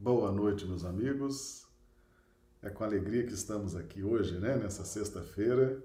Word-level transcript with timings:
Boa 0.00 0.30
noite, 0.30 0.64
meus 0.64 0.84
amigos. 0.84 1.66
É 2.62 2.70
com 2.70 2.84
alegria 2.84 3.26
que 3.26 3.32
estamos 3.32 3.74
aqui 3.74 4.04
hoje, 4.04 4.38
né? 4.38 4.54
Nessa 4.54 4.84
sexta-feira, 4.84 5.82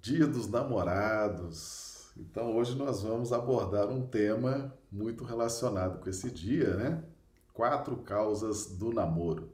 Dia 0.00 0.26
dos 0.26 0.48
Namorados. 0.48 2.10
Então, 2.16 2.56
hoje 2.56 2.74
nós 2.74 3.00
vamos 3.04 3.32
abordar 3.32 3.88
um 3.88 4.04
tema 4.04 4.76
muito 4.90 5.22
relacionado 5.22 6.02
com 6.02 6.10
esse 6.10 6.28
dia, 6.32 6.74
né? 6.74 7.04
Quatro 7.52 7.96
causas 7.98 8.66
do 8.66 8.92
namoro. 8.92 9.52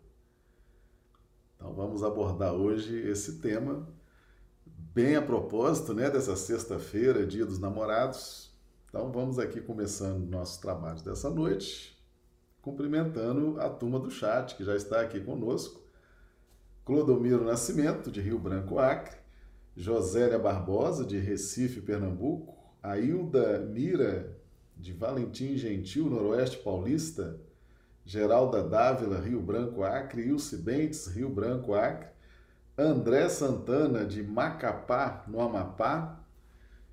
Então, 1.56 1.74
vamos 1.74 2.02
abordar 2.02 2.54
hoje 2.54 2.96
esse 3.06 3.38
tema, 3.38 3.86
bem 4.64 5.16
a 5.16 5.22
propósito, 5.22 5.92
né? 5.92 6.08
Dessa 6.08 6.34
sexta-feira, 6.36 7.26
Dia 7.26 7.44
dos 7.44 7.58
Namorados. 7.58 8.50
Então, 8.88 9.12
vamos 9.12 9.38
aqui 9.38 9.60
começando 9.60 10.26
nossos 10.26 10.56
trabalhos 10.56 11.02
dessa 11.02 11.28
noite 11.28 11.99
cumprimentando 12.62 13.58
a 13.60 13.68
turma 13.68 13.98
do 13.98 14.10
chat 14.10 14.54
que 14.56 14.64
já 14.64 14.76
está 14.76 15.00
aqui 15.00 15.20
conosco. 15.20 15.80
Clodomiro 16.84 17.44
Nascimento, 17.44 18.10
de 18.10 18.20
Rio 18.20 18.38
Branco, 18.38 18.78
Acre. 18.78 19.18
Josélia 19.76 20.38
Barbosa, 20.38 21.04
de 21.04 21.18
Recife, 21.18 21.80
Pernambuco. 21.80 22.58
Ailda 22.82 23.60
Mira, 23.60 24.36
de 24.76 24.92
Valentim 24.92 25.56
Gentil, 25.56 26.06
Noroeste 26.06 26.58
Paulista. 26.58 27.38
Geralda 28.04 28.62
Dávila, 28.62 29.20
Rio 29.20 29.40
Branco, 29.40 29.82
Acre. 29.82 30.22
Ilse 30.22 30.56
Bentes, 30.58 31.06
Rio 31.06 31.30
Branco, 31.30 31.74
Acre. 31.74 32.08
André 32.76 33.28
Santana, 33.28 34.04
de 34.04 34.22
Macapá, 34.22 35.24
no 35.28 35.40
Amapá. 35.40 36.18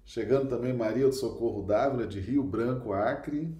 Chegando 0.06 0.50
também 0.50 0.74
Maria 0.74 1.08
do 1.08 1.14
Socorro 1.14 1.64
Dávila, 1.64 2.08
de 2.08 2.20
Rio 2.20 2.44
Branco, 2.44 2.94
Acre 2.94 3.54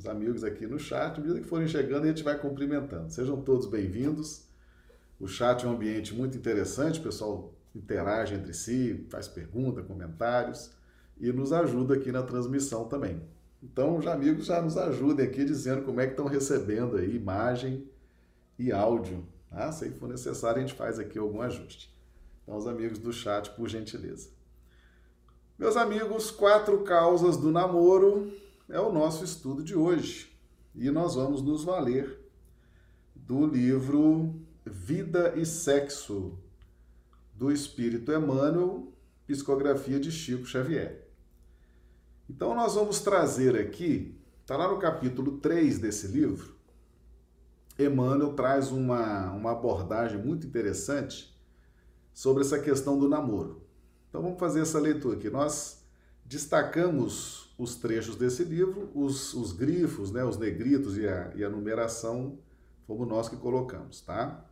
os 0.00 0.06
amigos 0.06 0.42
aqui 0.42 0.66
no 0.66 0.78
chat. 0.78 1.18
À 1.18 1.20
medida 1.20 1.40
que 1.40 1.46
forem 1.46 1.68
chegando, 1.68 2.04
a 2.04 2.08
gente 2.08 2.22
vai 2.22 2.38
cumprimentando. 2.38 3.12
Sejam 3.12 3.40
todos 3.42 3.66
bem-vindos. 3.66 4.48
O 5.18 5.28
chat 5.28 5.64
é 5.64 5.68
um 5.68 5.72
ambiente 5.72 6.14
muito 6.14 6.38
interessante, 6.38 6.98
o 6.98 7.02
pessoal 7.02 7.52
interage 7.74 8.34
entre 8.34 8.54
si, 8.54 9.06
faz 9.10 9.28
perguntas, 9.28 9.86
comentários 9.86 10.70
e 11.20 11.30
nos 11.30 11.52
ajuda 11.52 11.94
aqui 11.94 12.10
na 12.10 12.22
transmissão 12.22 12.88
também. 12.88 13.20
Então, 13.62 13.98
os 13.98 14.06
amigos 14.06 14.46
já 14.46 14.62
nos 14.62 14.78
ajudem 14.78 15.26
aqui 15.26 15.44
dizendo 15.44 15.82
como 15.82 16.00
é 16.00 16.06
que 16.06 16.12
estão 16.12 16.26
recebendo 16.26 16.96
aí 16.96 17.14
imagem 17.14 17.86
e 18.58 18.72
áudio. 18.72 19.22
Tá? 19.50 19.70
Se 19.70 19.90
for 19.90 20.08
necessário, 20.08 20.62
a 20.62 20.66
gente 20.66 20.74
faz 20.74 20.98
aqui 20.98 21.18
algum 21.18 21.42
ajuste. 21.42 21.94
Então, 22.42 22.56
os 22.56 22.66
amigos 22.66 22.98
do 22.98 23.12
chat, 23.12 23.50
por 23.50 23.68
gentileza. 23.68 24.30
Meus 25.58 25.76
amigos, 25.76 26.30
quatro 26.30 26.78
causas 26.84 27.36
do 27.36 27.50
namoro 27.50 28.32
é 28.70 28.80
o 28.80 28.92
nosso 28.92 29.24
estudo 29.24 29.62
de 29.62 29.74
hoje. 29.74 30.30
E 30.74 30.90
nós 30.90 31.14
vamos 31.14 31.42
nos 31.42 31.64
valer 31.64 32.18
do 33.14 33.46
livro 33.46 34.34
Vida 34.64 35.34
e 35.36 35.44
Sexo, 35.44 36.38
do 37.34 37.50
Espírito 37.50 38.12
Emmanuel, 38.12 38.92
psicografia 39.26 39.98
de 39.98 40.12
Chico 40.12 40.46
Xavier. 40.46 41.08
Então, 42.28 42.54
nós 42.54 42.74
vamos 42.74 43.00
trazer 43.00 43.56
aqui, 43.56 44.16
está 44.40 44.56
lá 44.56 44.68
no 44.68 44.78
capítulo 44.78 45.38
3 45.38 45.78
desse 45.80 46.06
livro, 46.06 46.54
Emmanuel 47.78 48.34
traz 48.34 48.70
uma, 48.70 49.32
uma 49.32 49.52
abordagem 49.52 50.18
muito 50.18 50.46
interessante 50.46 51.36
sobre 52.12 52.42
essa 52.42 52.58
questão 52.58 52.98
do 52.98 53.08
namoro. 53.08 53.62
Então, 54.08 54.22
vamos 54.22 54.38
fazer 54.38 54.60
essa 54.60 54.78
leitura 54.78 55.16
aqui. 55.16 55.30
Nós 55.30 55.82
destacamos 56.24 57.49
os 57.60 57.76
trechos 57.76 58.16
desse 58.16 58.42
livro, 58.42 58.90
os, 58.94 59.34
os 59.34 59.52
grifos, 59.52 60.10
né, 60.10 60.24
os 60.24 60.38
negritos 60.38 60.96
e 60.96 61.06
a, 61.06 61.30
e 61.36 61.44
a 61.44 61.50
numeração 61.50 62.38
fomos 62.86 63.06
nós 63.06 63.28
que 63.28 63.36
colocamos, 63.36 64.00
tá? 64.00 64.46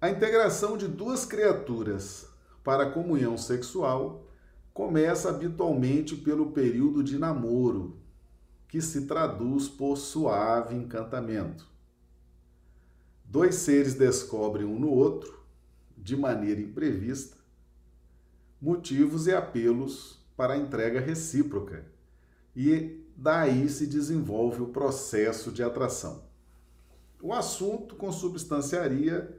A 0.00 0.08
integração 0.08 0.78
de 0.78 0.86
duas 0.86 1.24
criaturas 1.24 2.28
para 2.62 2.84
a 2.84 2.90
comunhão 2.92 3.36
sexual 3.36 4.24
começa 4.72 5.28
habitualmente 5.30 6.14
pelo 6.14 6.52
período 6.52 7.02
de 7.02 7.18
namoro, 7.18 7.98
que 8.68 8.80
se 8.80 9.06
traduz 9.06 9.66
por 9.68 9.96
suave 9.96 10.76
encantamento. 10.76 11.66
Dois 13.24 13.56
seres 13.56 13.94
descobrem 13.94 14.64
um 14.64 14.78
no 14.78 14.90
outro, 14.90 15.42
de 15.96 16.16
maneira 16.16 16.60
imprevista, 16.60 17.36
motivos 18.60 19.26
e 19.26 19.34
apelos 19.34 20.17
para 20.38 20.54
a 20.54 20.56
entrega 20.56 21.00
recíproca. 21.00 21.84
E 22.54 23.04
daí 23.16 23.68
se 23.68 23.88
desenvolve 23.88 24.62
o 24.62 24.68
processo 24.68 25.50
de 25.50 25.64
atração. 25.64 26.22
O 27.20 27.32
assunto 27.32 27.96
consubstanciaria 27.96 29.36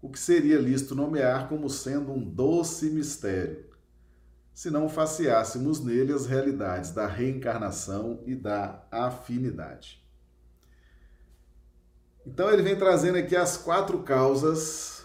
o 0.00 0.08
que 0.08 0.20
seria 0.20 0.56
lícito 0.56 0.94
nomear 0.94 1.48
como 1.48 1.68
sendo 1.68 2.12
um 2.12 2.22
doce 2.22 2.90
mistério, 2.90 3.66
se 4.54 4.70
não 4.70 4.88
faceássemos 4.88 5.84
nele 5.84 6.12
as 6.12 6.26
realidades 6.26 6.92
da 6.92 7.08
reencarnação 7.08 8.22
e 8.24 8.36
da 8.36 8.86
afinidade. 8.88 10.00
Então 12.24 12.48
ele 12.52 12.62
vem 12.62 12.78
trazendo 12.78 13.18
aqui 13.18 13.34
as 13.34 13.56
quatro 13.56 14.04
causas, 14.04 15.04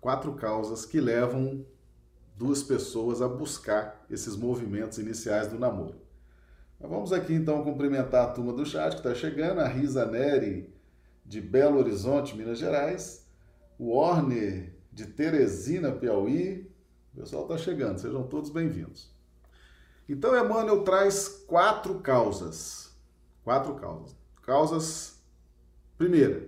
quatro 0.00 0.32
causas 0.34 0.86
que 0.86 1.00
levam 1.00 1.66
duas 2.34 2.62
pessoas 2.62 3.22
a 3.22 3.28
buscar 3.28 4.04
esses 4.10 4.36
movimentos 4.36 4.98
iniciais 4.98 5.48
do 5.48 5.58
namoro. 5.58 6.00
Mas 6.80 6.90
vamos 6.90 7.12
aqui 7.12 7.32
então 7.32 7.62
cumprimentar 7.62 8.24
a 8.24 8.32
turma 8.32 8.52
do 8.52 8.66
chat 8.66 8.92
que 8.92 8.98
está 8.98 9.14
chegando, 9.14 9.60
a 9.60 9.68
Risa 9.68 10.04
Neri 10.04 10.72
de 11.24 11.40
Belo 11.40 11.78
Horizonte, 11.78 12.36
Minas 12.36 12.58
Gerais, 12.58 13.26
o 13.78 13.96
Orne 13.96 14.72
de 14.92 15.06
Teresina, 15.06 15.92
Piauí. 15.92 16.70
O 17.14 17.20
pessoal 17.20 17.42
está 17.44 17.56
chegando, 17.56 17.98
sejam 17.98 18.24
todos 18.24 18.50
bem-vindos. 18.50 19.10
Então, 20.08 20.36
Emmanuel 20.36 20.82
traz 20.82 21.28
quatro 21.28 22.00
causas. 22.00 22.92
Quatro 23.42 23.74
causas. 23.76 24.14
Causas, 24.42 25.18
primeira, 25.96 26.46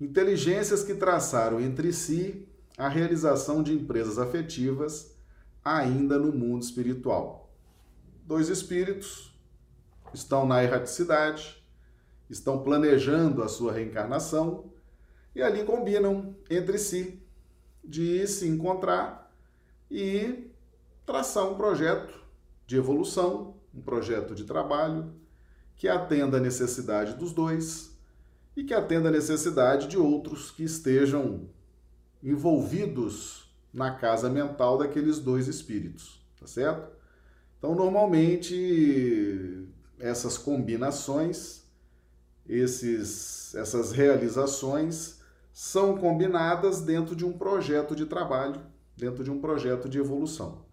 inteligências 0.00 0.82
que 0.82 0.94
traçaram 0.94 1.60
entre 1.60 1.92
si 1.92 2.48
a 2.82 2.88
realização 2.88 3.62
de 3.62 3.72
empresas 3.72 4.18
afetivas 4.18 5.16
ainda 5.64 6.18
no 6.18 6.32
mundo 6.32 6.64
espiritual. 6.64 7.54
Dois 8.26 8.48
espíritos 8.48 9.38
estão 10.12 10.44
na 10.44 10.64
erraticidade, 10.64 11.62
estão 12.28 12.60
planejando 12.60 13.40
a 13.40 13.46
sua 13.48 13.72
reencarnação 13.72 14.72
e 15.32 15.40
ali 15.40 15.62
combinam 15.62 16.34
entre 16.50 16.76
si 16.76 17.22
de 17.84 18.26
se 18.26 18.48
encontrar 18.48 19.32
e 19.88 20.50
traçar 21.06 21.48
um 21.48 21.54
projeto 21.54 22.20
de 22.66 22.76
evolução, 22.76 23.58
um 23.72 23.80
projeto 23.80 24.34
de 24.34 24.42
trabalho 24.42 25.14
que 25.76 25.86
atenda 25.86 26.38
a 26.38 26.40
necessidade 26.40 27.14
dos 27.14 27.32
dois 27.32 27.96
e 28.56 28.64
que 28.64 28.74
atenda 28.74 29.08
a 29.08 29.12
necessidade 29.12 29.86
de 29.86 29.96
outros 29.96 30.50
que 30.50 30.64
estejam 30.64 31.48
envolvidos 32.22 33.52
na 33.72 33.94
casa 33.94 34.28
mental 34.28 34.78
daqueles 34.78 35.18
dois 35.18 35.48
espíritos, 35.48 36.24
tá 36.38 36.46
certo? 36.46 36.90
Então, 37.58 37.74
normalmente, 37.74 39.66
essas 39.98 40.36
combinações, 40.36 41.62
esses, 42.46 43.54
essas 43.54 43.92
realizações 43.92 45.20
são 45.52 45.96
combinadas 45.96 46.80
dentro 46.80 47.14
de 47.14 47.24
um 47.24 47.32
projeto 47.32 47.94
de 47.94 48.06
trabalho, 48.06 48.60
dentro 48.96 49.22
de 49.22 49.30
um 49.30 49.40
projeto 49.40 49.88
de 49.88 49.98
evolução. 49.98 50.64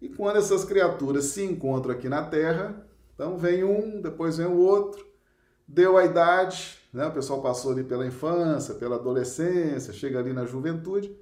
E 0.00 0.08
quando 0.08 0.36
essas 0.36 0.64
criaturas 0.64 1.26
se 1.26 1.44
encontram 1.44 1.94
aqui 1.94 2.08
na 2.08 2.24
Terra, 2.24 2.84
então 3.14 3.38
vem 3.38 3.62
um, 3.62 4.00
depois 4.00 4.36
vem 4.36 4.46
o 4.46 4.58
outro, 4.58 5.06
deu 5.66 5.96
a 5.96 6.04
idade, 6.04 6.78
né? 6.92 7.06
o 7.06 7.12
pessoal 7.12 7.40
passou 7.40 7.72
ali 7.72 7.82
pela 7.82 8.06
infância, 8.06 8.74
pela 8.74 8.96
adolescência, 8.96 9.92
chega 9.92 10.18
ali 10.18 10.32
na 10.32 10.44
juventude, 10.44 11.16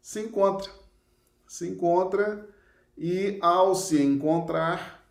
se 0.00 0.20
encontra. 0.20 0.70
Se 1.46 1.68
encontra 1.68 2.48
e 2.96 3.38
ao 3.42 3.74
se 3.74 4.02
encontrar, 4.02 5.06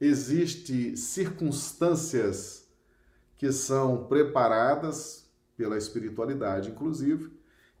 existe 0.00 0.96
circunstâncias 0.96 2.68
que 3.36 3.52
são 3.52 4.06
preparadas 4.06 5.30
pela 5.56 5.78
espiritualidade, 5.78 6.70
inclusive, 6.70 7.30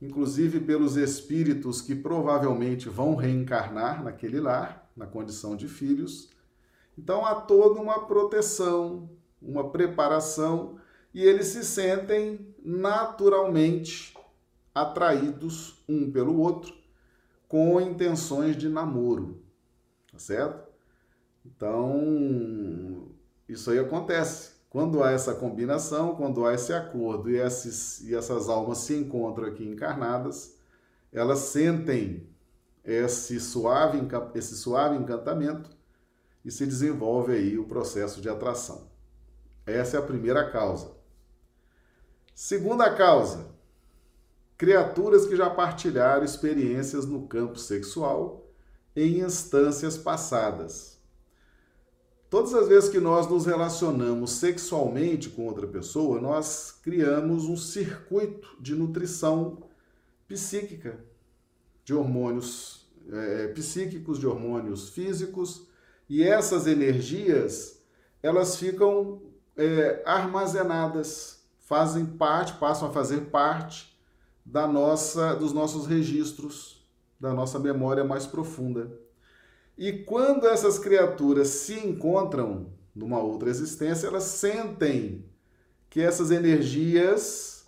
inclusive 0.00 0.60
pelos 0.60 0.96
espíritos 0.96 1.80
que 1.80 1.94
provavelmente 1.94 2.88
vão 2.88 3.14
reencarnar 3.14 4.02
naquele 4.04 4.40
lar, 4.40 4.90
na 4.96 5.06
condição 5.06 5.56
de 5.56 5.68
filhos. 5.68 6.30
Então 6.96 7.24
há 7.24 7.34
toda 7.34 7.80
uma 7.80 8.06
proteção, 8.06 9.10
uma 9.40 9.70
preparação 9.70 10.78
e 11.16 11.24
eles 11.24 11.46
se 11.46 11.64
sentem 11.64 12.54
naturalmente 12.62 14.14
atraídos 14.74 15.82
um 15.88 16.12
pelo 16.12 16.38
outro 16.38 16.74
com 17.48 17.80
intenções 17.80 18.54
de 18.54 18.68
namoro, 18.68 19.42
tá 20.12 20.18
certo? 20.18 20.70
Então, 21.42 23.08
isso 23.48 23.70
aí 23.70 23.78
acontece 23.78 24.56
Quando 24.68 25.02
há 25.02 25.10
essa 25.10 25.34
combinação, 25.34 26.14
quando 26.16 26.44
há 26.44 26.52
esse 26.52 26.74
acordo 26.74 27.30
e, 27.30 27.38
esses, 27.38 28.02
e 28.02 28.14
essas 28.14 28.50
almas 28.50 28.76
se 28.76 28.94
encontram 28.94 29.46
aqui 29.46 29.66
encarnadas, 29.66 30.58
elas 31.10 31.38
sentem 31.38 32.28
esse 32.84 33.40
suave, 33.40 33.98
esse 34.34 34.54
suave 34.54 34.98
encantamento 34.98 35.70
e 36.44 36.50
se 36.50 36.66
desenvolve 36.66 37.32
aí 37.32 37.56
o 37.56 37.64
processo 37.64 38.20
de 38.20 38.28
atração. 38.28 38.90
Essa 39.64 39.96
é 39.96 40.00
a 40.00 40.02
primeira 40.02 40.50
causa. 40.50 40.95
Segunda 42.38 42.94
causa, 42.94 43.46
criaturas 44.58 45.24
que 45.24 45.34
já 45.34 45.48
partilharam 45.48 46.22
experiências 46.22 47.06
no 47.06 47.26
campo 47.26 47.58
sexual 47.58 48.46
em 48.94 49.20
instâncias 49.20 49.96
passadas. 49.96 51.00
Todas 52.28 52.52
as 52.52 52.68
vezes 52.68 52.90
que 52.90 53.00
nós 53.00 53.26
nos 53.26 53.46
relacionamos 53.46 54.32
sexualmente 54.32 55.30
com 55.30 55.46
outra 55.46 55.66
pessoa, 55.66 56.20
nós 56.20 56.78
criamos 56.82 57.46
um 57.46 57.56
circuito 57.56 58.54
de 58.60 58.74
nutrição 58.74 59.62
psíquica, 60.28 61.00
de 61.86 61.94
hormônios 61.94 62.86
é, 63.10 63.48
psíquicos, 63.48 64.18
de 64.18 64.26
hormônios 64.26 64.90
físicos, 64.90 65.68
e 66.06 66.22
essas 66.22 66.66
energias 66.66 67.82
elas 68.22 68.56
ficam 68.56 69.22
é, 69.56 70.02
armazenadas, 70.04 71.35
fazem 71.66 72.06
parte, 72.06 72.54
passam 72.54 72.88
a 72.88 72.92
fazer 72.92 73.22
parte 73.22 73.98
da 74.44 74.68
nossa, 74.68 75.34
dos 75.34 75.52
nossos 75.52 75.84
registros, 75.84 76.86
da 77.18 77.34
nossa 77.34 77.58
memória 77.58 78.04
mais 78.04 78.24
profunda. 78.24 78.96
E 79.76 79.92
quando 79.92 80.46
essas 80.46 80.78
criaturas 80.78 81.48
se 81.48 81.74
encontram 81.74 82.68
numa 82.94 83.18
outra 83.18 83.50
existência, 83.50 84.06
elas 84.06 84.22
sentem 84.22 85.24
que 85.90 86.00
essas 86.00 86.30
energias 86.30 87.66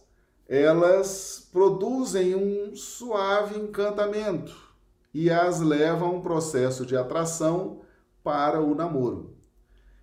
elas 0.49 1.49
produzem 1.53 2.37
um 2.37 2.77
suave 2.77 3.59
encantamento 3.59 4.57
e 5.13 5.29
as 5.29 5.61
levam 5.61 6.09
a 6.09 6.13
um 6.13 6.21
processo 6.23 6.87
de 6.87 6.97
atração 6.97 7.81
para 8.23 8.63
o 8.63 8.77
namoro. 8.77 9.38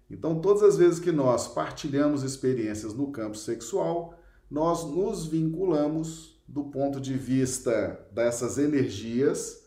Então, 0.10 0.40
todas 0.40 0.64
as 0.64 0.78
vezes 0.78 1.00
que 1.00 1.12
nós 1.12 1.48
partilhamos 1.48 2.24
experiências 2.24 2.94
no 2.94 3.12
campo 3.12 3.36
sexual, 3.36 4.14
nós 4.50 4.86
nos 4.86 5.26
vinculamos 5.26 6.42
do 6.48 6.66
ponto 6.66 7.02
de 7.02 7.16
vista 7.16 8.06
dessas 8.12 8.58
energias 8.58 9.66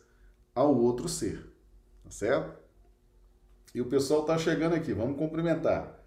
ao 0.54 0.76
outro 0.76 1.08
ser. 1.08 1.52
Tá 2.04 2.10
certo? 2.10 2.56
E 3.74 3.80
o 3.80 3.86
pessoal 3.86 4.22
está 4.22 4.38
chegando 4.38 4.74
aqui, 4.74 4.92
vamos 4.92 5.18
cumprimentar. 5.18 5.98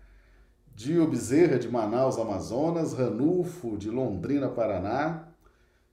Dio 0.74 1.06
Bezerra, 1.08 1.60
de 1.60 1.70
Manaus, 1.70 2.18
Amazonas, 2.18 2.94
Ranulfo, 2.94 3.78
de 3.78 3.90
Londrina, 3.90 4.50
Paraná, 4.50 5.28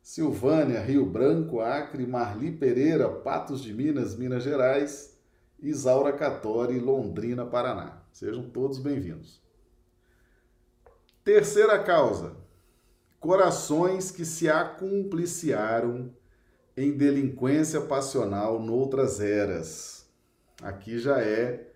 Silvânia, 0.01 0.81
Rio 0.81 1.05
Branco, 1.05 1.61
Acre, 1.61 2.07
Marli 2.07 2.53
Pereira, 2.53 3.09
Patos 3.09 3.61
de 3.61 3.75
Minas, 3.75 4.17
Minas 4.17 4.43
Gerais, 4.43 5.19
Isaura 5.61 6.13
Catori, 6.13 6.79
Londrina, 6.79 7.45
Paraná. 7.45 8.01
Sejam 8.19 8.51
todos 8.51 8.81
bem-vindos. 8.81 9.41
Terceira 11.23 11.81
causa: 11.85 12.35
corações 13.21 14.11
que 14.11 14.25
se 14.25 14.49
acumpliciaram 14.49 16.13
em 16.77 16.97
delinquência 16.97 17.81
passional 17.83 18.59
noutras 18.59 19.21
eras. 19.21 20.05
Aqui 20.61 20.99
já 20.99 21.21
é, 21.23 21.73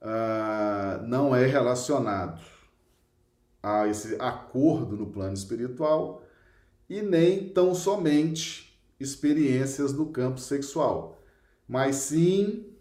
uh, 0.00 1.06
não 1.06 1.36
é 1.36 1.44
relacionado 1.44 2.40
a 3.62 3.86
esse 3.86 4.16
acordo 4.18 4.96
no 4.96 5.12
plano 5.12 5.34
espiritual 5.34 6.24
e 6.88 7.02
nem 7.02 7.50
tão 7.50 7.74
somente 7.74 8.82
experiências 8.98 9.92
no 9.92 10.10
campo 10.10 10.40
sexual, 10.40 11.22
mas 11.68 11.96
sim 11.96 12.73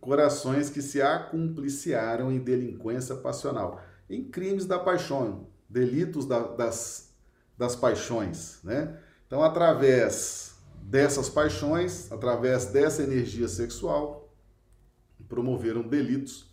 corações 0.00 0.70
que 0.70 0.80
se 0.80 1.02
acumpliciaram 1.02 2.32
em 2.32 2.38
delinquência 2.38 3.14
passional, 3.16 3.82
em 4.08 4.24
crimes 4.24 4.66
da 4.66 4.78
paixão, 4.78 5.46
delitos 5.68 6.26
da, 6.26 6.40
das, 6.40 7.12
das 7.56 7.76
paixões, 7.76 8.58
né? 8.64 8.98
Então, 9.26 9.42
através 9.42 10.56
dessas 10.82 11.28
paixões, 11.28 12.10
através 12.10 12.66
dessa 12.66 13.02
energia 13.02 13.46
sexual, 13.46 14.34
promoveram 15.28 15.82
delitos, 15.82 16.50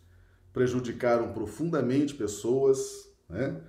prejudicaram 0.53 1.33
profundamente 1.33 2.13
pessoas, 2.13 3.09
né? 3.29 3.59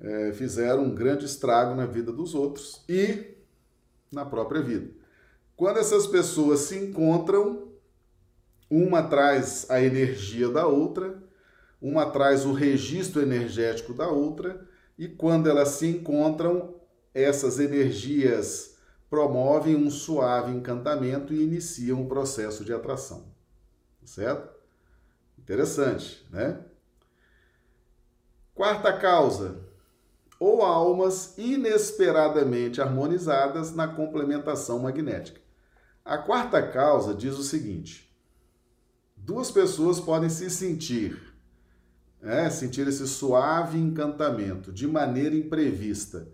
É, 0.00 0.32
fizeram 0.32 0.84
um 0.84 0.94
grande 0.94 1.26
estrago 1.26 1.74
na 1.74 1.86
vida 1.86 2.12
dos 2.12 2.34
outros 2.34 2.82
e 2.88 3.36
na 4.10 4.24
própria 4.24 4.62
vida. 4.62 4.90
Quando 5.54 5.78
essas 5.78 6.06
pessoas 6.06 6.60
se 6.60 6.76
encontram, 6.76 7.71
uma 8.74 9.02
traz 9.02 9.66
a 9.68 9.82
energia 9.82 10.48
da 10.48 10.66
outra, 10.66 11.22
uma 11.78 12.06
traz 12.06 12.46
o 12.46 12.54
registro 12.54 13.20
energético 13.20 13.92
da 13.92 14.08
outra, 14.08 14.66
e 14.96 15.06
quando 15.06 15.46
elas 15.46 15.68
se 15.68 15.86
encontram, 15.86 16.74
essas 17.12 17.58
energias 17.58 18.78
promovem 19.10 19.76
um 19.76 19.90
suave 19.90 20.52
encantamento 20.52 21.34
e 21.34 21.42
iniciam 21.42 22.00
o 22.00 22.08
processo 22.08 22.64
de 22.64 22.72
atração. 22.72 23.26
Certo? 24.06 24.48
Interessante, 25.38 26.26
né? 26.30 26.58
Quarta 28.54 28.90
causa, 28.94 29.60
ou 30.40 30.62
almas 30.62 31.36
inesperadamente 31.36 32.80
harmonizadas 32.80 33.74
na 33.74 33.86
complementação 33.86 34.78
magnética. 34.78 35.42
A 36.02 36.16
quarta 36.16 36.66
causa 36.66 37.12
diz 37.12 37.34
o 37.34 37.42
seguinte: 37.42 38.11
duas 39.24 39.50
pessoas 39.50 40.00
podem 40.00 40.28
se 40.28 40.50
sentir 40.50 41.32
é, 42.22 42.48
sentir 42.48 42.86
esse 42.86 43.06
suave 43.06 43.78
encantamento 43.78 44.72
de 44.72 44.86
maneira 44.86 45.34
imprevista, 45.34 46.28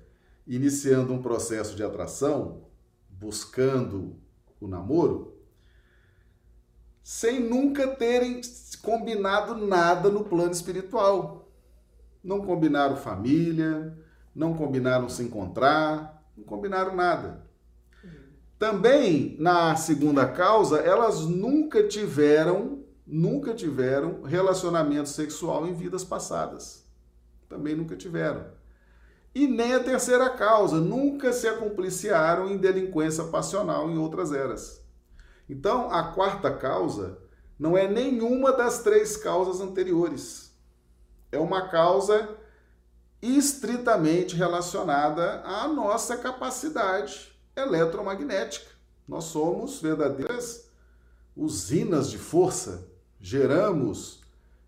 iniciando 0.47 1.13
um 1.15 1.23
processo 1.23 1.75
de 1.75 1.83
atração, 1.83 2.65
buscando 3.09 4.17
o 4.61 4.69
namoro, 4.69 5.35
sem 7.03 7.41
nunca 7.41 7.89
terem 7.89 8.43
combinado 8.83 9.55
nada 9.55 10.11
no 10.11 10.25
plano 10.25 10.53
espiritual. 10.53 11.51
Não 12.23 12.45
combinaram 12.45 12.97
família, 12.97 13.97
não 14.35 14.55
combinaram 14.55 15.09
se 15.09 15.23
encontrar, 15.23 16.23
não 16.37 16.45
combinaram 16.45 16.95
nada. 16.95 17.47
Também, 18.59 19.37
na 19.39 19.75
segunda 19.77 20.27
causa, 20.27 20.81
elas 20.81 21.21
nunca 21.21 21.87
tiveram 21.87 22.78
nunca 23.11 23.55
tiveram 23.55 24.23
relacionamento 24.23 25.09
sexual 25.09 25.67
em 25.67 25.73
vidas 25.73 26.05
passadas. 26.05 26.85
Também 27.49 27.75
nunca 27.75 27.97
tiveram. 27.97 28.47
E 29.35 29.47
nem 29.47 29.73
a 29.75 29.83
terceira 29.83 30.29
causa, 30.31 30.79
nunca 30.79 31.33
se 31.33 31.49
acompliciaram 31.49 32.51
em 32.51 32.59
delinquência 32.59 33.25
passional 33.25 33.91
em 33.91 33.97
outras 33.97 34.31
eras. 34.31 34.83
Então, 35.49 35.91
a 35.91 36.13
quarta 36.13 36.55
causa 36.55 37.19
não 37.59 37.77
é 37.77 37.89
nenhuma 37.89 38.53
das 38.53 38.83
três 38.83 39.17
causas 39.17 39.61
anteriores. 39.61 40.53
É 41.33 41.39
uma 41.39 41.69
causa 41.69 42.37
estritamente 43.23 44.37
relacionada 44.37 45.41
à 45.45 45.67
nossa 45.67 46.17
capacidade 46.17 47.33
eletromagnética. 47.57 48.71
Nós 49.07 49.25
somos 49.25 49.81
verdadeiras 49.81 50.69
usinas 51.35 52.11
de 52.11 52.19
força 52.19 52.98
geramos 53.21 54.23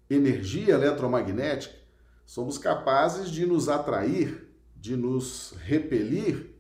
energia 0.09 0.75
eletromagnética, 0.75 1.75
somos 2.27 2.59
capazes 2.59 3.31
de 3.31 3.47
nos 3.47 3.69
atrair, 3.69 4.49
de 4.77 4.97
nos 4.97 5.55
repelir, 5.59 6.55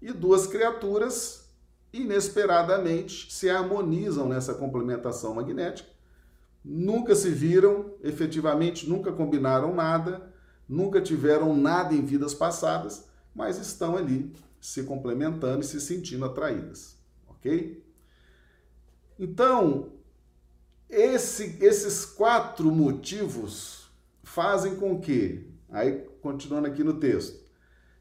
e 0.00 0.12
duas 0.12 0.46
criaturas 0.46 1.48
inesperadamente 1.92 3.32
se 3.32 3.48
harmonizam 3.48 4.28
nessa 4.28 4.54
complementação 4.54 5.34
magnética. 5.34 5.88
Nunca 6.64 7.14
se 7.14 7.30
viram, 7.30 7.94
efetivamente 8.02 8.88
nunca 8.88 9.12
combinaram 9.12 9.74
nada, 9.74 10.32
nunca 10.68 11.00
tiveram 11.00 11.56
nada 11.56 11.94
em 11.94 12.04
vidas 12.04 12.34
passadas, 12.34 13.06
mas 13.34 13.58
estão 13.58 13.96
ali 13.96 14.32
se 14.60 14.84
complementando 14.84 15.60
e 15.60 15.66
se 15.66 15.80
sentindo 15.80 16.24
atraídas, 16.24 16.96
ok? 17.28 17.84
Então, 19.18 19.92
esse, 20.92 21.56
esses 21.60 22.04
quatro 22.04 22.70
motivos 22.70 23.90
fazem 24.22 24.76
com 24.76 25.00
que, 25.00 25.50
aí 25.70 26.06
continuando 26.20 26.68
aqui 26.68 26.84
no 26.84 27.00
texto, 27.00 27.42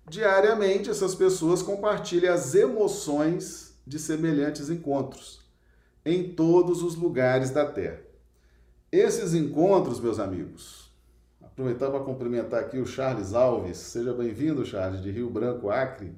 diariamente 0.07 0.89
essas 0.89 1.15
pessoas 1.15 1.63
compartilhem 1.63 2.29
as 2.29 2.53
emoções 2.53 3.75
de 3.87 3.97
semelhantes 3.97 4.69
encontros 4.69 5.41
em 6.05 6.33
todos 6.33 6.83
os 6.83 6.95
lugares 6.95 7.49
da 7.49 7.65
Terra. 7.65 8.01
Esses 8.91 9.33
encontros, 9.33 9.99
meus 9.99 10.19
amigos, 10.19 10.81
Aproveitar 11.51 11.91
para 11.91 11.99
cumprimentar 11.99 12.61
aqui 12.61 12.79
o 12.79 12.85
Charles 12.85 13.33
Alves. 13.33 13.77
Seja 13.77 14.13
bem-vindo, 14.13 14.65
Charles, 14.65 15.01
de 15.01 15.11
Rio 15.11 15.29
Branco, 15.29 15.69
Acre. 15.69 16.15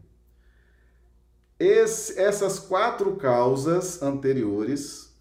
Esse, 1.59 2.19
essas 2.19 2.59
quatro 2.59 3.15
causas 3.15 4.01
anteriores 4.03 5.12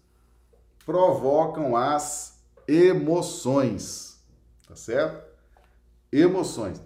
provocam 0.85 1.75
as 1.75 2.41
emoções, 2.67 4.21
tá 4.67 4.75
certo? 4.75 5.23
Emoções. 6.11 6.77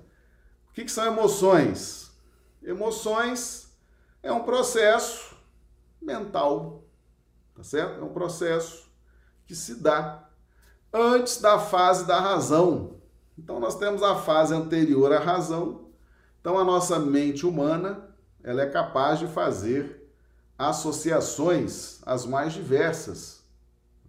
O 0.70 0.74
que, 0.74 0.86
que 0.86 0.92
são 0.92 1.06
emoções? 1.06 2.12
Emoções 2.62 3.68
é 4.22 4.32
um 4.32 4.44
processo 4.44 5.36
mental, 6.02 6.84
tá 7.56 7.64
certo? 7.64 8.00
É 8.00 8.04
um 8.04 8.14
processo 8.14 8.88
que 9.46 9.56
se 9.56 9.76
dá 9.76 10.28
antes 10.94 11.42
da 11.42 11.60
fase 11.60 12.06
da 12.06 12.20
razão. 12.20 12.98
Então 13.38 13.60
nós 13.60 13.76
temos 13.76 14.04
a 14.04 14.16
fase 14.16 14.54
anterior 14.54 15.12
à 15.14 15.20
razão. 15.20 15.90
Então 16.40 16.58
a 16.58 16.64
nossa 16.64 17.00
mente 17.00 17.46
humana 17.46 18.08
ela 18.44 18.62
é 18.62 18.70
capaz 18.70 19.20
de 19.20 19.28
fazer 19.28 20.10
associações 20.58 22.00
as 22.06 22.26
mais 22.26 22.54
diversas. 22.54 23.37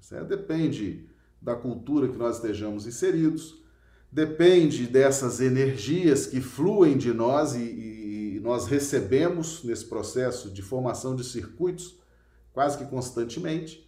Certo? 0.09 0.27
Depende 0.27 1.07
da 1.39 1.55
cultura 1.55 2.09
que 2.09 2.17
nós 2.17 2.37
estejamos 2.37 2.87
inseridos, 2.87 3.63
depende 4.11 4.87
dessas 4.87 5.39
energias 5.39 6.25
que 6.25 6.41
fluem 6.41 6.97
de 6.97 7.13
nós 7.13 7.55
e, 7.55 8.37
e 8.37 8.41
nós 8.43 8.67
recebemos 8.67 9.63
nesse 9.63 9.85
processo 9.85 10.51
de 10.51 10.63
formação 10.63 11.15
de 11.15 11.23
circuitos 11.23 11.99
quase 12.55 12.79
que 12.79 12.87
constantemente. 12.87 13.87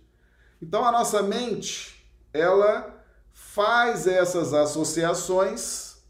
Então 0.61 0.85
a 0.85 0.93
nossa 0.93 1.23
mente, 1.23 2.07
ela 2.35 3.03
faz 3.33 4.07
essas 4.07 4.53
associações 4.53 6.03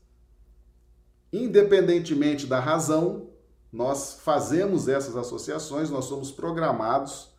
independentemente 1.32 2.48
da 2.48 2.58
razão 2.58 3.28
nós 3.72 4.14
fazemos 4.24 4.88
essas 4.88 5.16
associações, 5.16 5.88
nós 5.88 6.06
somos 6.06 6.32
programados 6.32 7.30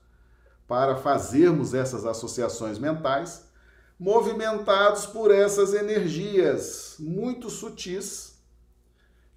para 0.71 0.95
fazermos 0.95 1.73
essas 1.73 2.05
associações 2.05 2.79
mentais, 2.79 3.45
movimentados 3.99 5.05
por 5.05 5.29
essas 5.29 5.73
energias 5.73 6.95
muito 6.97 7.49
sutis 7.49 8.41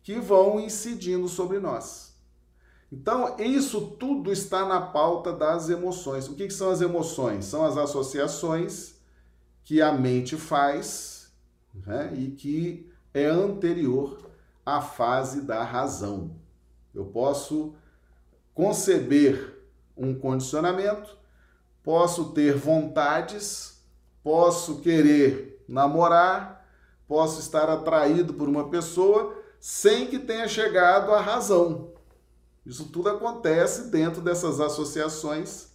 que 0.00 0.20
vão 0.20 0.60
incidindo 0.60 1.26
sobre 1.26 1.58
nós. 1.58 2.14
Então, 2.92 3.36
isso 3.40 3.96
tudo 3.98 4.30
está 4.30 4.64
na 4.64 4.80
pauta 4.80 5.32
das 5.32 5.68
emoções. 5.68 6.28
O 6.28 6.36
que, 6.36 6.48
são 6.50 6.70
as 6.70 6.80
emoções? 6.80 7.46
São 7.46 7.64
as 7.64 7.76
associações 7.76 8.94
que 9.64 9.82
a 9.82 9.90
mente 9.90 10.36
faz 10.36 11.32
né, 11.84 12.14
e 12.16 12.30
que 12.30 12.88
é 13.12 13.26
anterior 13.26 14.30
à 14.64 14.80
fase 14.80 15.40
da 15.40 15.64
razão. 15.64 16.30
Eu 16.94 17.06
posso 17.06 17.74
conceber 18.54 19.52
um 19.96 20.14
condicionamento, 20.14 21.23
posso 21.84 22.32
ter 22.32 22.56
vontades, 22.56 23.84
posso 24.22 24.80
querer 24.80 25.62
namorar, 25.68 26.66
posso 27.06 27.38
estar 27.38 27.68
atraído 27.68 28.34
por 28.34 28.48
uma 28.48 28.70
pessoa 28.70 29.36
sem 29.60 30.06
que 30.06 30.18
tenha 30.18 30.48
chegado 30.48 31.12
à 31.12 31.20
razão. 31.20 31.92
Isso 32.64 32.86
tudo 32.86 33.10
acontece 33.10 33.90
dentro 33.90 34.22
dessas 34.22 34.58
associações 34.58 35.68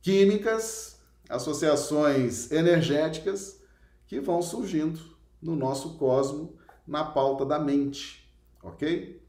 químicas, 0.00 1.00
associações 1.28 2.50
energéticas 2.52 3.60
que 4.06 4.20
vão 4.20 4.40
surgindo 4.40 5.00
no 5.42 5.56
nosso 5.56 5.98
cosmo 5.98 6.56
na 6.86 7.04
pauta 7.04 7.44
da 7.44 7.58
mente, 7.58 8.32
ok? 8.62 9.20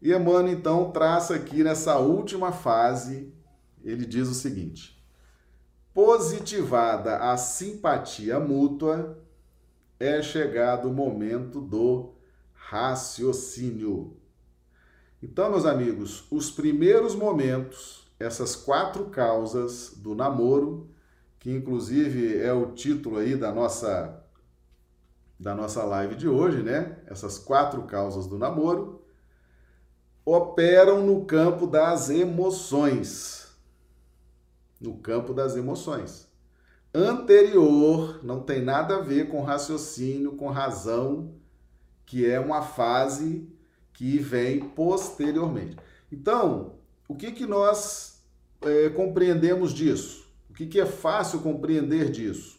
E 0.00 0.12
Emmanuel 0.12 0.48
então 0.48 0.90
traça 0.90 1.34
aqui 1.34 1.64
nessa 1.64 1.98
última 1.98 2.52
fase, 2.52 3.34
ele 3.90 4.04
diz 4.04 4.28
o 4.28 4.34
seguinte: 4.34 5.02
positivada 5.94 7.18
a 7.18 7.36
simpatia 7.36 8.40
mútua, 8.40 9.18
é 9.98 10.20
chegado 10.20 10.90
o 10.90 10.94
momento 10.94 11.60
do 11.60 12.12
raciocínio. 12.52 14.16
Então, 15.22 15.50
meus 15.50 15.64
amigos, 15.64 16.26
os 16.30 16.50
primeiros 16.50 17.14
momentos, 17.14 18.06
essas 18.18 18.54
quatro 18.54 19.06
causas 19.06 19.94
do 19.96 20.14
namoro, 20.14 20.90
que 21.38 21.50
inclusive 21.50 22.38
é 22.38 22.52
o 22.52 22.72
título 22.72 23.18
aí 23.18 23.36
da 23.36 23.52
nossa 23.52 24.22
da 25.38 25.54
nossa 25.54 25.84
live 25.84 26.14
de 26.14 26.26
hoje, 26.26 26.62
né? 26.62 26.98
Essas 27.06 27.38
quatro 27.38 27.82
causas 27.82 28.26
do 28.26 28.38
namoro 28.38 29.02
operam 30.24 31.04
no 31.04 31.24
campo 31.24 31.66
das 31.66 32.08
emoções. 32.08 33.45
No 34.80 34.98
campo 34.98 35.32
das 35.32 35.56
emoções. 35.56 36.28
Anterior, 36.94 38.20
não 38.22 38.40
tem 38.40 38.62
nada 38.62 38.96
a 38.96 39.00
ver 39.00 39.28
com 39.28 39.42
raciocínio, 39.42 40.32
com 40.32 40.48
razão, 40.48 41.34
que 42.06 42.24
é 42.24 42.40
uma 42.40 42.62
fase 42.62 43.48
que 43.92 44.18
vem 44.18 44.60
posteriormente. 44.60 45.76
Então, 46.10 46.74
o 47.08 47.14
que, 47.14 47.32
que 47.32 47.46
nós 47.46 48.22
é, 48.62 48.88
compreendemos 48.90 49.72
disso? 49.72 50.26
O 50.48 50.54
que, 50.54 50.66
que 50.66 50.80
é 50.80 50.86
fácil 50.86 51.40
compreender 51.40 52.10
disso? 52.10 52.58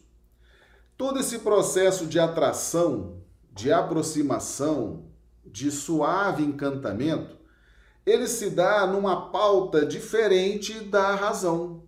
Todo 0.96 1.18
esse 1.18 1.40
processo 1.40 2.06
de 2.06 2.18
atração, 2.18 3.22
de 3.52 3.72
aproximação, 3.72 5.04
de 5.44 5.70
suave 5.70 6.44
encantamento, 6.44 7.36
ele 8.04 8.26
se 8.26 8.50
dá 8.50 8.86
numa 8.86 9.30
pauta 9.30 9.84
diferente 9.84 10.80
da 10.80 11.14
razão, 11.14 11.82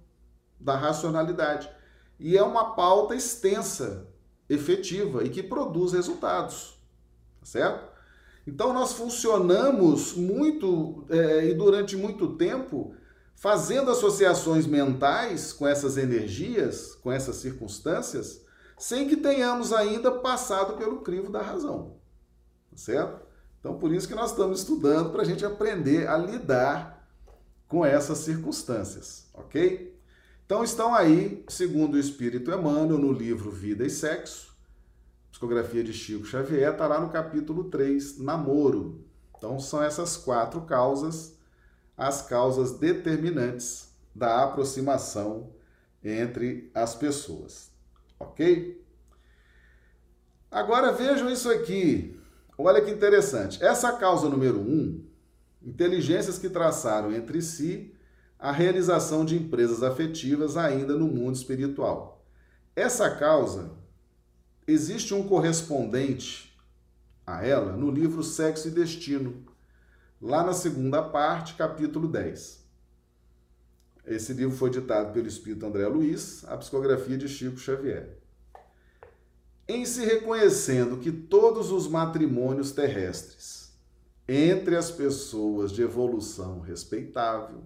da 0.60 0.76
racionalidade. 0.76 1.70
E 2.18 2.36
é 2.36 2.42
uma 2.42 2.74
pauta 2.74 3.14
extensa, 3.14 4.06
efetiva 4.48 5.24
e 5.24 5.30
que 5.30 5.42
produz 5.42 5.92
resultados, 5.92 6.78
tá 7.38 7.46
certo? 7.46 7.90
Então 8.46 8.72
nós 8.72 8.92
funcionamos 8.92 10.14
muito 10.14 11.04
é, 11.08 11.46
e 11.46 11.54
durante 11.54 11.96
muito 11.96 12.36
tempo 12.36 12.94
fazendo 13.34 13.90
associações 13.90 14.66
mentais 14.66 15.52
com 15.52 15.66
essas 15.66 15.96
energias, 15.96 16.94
com 16.96 17.10
essas 17.10 17.36
circunstâncias, 17.36 18.44
sem 18.76 19.08
que 19.08 19.16
tenhamos 19.16 19.72
ainda 19.72 20.10
passado 20.10 20.76
pelo 20.76 21.00
crivo 21.00 21.30
da 21.30 21.40
razão, 21.40 21.96
tá 22.70 22.76
certo? 22.76 23.20
Então, 23.58 23.78
por 23.78 23.92
isso 23.92 24.08
que 24.08 24.14
nós 24.14 24.30
estamos 24.30 24.60
estudando 24.60 25.10
para 25.10 25.22
a 25.22 25.24
gente 25.24 25.44
aprender 25.44 26.08
a 26.08 26.16
lidar 26.16 27.06
com 27.68 27.84
essas 27.84 28.18
circunstâncias, 28.18 29.28
ok? 29.32 29.99
Então, 30.50 30.64
estão 30.64 30.92
aí, 30.92 31.44
segundo 31.46 31.94
o 31.94 31.98
Espírito 31.98 32.50
Emmanuel, 32.50 32.98
no 32.98 33.12
livro 33.12 33.52
Vida 33.52 33.86
e 33.86 33.88
Sexo, 33.88 34.52
psicografia 35.30 35.84
de 35.84 35.92
Chico 35.92 36.26
Xavier, 36.26 36.72
está 36.72 36.88
lá 36.88 37.00
no 37.00 37.08
capítulo 37.08 37.70
3, 37.70 38.18
Namoro. 38.18 39.04
Então, 39.38 39.60
são 39.60 39.80
essas 39.80 40.16
quatro 40.16 40.62
causas, 40.62 41.38
as 41.96 42.22
causas 42.22 42.80
determinantes 42.80 43.94
da 44.12 44.42
aproximação 44.42 45.52
entre 46.02 46.68
as 46.74 46.96
pessoas, 46.96 47.70
ok? 48.18 48.84
Agora 50.50 50.90
vejam 50.90 51.30
isso 51.30 51.48
aqui. 51.48 52.20
Olha 52.58 52.82
que 52.82 52.90
interessante. 52.90 53.62
Essa 53.62 53.92
causa 53.92 54.28
número 54.28 54.58
um, 54.58 55.00
inteligências 55.62 56.40
que 56.40 56.50
traçaram 56.50 57.12
entre 57.12 57.40
si 57.40 57.94
a 58.40 58.50
realização 58.50 59.24
de 59.24 59.36
empresas 59.36 59.82
afetivas 59.82 60.56
ainda 60.56 60.96
no 60.96 61.06
mundo 61.06 61.36
espiritual. 61.36 62.24
Essa 62.74 63.10
causa, 63.10 63.72
existe 64.66 65.12
um 65.12 65.28
correspondente 65.28 66.58
a 67.26 67.44
ela 67.44 67.76
no 67.76 67.90
livro 67.90 68.24
Sexo 68.24 68.68
e 68.68 68.70
Destino, 68.70 69.44
lá 70.20 70.42
na 70.42 70.52
segunda 70.52 71.02
parte, 71.02 71.54
capítulo 71.54 72.08
10. 72.08 72.64
Esse 74.06 74.32
livro 74.32 74.56
foi 74.56 74.70
ditado 74.70 75.12
pelo 75.12 75.28
espírito 75.28 75.66
André 75.66 75.86
Luiz, 75.86 76.44
a 76.48 76.56
psicografia 76.56 77.18
de 77.18 77.28
Chico 77.28 77.58
Xavier 77.58 78.20
em 79.70 79.84
se 79.84 80.04
reconhecendo 80.04 80.96
que 80.96 81.12
todos 81.12 81.70
os 81.70 81.86
matrimônios 81.86 82.72
terrestres 82.72 83.72
entre 84.26 84.74
as 84.76 84.90
pessoas 84.90 85.70
de 85.70 85.80
evolução 85.80 86.58
respeitável 86.58 87.62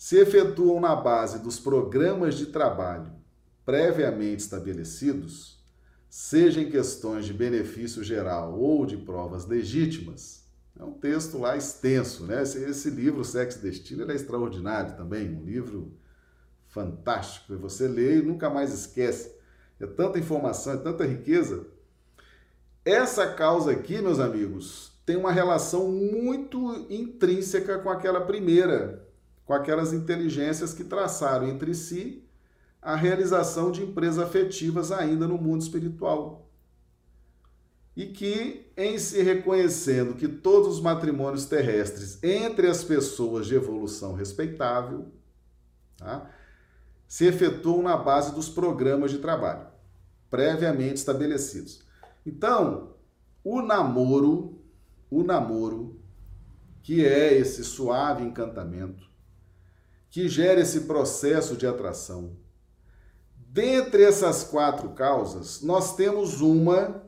se 0.00 0.16
efetuam 0.16 0.80
na 0.80 0.96
base 0.96 1.40
dos 1.40 1.60
programas 1.60 2.34
de 2.34 2.46
trabalho 2.46 3.12
previamente 3.66 4.40
estabelecidos, 4.40 5.62
seja 6.08 6.62
em 6.62 6.70
questões 6.70 7.26
de 7.26 7.34
benefício 7.34 8.02
geral 8.02 8.58
ou 8.58 8.86
de 8.86 8.96
provas 8.96 9.44
legítimas. 9.44 10.42
É 10.78 10.82
um 10.82 10.94
texto 10.94 11.36
lá 11.36 11.54
extenso, 11.54 12.24
né? 12.24 12.42
Esse, 12.42 12.64
esse 12.64 12.88
livro, 12.88 13.22
Sexo 13.22 13.58
e 13.58 13.62
Destino, 13.62 14.10
é 14.10 14.14
extraordinário 14.14 14.96
também, 14.96 15.28
um 15.36 15.44
livro 15.44 15.92
fantástico. 16.68 17.58
Você 17.58 17.86
lê 17.86 18.20
e 18.20 18.22
nunca 18.22 18.48
mais 18.48 18.72
esquece 18.72 19.38
é 19.78 19.86
tanta 19.86 20.18
informação, 20.18 20.72
é 20.72 20.76
tanta 20.78 21.04
riqueza. 21.04 21.66
Essa 22.86 23.34
causa 23.34 23.72
aqui, 23.72 24.00
meus 24.00 24.18
amigos, 24.18 24.92
tem 25.04 25.16
uma 25.16 25.30
relação 25.30 25.92
muito 25.92 26.86
intrínseca 26.88 27.78
com 27.80 27.90
aquela 27.90 28.22
primeira, 28.22 29.06
com 29.50 29.54
aquelas 29.54 29.92
inteligências 29.92 30.72
que 30.72 30.84
traçaram 30.84 31.48
entre 31.48 31.74
si 31.74 32.22
a 32.80 32.94
realização 32.94 33.72
de 33.72 33.82
empresas 33.82 34.20
afetivas 34.20 34.92
ainda 34.92 35.26
no 35.26 35.36
mundo 35.36 35.60
espiritual. 35.60 36.48
E 37.96 38.06
que, 38.06 38.70
em 38.76 38.96
se 38.96 39.20
reconhecendo 39.24 40.14
que 40.14 40.28
todos 40.28 40.76
os 40.76 40.80
matrimônios 40.80 41.46
terrestres 41.46 42.22
entre 42.22 42.68
as 42.68 42.84
pessoas 42.84 43.48
de 43.48 43.56
evolução 43.56 44.14
respeitável 44.14 45.08
tá, 45.96 46.30
se 47.08 47.26
efetuam 47.26 47.82
na 47.82 47.96
base 47.96 48.32
dos 48.32 48.48
programas 48.48 49.10
de 49.10 49.18
trabalho 49.18 49.66
previamente 50.30 50.98
estabelecidos. 50.98 51.82
Então, 52.24 52.94
o 53.42 53.60
namoro, 53.60 54.62
o 55.10 55.24
namoro, 55.24 56.00
que 56.84 57.04
é 57.04 57.34
esse 57.34 57.64
suave 57.64 58.22
encantamento, 58.22 59.09
que 60.10 60.28
gera 60.28 60.60
esse 60.60 60.82
processo 60.82 61.56
de 61.56 61.66
atração, 61.66 62.36
Dentre 63.52 64.04
essas 64.04 64.44
quatro 64.44 64.90
causas, 64.90 65.60
nós 65.60 65.96
temos 65.96 66.40
uma, 66.40 67.02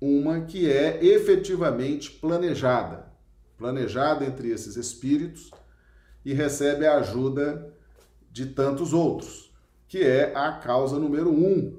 uma 0.00 0.42
que 0.42 0.70
é 0.70 1.04
efetivamente 1.04 2.08
planejada, 2.08 3.12
planejada 3.58 4.24
entre 4.24 4.50
esses 4.50 4.76
espíritos 4.76 5.50
e 6.24 6.32
recebe 6.32 6.86
a 6.86 6.98
ajuda 6.98 7.74
de 8.30 8.46
tantos 8.46 8.92
outros, 8.92 9.52
que 9.88 10.04
é 10.04 10.32
a 10.36 10.52
causa 10.52 11.00
número 11.00 11.32
um. 11.32 11.76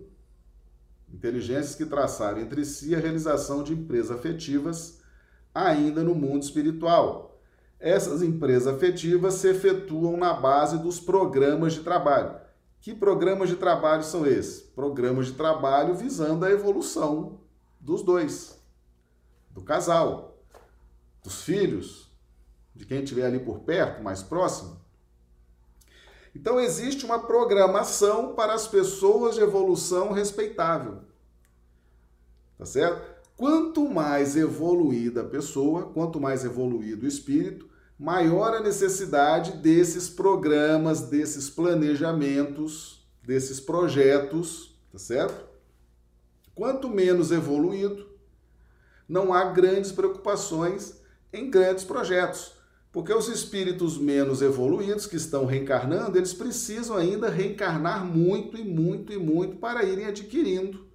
Inteligências 1.07 1.73
que 1.73 1.85
traçaram 1.85 2.41
entre 2.41 2.65
si 2.65 2.93
a 2.93 2.99
realização 2.99 3.63
de 3.63 3.71
empresas 3.71 4.11
afetivas 4.11 4.99
ainda 5.55 6.03
no 6.03 6.13
mundo 6.13 6.43
espiritual. 6.43 7.32
Essas 7.83 8.23
empresas 8.23 8.73
afetivas 8.73 9.35
se 9.35 9.47
efetuam 9.49 10.17
na 10.17 10.33
base 10.33 10.79
dos 10.79 10.99
programas 10.99 11.73
de 11.73 11.81
trabalho 11.81 12.41
que 12.83 12.93
programas 12.93 13.47
de 13.47 13.55
trabalho 13.55 14.03
são 14.03 14.27
esses? 14.27 14.59
Programas 14.59 15.27
de 15.27 15.33
trabalho 15.35 15.95
visando 15.95 16.43
a 16.43 16.51
evolução 16.51 17.39
dos 17.79 18.03
dois, 18.03 18.61
do 19.51 19.61
casal, 19.61 20.37
dos 21.23 21.43
filhos, 21.43 22.11
de 22.75 22.85
quem 22.85 23.01
estiver 23.01 23.25
ali 23.25 23.39
por 23.39 23.59
perto, 23.59 24.03
mais 24.03 24.21
próximo. 24.21 24.81
Então 26.35 26.59
existe 26.59 27.05
uma 27.05 27.19
programação 27.19 28.35
para 28.35 28.53
as 28.53 28.67
pessoas 28.67 29.35
de 29.35 29.41
evolução 29.41 30.11
respeitável. 30.11 31.03
Tá 32.57 32.65
certo? 32.65 33.01
Quanto 33.37 33.87
mais 33.87 34.35
evoluída 34.35 35.21
a 35.21 35.29
pessoa, 35.29 35.83
quanto 35.83 36.19
mais 36.19 36.43
evoluído 36.43 37.05
o 37.05 37.07
espírito, 37.07 37.69
maior 38.03 38.53
a 38.53 38.59
necessidade 38.59 39.53
desses 39.53 40.09
programas, 40.09 41.03
desses 41.03 41.49
planejamentos, 41.49 43.07
desses 43.23 43.61
projetos, 43.61 44.77
tá 44.91 44.97
certo? 44.97 45.45
Quanto 46.53 46.89
menos 46.89 47.31
evoluído, 47.31 48.05
não 49.07 49.33
há 49.33 49.45
grandes 49.45 49.93
preocupações 49.93 50.99
em 51.31 51.49
grandes 51.49 51.85
projetos, 51.85 52.51
porque 52.91 53.13
os 53.13 53.29
espíritos 53.29 53.97
menos 53.97 54.41
evoluídos 54.41 55.07
que 55.07 55.15
estão 55.15 55.45
reencarnando, 55.45 56.17
eles 56.17 56.33
precisam 56.33 56.97
ainda 56.97 57.29
reencarnar 57.29 58.03
muito 58.03 58.57
e 58.57 58.65
muito 58.65 59.13
e 59.13 59.17
muito 59.17 59.55
para 59.55 59.85
irem 59.85 60.07
adquirindo 60.07 60.85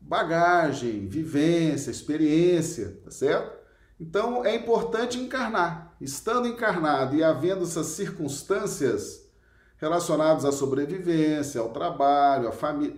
bagagem, 0.00 1.06
vivência, 1.06 1.90
experiência, 1.90 2.98
tá 3.04 3.10
certo? 3.10 3.57
Então 4.00 4.44
é 4.44 4.54
importante 4.54 5.18
encarnar. 5.18 5.96
Estando 6.00 6.46
encarnado 6.46 7.16
e 7.16 7.24
havendo 7.24 7.64
essas 7.64 7.86
circunstâncias 7.86 9.28
relacionadas 9.78 10.44
à 10.44 10.52
sobrevivência, 10.52 11.60
ao 11.60 11.70
trabalho, 11.70 12.48
à 12.48 12.52
família, 12.52 12.96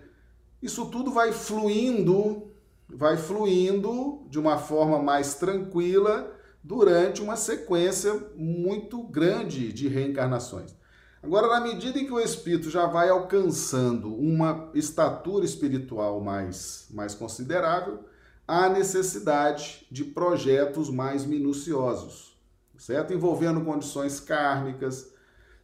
isso 0.63 0.87
tudo 0.87 1.11
vai 1.11 1.33
fluindo, 1.33 2.51
vai 2.89 3.17
fluindo 3.17 4.27
de 4.29 4.39
uma 4.39 4.59
forma 4.59 4.99
mais 4.99 5.35
tranquila 5.35 6.31
durante 6.63 7.23
uma 7.23 7.37
sequência 7.37 8.15
muito 8.37 9.03
grande 9.03 9.73
de 9.73 9.89
reencarnações. 9.89 10.75
Agora, 11.23 11.49
na 11.49 11.61
medida 11.61 11.99
em 11.99 12.07
que 12.07 12.13
o 12.13 12.21
espírito 12.21 12.71
já 12.71 12.87
vai 12.87 13.11
alcançando 13.11 14.15
uma 14.15 14.71
estatura 14.75 15.45
espiritual 15.45 16.21
mais, 16.21 16.87
mais 16.91 17.15
considerável, 17.15 18.05
há 18.51 18.69
necessidade 18.69 19.87
de 19.89 20.05
projetos 20.05 20.91
mais 20.91 21.25
minuciosos, 21.25 22.37
certo? 22.77 23.15
Envolvendo 23.15 23.65
condições 23.65 24.19
kármicas, 24.19 25.13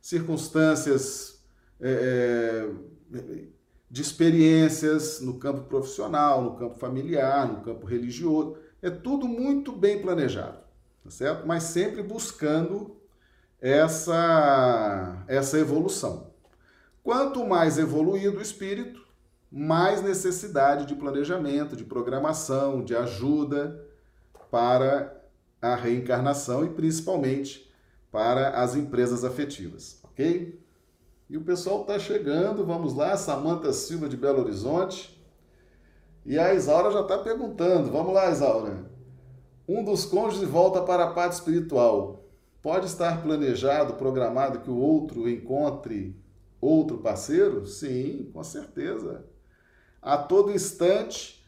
circunstâncias 0.00 1.44
é, 1.80 2.68
é, 3.12 3.44
de 3.90 4.02
experiências 4.02 5.20
no 5.20 5.36
campo 5.36 5.62
profissional, 5.62 6.44
no 6.44 6.54
campo 6.54 6.78
familiar, 6.78 7.48
no 7.48 7.60
campo 7.62 7.86
religioso. 7.86 8.56
É 8.80 8.88
tudo 8.88 9.26
muito 9.26 9.72
bem 9.72 10.00
planejado, 10.00 10.58
tá 11.02 11.10
certo? 11.10 11.44
Mas 11.44 11.64
sempre 11.64 12.04
buscando 12.04 12.96
essa, 13.60 15.24
essa 15.26 15.58
evolução. 15.58 16.30
Quanto 17.02 17.44
mais 17.44 17.78
evoluído 17.78 18.38
o 18.38 18.42
espírito, 18.42 19.05
mais 19.56 20.02
necessidade 20.02 20.84
de 20.84 20.94
planejamento, 20.94 21.74
de 21.74 21.82
programação, 21.82 22.84
de 22.84 22.94
ajuda 22.94 23.82
para 24.50 25.18
a 25.62 25.74
reencarnação 25.74 26.62
e 26.66 26.68
principalmente 26.68 27.66
para 28.12 28.50
as 28.50 28.76
empresas 28.76 29.24
afetivas, 29.24 29.98
ok? 30.04 30.62
E 31.30 31.38
o 31.38 31.40
pessoal 31.40 31.80
está 31.80 31.98
chegando, 31.98 32.66
vamos 32.66 32.92
lá, 32.92 33.16
Samanta 33.16 33.72
Silva 33.72 34.10
de 34.10 34.16
Belo 34.18 34.42
Horizonte. 34.42 35.18
E 36.26 36.38
a 36.38 36.52
Isaura 36.52 36.90
já 36.90 37.00
está 37.00 37.16
perguntando, 37.16 37.90
vamos 37.90 38.12
lá, 38.12 38.30
Isaura. 38.30 38.90
Um 39.66 39.82
dos 39.82 40.04
cônjuges 40.04 40.46
volta 40.46 40.82
para 40.82 41.04
a 41.04 41.12
parte 41.14 41.32
espiritual. 41.32 42.28
Pode 42.60 42.84
estar 42.84 43.22
planejado, 43.22 43.94
programado 43.94 44.60
que 44.60 44.70
o 44.70 44.76
outro 44.76 45.26
encontre 45.26 46.14
outro 46.60 46.98
parceiro? 46.98 47.64
Sim, 47.64 48.30
com 48.34 48.44
certeza 48.44 49.24
a 50.06 50.16
todo 50.16 50.52
instante. 50.52 51.44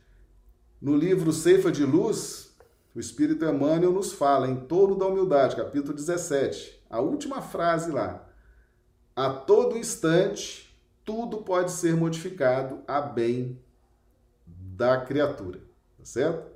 No 0.83 0.97
livro 0.97 1.33
Ceifa 1.33 1.71
de 1.71 1.85
Luz, 1.85 2.57
o 2.93 2.99
Espírito 2.99 3.45
Emmanuel 3.45 3.93
nos 3.93 4.13
fala, 4.13 4.49
em 4.49 4.57
torno 4.57 4.97
da 4.97 5.07
humildade, 5.07 5.55
capítulo 5.55 5.95
17, 5.95 6.85
a 6.91 7.01
última 7.01 7.41
frase 7.41 7.93
lá. 7.93 8.29
A 9.15 9.31
todo 9.31 9.79
instante, 9.79 10.77
tudo 11.05 11.39
pode 11.39 11.71
ser 11.71 11.95
modificado 11.95 12.83
a 12.87 13.01
bem 13.01 13.61
da 14.45 15.03
criatura, 15.03 15.61
tá 15.97 16.05
certo? 16.05 16.51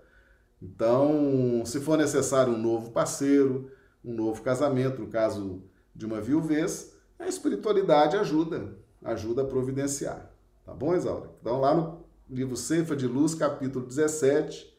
Então, 0.60 1.62
se 1.64 1.80
for 1.80 1.96
necessário 1.96 2.52
um 2.52 2.58
novo 2.58 2.90
parceiro, 2.90 3.70
um 4.04 4.12
novo 4.12 4.42
casamento, 4.42 5.02
no 5.02 5.08
caso 5.08 5.62
de 5.94 6.04
uma 6.04 6.20
viuvez, 6.20 6.96
a 7.16 7.28
espiritualidade 7.28 8.16
ajuda, 8.16 8.76
ajuda 9.04 9.42
a 9.42 9.46
providenciar. 9.46 10.31
Tá 10.64 10.72
bom, 10.72 10.94
Isaura? 10.94 11.30
Então, 11.40 11.60
lá 11.60 11.74
no 11.74 12.04
livro 12.30 12.56
Ceifa 12.56 12.94
de 12.94 13.06
Luz, 13.06 13.34
capítulo 13.34 13.84
17, 13.84 14.72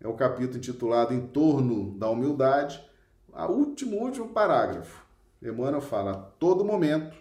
é 0.00 0.06
o 0.06 0.14
capítulo 0.14 0.58
intitulado 0.58 1.14
Em 1.14 1.26
torno 1.26 1.98
da 1.98 2.08
humildade, 2.10 2.82
o 3.32 3.52
último, 3.52 3.96
último 3.96 4.28
parágrafo. 4.28 5.06
Emmanuel 5.42 5.80
fala: 5.80 6.10
a 6.10 6.14
todo 6.14 6.64
momento, 6.64 7.16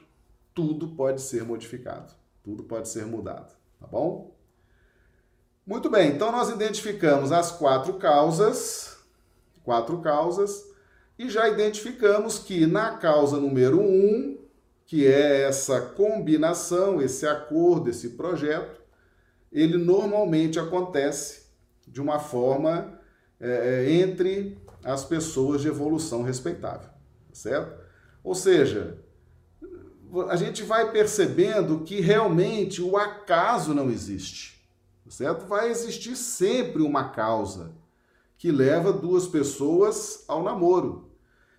tudo 0.53 0.89
pode 0.89 1.21
ser 1.21 1.43
modificado, 1.43 2.13
tudo 2.43 2.63
pode 2.63 2.89
ser 2.89 3.05
mudado. 3.05 3.55
Tá 3.79 3.87
bom? 3.87 4.35
Muito 5.65 5.89
bem, 5.89 6.13
então 6.13 6.31
nós 6.31 6.49
identificamos 6.49 7.31
as 7.31 7.51
quatro 7.51 7.95
causas, 7.95 8.97
quatro 9.63 9.99
causas, 9.99 10.65
e 11.19 11.29
já 11.29 11.49
identificamos 11.49 12.39
que 12.39 12.65
na 12.65 12.97
causa 12.97 13.37
número 13.37 13.79
um, 13.79 14.37
que 14.87 15.05
é 15.05 15.41
essa 15.41 15.81
combinação, 15.81 17.01
esse 17.01 17.27
acordo, 17.27 17.89
esse 17.89 18.11
projeto, 18.11 18.81
ele 19.51 19.77
normalmente 19.77 20.57
acontece 20.59 21.47
de 21.85 22.01
uma 22.01 22.19
forma 22.19 22.97
é, 23.39 23.83
é 23.85 23.91
entre 23.91 24.57
as 24.83 25.03
pessoas 25.03 25.61
de 25.61 25.67
evolução 25.67 26.23
respeitável, 26.23 26.89
certo? 27.33 27.83
Ou 28.23 28.33
seja, 28.33 28.97
a 30.29 30.37
gente 30.37 30.63
vai 30.63 30.89
percebendo 30.89 31.81
que 31.81 31.99
realmente 31.99 32.81
o 32.81 32.95
acaso 32.95 33.73
não 33.73 33.91
existe, 33.91 34.65
certo? 35.09 35.45
Vai 35.47 35.69
existir 35.69 36.15
sempre 36.15 36.81
uma 36.81 37.09
causa 37.09 37.73
que 38.37 38.51
leva 38.51 38.93
duas 38.93 39.27
pessoas 39.27 40.23
ao 40.29 40.43
namoro. 40.43 41.06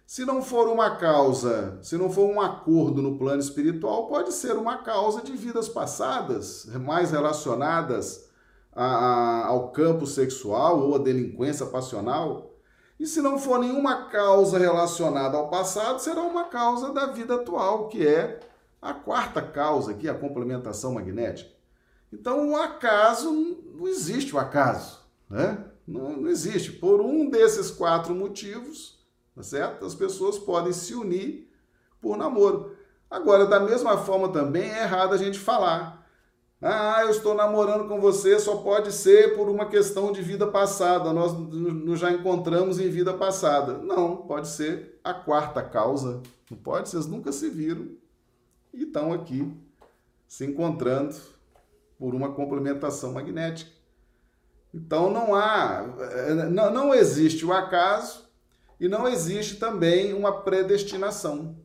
Se 0.09 0.25
não 0.25 0.41
for 0.41 0.69
uma 0.69 0.97
causa, 0.97 1.79
se 1.83 1.99
não 1.99 2.11
for 2.11 2.31
um 2.31 2.41
acordo 2.41 3.03
no 3.03 3.19
plano 3.19 3.43
espiritual, 3.43 4.07
pode 4.07 4.33
ser 4.33 4.55
uma 4.55 4.79
causa 4.79 5.21
de 5.21 5.33
vidas 5.33 5.69
passadas, 5.69 6.65
mais 6.81 7.11
relacionadas 7.11 8.27
a, 8.73 8.87
a, 8.87 9.47
ao 9.49 9.71
campo 9.71 10.07
sexual 10.07 10.81
ou 10.81 10.95
a 10.95 10.99
delinquência 10.99 11.67
passional. 11.67 12.55
E 12.99 13.07
se 13.07 13.21
não 13.21 13.39
for 13.39 13.59
nenhuma 13.59 14.09
causa 14.09 14.57
relacionada 14.57 15.37
ao 15.37 15.51
passado, 15.51 15.99
será 15.99 16.23
uma 16.23 16.45
causa 16.45 16.91
da 16.91 17.09
vida 17.09 17.35
atual, 17.35 17.89
que 17.89 18.09
é 18.09 18.41
a 18.81 18.95
quarta 18.95 19.43
causa 19.43 19.91
aqui, 19.91 20.09
a 20.09 20.15
complementação 20.15 20.95
magnética. 20.95 21.51
Então, 22.11 22.53
o 22.53 22.57
acaso, 22.57 23.31
não 23.75 23.87
existe 23.87 24.35
o 24.35 24.39
acaso, 24.39 25.01
né? 25.29 25.67
Não, 25.87 26.17
não 26.17 26.31
existe. 26.31 26.73
Por 26.73 27.03
um 27.03 27.29
desses 27.29 27.71
quatro 27.71 28.15
motivos, 28.15 28.98
tá 29.39 29.45
certo? 29.45 29.87
As 29.87 29.95
pessoas 29.95 30.37
podem 30.37 30.73
se 30.73 30.95
unir 30.95 31.49
por 32.01 32.17
namoro. 32.17 32.77
Agora, 33.09 33.47
da 33.47 33.61
mesma 33.61 33.97
forma 33.97 34.31
também 34.31 34.69
é 34.69 34.83
errado 34.83 35.15
a 35.15 35.17
gente 35.17 35.39
falar. 35.39 36.05
Ah, 36.61 37.03
eu 37.03 37.11
estou 37.11 37.37
namorando 37.37 37.87
com 37.87 38.01
você, 38.01 38.37
só 38.41 38.57
pode 38.57 38.91
ser 38.91 39.37
por 39.37 39.49
uma 39.49 39.67
questão 39.67 40.11
de 40.11 40.21
vida 40.21 40.49
passada. 40.49 41.13
Nós 41.13 41.33
nos 41.33 42.01
já 42.01 42.11
encontramos 42.11 42.81
em 42.81 42.91
vida 42.91 43.15
passada. 43.15 43.79
Não, 43.79 44.17
pode 44.17 44.49
ser 44.49 44.99
a 45.05 45.15
quarta 45.15 45.63
causa. 45.63 46.21
Não 46.51 46.59
pode, 46.59 46.89
vocês 46.89 47.07
nunca 47.07 47.31
se 47.31 47.49
viram 47.49 47.91
e 48.75 48.83
estão 48.83 49.13
aqui 49.13 49.57
se 50.27 50.45
encontrando 50.45 51.15
por 51.97 52.13
uma 52.13 52.33
complementação 52.33 53.13
magnética. 53.13 53.71
Então 54.75 55.11
não 55.11 55.33
há, 55.33 55.85
não, 56.51 56.73
não 56.73 56.95
existe 56.95 57.47
o 57.47 57.53
acaso 57.53 58.28
e 58.81 58.89
não 58.89 59.09
existe 59.09 59.57
também 59.57 60.15
uma 60.15 60.43
predestinação, 60.43 61.57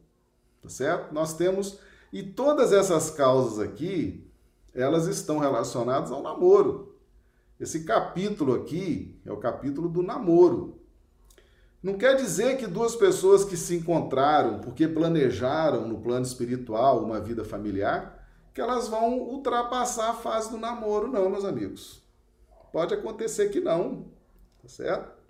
tá 0.62 0.69
certo? 0.69 1.13
Nós 1.13 1.34
temos 1.34 1.80
e 2.13 2.21
todas 2.21 2.71
essas 2.71 3.10
causas 3.10 3.60
aqui, 3.60 4.32
elas 4.71 5.08
estão 5.08 5.39
relacionadas 5.39 6.12
ao 6.12 6.21
namoro. 6.21 6.95
Esse 7.60 7.84
capítulo 7.86 8.54
aqui 8.54 9.19
é 9.26 9.32
o 9.32 9.38
capítulo 9.38 9.89
do 9.89 10.04
namoro. 10.04 10.80
Não 11.82 11.97
quer 11.97 12.15
dizer 12.15 12.58
que 12.58 12.67
duas 12.67 12.95
pessoas 12.95 13.43
que 13.43 13.58
se 13.58 13.76
encontraram 13.76 14.60
porque 14.60 14.88
planejaram 14.88 15.88
no 15.88 15.99
plano 15.99 16.23
espiritual 16.23 17.04
uma 17.04 17.19
vida 17.19 17.43
familiar, 17.43 18.23
que 18.54 18.62
elas 18.62 18.88
vão 18.88 19.19
ultrapassar 19.19 20.12
a 20.12 20.13
fase 20.13 20.52
do 20.52 20.58
namoro, 20.58 21.08
não, 21.08 21.30
meus 21.30 21.43
amigos. 21.43 22.04
Pode 22.71 22.93
acontecer 22.93 23.49
que 23.49 23.60
não, 23.60 24.06
tá 24.62 24.69
certo? 24.69 25.23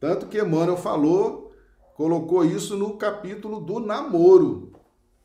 Tanto 0.00 0.26
que 0.26 0.40
Emmanuel 0.40 0.76
falou, 0.76 1.52
colocou 1.94 2.44
isso 2.44 2.76
no 2.76 2.96
capítulo 2.96 3.60
do 3.60 3.80
namoro. 3.80 4.72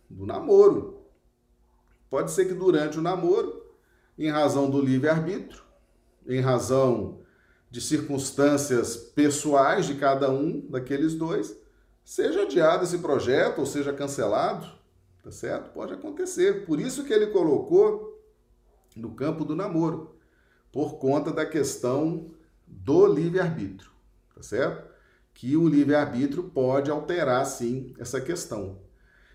Do 0.09 0.25
namoro. 0.25 1.01
Pode 2.09 2.31
ser 2.31 2.45
que 2.45 2.53
durante 2.53 2.97
o 2.97 3.01
namoro, 3.01 3.63
em 4.17 4.29
razão 4.29 4.69
do 4.69 4.81
livre-arbítrio, 4.81 5.63
em 6.27 6.39
razão 6.39 7.19
de 7.69 7.81
circunstâncias 7.81 8.95
pessoais 8.95 9.86
de 9.86 9.95
cada 9.95 10.29
um 10.29 10.62
daqueles 10.69 11.15
dois, 11.15 11.57
seja 12.03 12.43
adiado 12.43 12.83
esse 12.83 12.99
projeto 12.99 13.59
ou 13.59 13.65
seja 13.65 13.91
cancelado, 13.91 14.67
tá 15.23 15.31
certo? 15.31 15.71
Pode 15.71 15.93
acontecer. 15.93 16.65
Por 16.65 16.79
isso 16.79 17.03
que 17.03 17.13
ele 17.13 17.27
colocou 17.27 18.21
no 18.95 19.15
campo 19.15 19.43
do 19.43 19.55
namoro, 19.55 20.15
por 20.71 20.97
conta 20.97 21.31
da 21.31 21.45
questão 21.45 22.31
do 22.67 23.07
livre-arbítrio, 23.07 23.89
tá 24.35 24.41
certo? 24.41 24.87
Que 25.33 25.57
o 25.57 25.67
livre-arbítrio 25.67 26.43
pode 26.43 26.91
alterar 26.91 27.45
sim 27.45 27.93
essa 27.97 28.21
questão. 28.21 28.79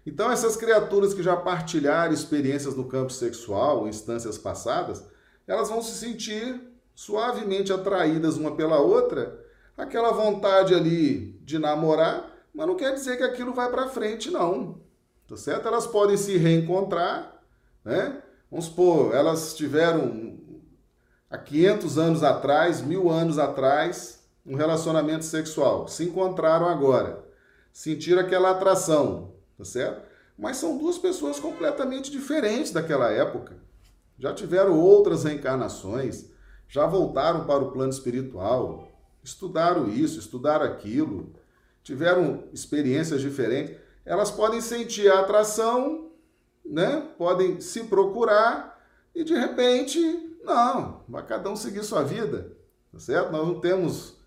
Então, 0.06 0.30
essas 0.30 0.56
criaturas 0.56 1.12
que 1.12 1.22
já 1.22 1.36
partilharam 1.36 2.14
experiências 2.14 2.74
no 2.74 2.86
campo 2.86 3.12
sexual, 3.12 3.86
em 3.86 3.90
instâncias 3.90 4.38
passadas, 4.38 5.04
elas 5.46 5.68
vão 5.68 5.82
se 5.82 5.98
sentir 5.98 6.60
suavemente 6.94 7.72
atraídas 7.72 8.36
uma 8.36 8.56
pela 8.56 8.78
outra, 8.78 9.44
aquela 9.76 10.10
vontade 10.10 10.74
ali 10.74 11.38
de 11.44 11.58
namorar, 11.58 12.32
mas 12.54 12.66
não 12.66 12.74
quer 12.74 12.94
dizer 12.94 13.16
que 13.16 13.22
aquilo 13.22 13.52
vai 13.54 13.70
para 13.70 13.88
frente, 13.88 14.30
não. 14.30 14.80
Tá 15.28 15.36
certo? 15.36 15.68
Elas 15.68 15.86
podem 15.86 16.16
se 16.16 16.36
reencontrar, 16.38 17.40
né? 17.84 18.22
Vamos 18.50 18.64
supor, 18.64 19.14
elas 19.14 19.54
tiveram 19.54 20.38
há 21.30 21.36
500 21.36 21.98
anos 21.98 22.22
atrás, 22.22 22.80
mil 22.80 23.10
anos 23.10 23.38
atrás, 23.38 24.17
um 24.48 24.56
relacionamento 24.56 25.26
sexual, 25.26 25.86
se 25.86 26.04
encontraram 26.04 26.66
agora, 26.66 27.22
sentiram 27.70 28.22
aquela 28.22 28.50
atração, 28.50 29.34
tá 29.58 29.64
certo? 29.64 30.08
Mas 30.38 30.56
são 30.56 30.78
duas 30.78 30.96
pessoas 30.96 31.38
completamente 31.38 32.10
diferentes 32.10 32.72
daquela 32.72 33.10
época. 33.10 33.56
Já 34.18 34.32
tiveram 34.32 34.78
outras 34.78 35.24
reencarnações, 35.24 36.30
já 36.66 36.86
voltaram 36.86 37.44
para 37.44 37.62
o 37.62 37.70
plano 37.70 37.92
espiritual, 37.92 38.88
estudaram 39.22 39.88
isso, 39.88 40.18
estudaram 40.18 40.64
aquilo, 40.64 41.34
tiveram 41.82 42.44
experiências 42.52 43.20
diferentes, 43.20 43.76
elas 44.04 44.30
podem 44.30 44.60
sentir 44.62 45.12
a 45.12 45.20
atração, 45.20 46.10
né? 46.64 47.06
Podem 47.18 47.60
se 47.60 47.84
procurar 47.84 48.82
e 49.14 49.22
de 49.22 49.34
repente, 49.34 50.00
não, 50.42 51.04
vai 51.06 51.24
cada 51.26 51.50
um 51.50 51.56
seguir 51.56 51.82
sua 51.84 52.02
vida, 52.02 52.56
tá 52.90 52.98
certo? 52.98 53.32
Nós 53.32 53.46
não 53.46 53.60
temos 53.60 54.17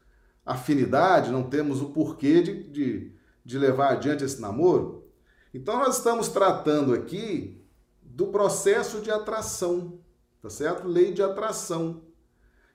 afinidade, 0.45 1.31
não 1.31 1.43
temos 1.43 1.81
o 1.81 1.89
porquê 1.89 2.41
de, 2.41 2.63
de, 2.63 3.11
de 3.43 3.57
levar 3.57 3.93
adiante 3.93 4.23
esse 4.23 4.41
namoro. 4.41 5.05
Então 5.53 5.77
nós 5.79 5.97
estamos 5.97 6.29
tratando 6.29 6.93
aqui 6.93 7.61
do 8.01 8.27
processo 8.27 9.01
de 9.01 9.09
atração, 9.09 9.99
tá 10.41 10.49
certo? 10.49 10.87
Lei 10.87 11.13
de 11.13 11.23
atração. 11.23 12.01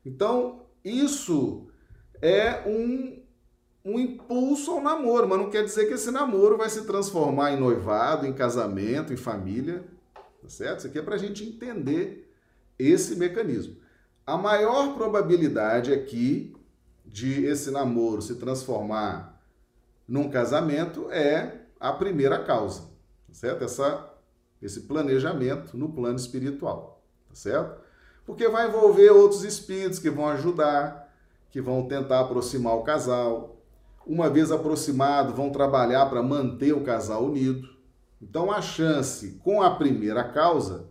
Então, 0.04 0.66
isso 0.84 1.66
é 2.22 2.62
um, 2.66 3.22
um 3.84 3.98
impulso 3.98 4.70
ao 4.72 4.82
namoro, 4.82 5.28
mas 5.28 5.38
não 5.38 5.50
quer 5.50 5.64
dizer 5.64 5.86
que 5.86 5.94
esse 5.94 6.10
namoro 6.10 6.56
vai 6.56 6.70
se 6.70 6.86
transformar 6.86 7.52
em 7.52 7.60
noivado, 7.60 8.26
em 8.26 8.32
casamento, 8.32 9.12
em 9.12 9.16
família, 9.16 9.84
tá 10.40 10.48
certo? 10.48 10.78
Isso 10.78 10.86
aqui 10.86 10.98
é 10.98 11.02
para 11.02 11.16
a 11.16 11.18
gente 11.18 11.44
entender 11.44 12.32
esse 12.78 13.16
mecanismo. 13.16 13.76
A 14.26 14.36
maior 14.36 14.94
probabilidade 14.94 15.92
aqui 15.92 16.55
de 17.16 17.46
esse 17.46 17.70
namoro 17.70 18.20
se 18.20 18.34
transformar 18.34 19.40
num 20.06 20.28
casamento 20.28 21.10
é 21.10 21.62
a 21.80 21.90
primeira 21.90 22.44
causa, 22.44 22.82
tá 23.26 23.32
certo? 23.32 23.64
Essa, 23.64 24.12
esse 24.60 24.82
planejamento 24.82 25.78
no 25.78 25.88
plano 25.88 26.16
espiritual, 26.16 27.02
tá 27.26 27.34
certo? 27.34 27.80
porque 28.26 28.46
vai 28.50 28.68
envolver 28.68 29.08
outros 29.08 29.44
espíritos 29.44 29.98
que 29.98 30.10
vão 30.10 30.28
ajudar, 30.28 31.10
que 31.48 31.62
vão 31.62 31.88
tentar 31.88 32.20
aproximar 32.20 32.74
o 32.74 32.82
casal. 32.82 33.56
Uma 34.06 34.28
vez 34.28 34.52
aproximado, 34.52 35.32
vão 35.32 35.48
trabalhar 35.48 36.04
para 36.10 36.22
manter 36.22 36.74
o 36.74 36.84
casal 36.84 37.24
unido. 37.24 37.66
Então 38.20 38.52
a 38.52 38.60
chance 38.60 39.40
com 39.42 39.62
a 39.62 39.74
primeira 39.74 40.22
causa 40.22 40.90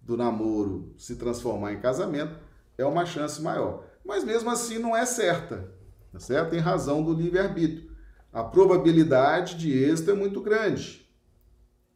do 0.00 0.16
namoro 0.16 0.92
se 0.96 1.14
transformar 1.14 1.74
em 1.74 1.80
casamento 1.80 2.36
é 2.76 2.84
uma 2.84 3.06
chance 3.06 3.40
maior. 3.40 3.93
Mas 4.04 4.22
mesmo 4.22 4.50
assim 4.50 4.78
não 4.78 4.96
é 4.96 5.06
certa, 5.06 5.72
tá 6.12 6.20
certo? 6.20 6.54
Em 6.54 6.60
razão 6.60 7.02
do 7.02 7.14
livre-arbítrio. 7.14 7.90
A 8.32 8.42
probabilidade 8.42 9.56
de 9.56 9.72
êxito 9.72 10.10
é 10.10 10.14
muito 10.14 10.40
grande. 10.40 11.08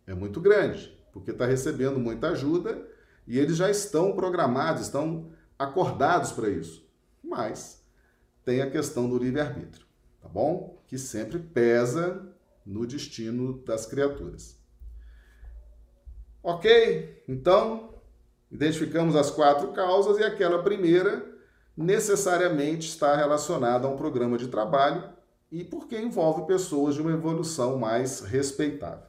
É 0.06 0.14
muito 0.14 0.40
grande, 0.40 0.96
porque 1.12 1.32
está 1.32 1.44
recebendo 1.44 1.98
muita 1.98 2.30
ajuda 2.30 2.86
e 3.26 3.38
eles 3.38 3.56
já 3.56 3.68
estão 3.68 4.14
programados, 4.14 4.82
estão 4.82 5.30
acordados 5.58 6.32
para 6.32 6.48
isso. 6.48 6.88
Mas 7.22 7.84
tem 8.44 8.62
a 8.62 8.70
questão 8.70 9.08
do 9.08 9.18
livre-arbítrio, 9.18 9.84
tá 10.22 10.28
bom? 10.28 10.82
Que 10.86 10.96
sempre 10.96 11.38
pesa 11.38 12.26
no 12.64 12.86
destino 12.86 13.62
das 13.64 13.84
criaturas. 13.84 14.58
Ok? 16.42 17.22
Então, 17.28 18.00
identificamos 18.50 19.14
as 19.14 19.30
quatro 19.30 19.72
causas 19.72 20.18
e 20.18 20.22
aquela 20.24 20.62
primeira 20.62 21.37
necessariamente 21.78 22.88
está 22.88 23.14
relacionada 23.14 23.86
a 23.86 23.90
um 23.90 23.96
programa 23.96 24.36
de 24.36 24.48
trabalho 24.48 25.10
e 25.48 25.62
porque 25.62 25.96
envolve 25.96 26.44
pessoas 26.44 26.96
de 26.96 27.00
uma 27.00 27.12
evolução 27.12 27.78
mais 27.78 28.18
respeitável. 28.18 29.06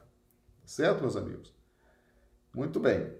Certo, 0.64 1.00
meus 1.00 1.16
amigos? 1.16 1.52
Muito 2.54 2.78
bem. 2.78 3.12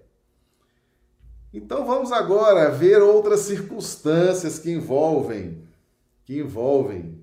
Então 1.53 1.85
vamos 1.85 2.13
agora 2.13 2.71
ver 2.71 3.01
outras 3.01 3.41
circunstâncias 3.41 4.57
que 4.57 4.71
envolvem, 4.71 5.67
que 6.23 6.39
envolvem. 6.39 7.21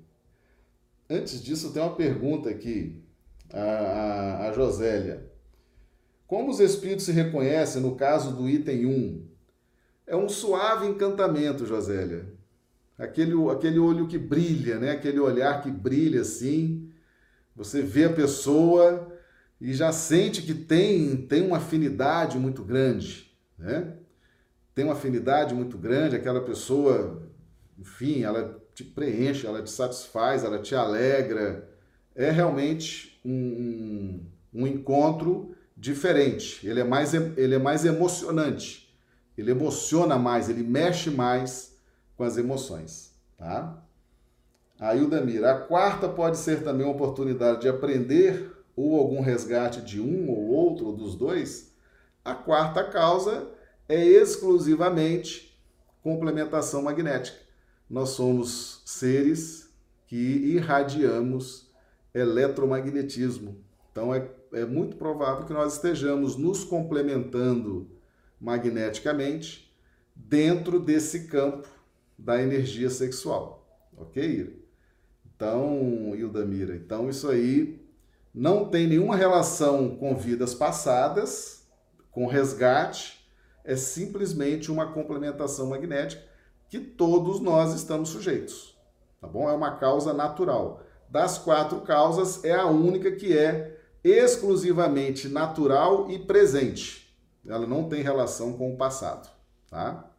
Antes 1.09 1.43
disso, 1.43 1.73
tem 1.73 1.83
uma 1.83 1.97
pergunta 1.97 2.51
aqui, 2.51 3.03
a, 3.51 3.63
a, 3.63 4.49
a 4.49 4.53
Josélia. 4.53 5.33
Como 6.27 6.51
os 6.51 6.61
espíritos 6.61 7.07
se 7.07 7.13
reconhecem 7.13 7.81
no 7.81 7.97
caso 7.97 8.37
do 8.37 8.47
item 8.47 8.85
1? 8.85 9.28
É 10.09 10.17
um 10.17 10.27
suave 10.29 10.87
encantamento, 10.87 11.67
Josélia. 11.67 12.27
aquele, 12.99 13.35
aquele 13.51 13.79
olho 13.79 14.09
que 14.09 14.19
brilha, 14.19 14.79
né? 14.79 14.93
Aquele 14.93 15.21
olhar 15.21 15.63
que 15.63 15.71
brilha 15.71 16.23
assim. 16.23 16.91
Você 17.55 17.83
vê 17.83 18.07
a 18.07 18.13
pessoa 18.13 19.13
e 19.61 19.75
já 19.75 19.93
sente 19.93 20.43
que 20.43 20.55
tem, 20.55 21.15
tem 21.15 21.47
uma 21.47 21.59
afinidade 21.59 22.39
muito 22.39 22.65
grande, 22.65 23.37
né? 23.59 23.97
Tem 24.75 24.85
uma 24.85 24.95
afinidade 24.95 25.55
muito 25.55 25.77
grande, 25.77 26.17
aquela 26.17 26.41
pessoa, 26.41 27.23
enfim, 27.79 28.23
ela 28.23 28.59
te 28.75 28.85
preenche, 28.85 29.47
ela 29.47 29.63
te 29.63 29.71
satisfaz, 29.71 30.43
ela 30.43 30.59
te 30.59 30.75
alegra. 30.75 31.69
É 32.15 32.31
realmente 32.31 33.21
um, 33.25 34.25
um 34.55 34.67
encontro 34.67 35.55
diferente. 35.77 36.67
Ele 36.67 36.81
é 36.81 36.85
mais, 36.85 37.13
ele 37.13 37.55
é 37.57 37.59
mais 37.59 37.85
emocionante. 37.85 38.88
Ele 39.39 39.53
emociona 39.53 40.19
mais, 40.19 40.49
ele 40.49 40.65
mexe 40.65 41.11
mais 41.11 41.79
com 42.17 42.25
as 42.25 42.37
emoções, 42.37 43.15
tá? 43.37 43.81
Aí 44.81 45.03
o 45.03 45.09
Damir, 45.09 45.45
a 45.45 45.61
quarta 45.61 46.09
pode 46.09 46.37
ser 46.37 46.63
também 46.63 46.85
uma 46.85 46.95
oportunidade 46.95 47.61
de 47.61 47.69
aprender 47.69 48.53
ou 48.77 48.99
algum 48.99 49.21
resgate 49.21 49.81
de 49.81 50.01
um 50.01 50.29
ou 50.29 50.49
outro 50.49 50.87
ou 50.87 50.97
dos 50.97 51.15
dois. 51.15 51.73
A 52.25 52.35
quarta 52.35 52.85
causa 52.85 53.49
é 53.89 54.05
exclusivamente 54.05 55.59
complementação 56.03 56.83
magnética. 56.83 57.39
Nós 57.89 58.11
somos 58.11 58.83
seres 58.85 59.69
que 60.07 60.17
irradiamos 60.17 61.71
eletromagnetismo. 62.15 63.57
Então 63.91 64.15
é, 64.15 64.29
é 64.53 64.65
muito 64.65 64.97
provável 64.97 65.45
que 65.45 65.53
nós 65.53 65.75
estejamos 65.75 66.37
nos 66.37 66.65
complementando 66.65 67.98
magneticamente 68.41 69.75
dentro 70.15 70.81
desse 70.81 71.27
campo 71.27 71.69
da 72.19 72.43
energia 72.43 72.91
sexual. 72.91 73.67
Ok? 73.97 74.65
Então, 75.35 76.15
Ildamira, 76.17 76.75
então 76.75 77.09
isso 77.09 77.29
aí 77.29 77.81
não 78.35 78.69
tem 78.69 78.87
nenhuma 78.87 79.17
relação 79.17 79.97
com 79.97 80.17
vidas 80.17 80.55
passadas, 80.55 81.67
com 82.11 82.27
resgate, 82.27 83.25
é 83.65 83.77
simplesmente 83.77 84.71
uma 84.71 84.93
complementação 84.93 85.69
magnética 85.69 86.23
que 86.69 86.81
todos 86.81 87.41
nós 87.41 87.75
estamos 87.75 88.09
sujeitos. 88.11 88.77
Tá 89.21 89.27
bom? 89.27 89.49
É 89.49 89.53
uma 89.53 89.77
causa 89.77 90.13
natural. 90.13 90.83
Das 91.09 91.39
quatro 91.39 91.81
causas, 91.81 92.45
é 92.45 92.55
a 92.55 92.67
única 92.67 93.13
que 93.13 93.37
é 93.37 93.79
exclusivamente 94.03 95.29
natural 95.29 96.11
e 96.11 96.19
presente. 96.19 97.08
Ela 97.49 97.67
não 97.67 97.89
tem 97.89 98.03
relação 98.03 98.53
com 98.53 98.73
o 98.73 98.77
passado, 98.77 99.29
tá? 99.71 100.11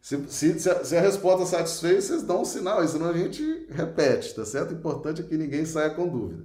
Se, 0.00 0.18
se, 0.28 0.58
se, 0.58 0.96
a, 0.96 1.00
resposta 1.00 1.46
satisfez, 1.46 2.04
vocês 2.04 2.22
dão 2.24 2.42
um 2.42 2.44
sinal, 2.44 2.86
senão 2.88 3.08
a 3.08 3.16
gente 3.16 3.66
repete, 3.70 4.34
tá 4.34 4.44
certo? 4.44 4.72
O 4.72 4.74
importante 4.74 5.22
é 5.22 5.24
que 5.24 5.36
ninguém 5.36 5.64
saia 5.64 5.90
com 5.90 6.08
dúvida. 6.08 6.44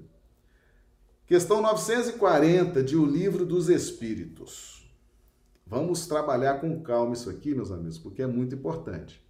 Questão 1.26 1.62
940 1.62 2.84
de 2.84 2.96
O 2.96 3.04
Livro 3.04 3.46
dos 3.46 3.68
Espíritos. 3.68 4.88
Vamos 5.66 6.06
trabalhar 6.08 6.62
com 6.62 6.82
calma 6.82 7.14
isso 7.14 7.30
aqui, 7.30 7.54
meus 7.54 7.72
amigos, 7.72 7.98
porque 7.98 8.22
é 8.22 8.28
muito 8.28 8.56
importante. 8.56 9.22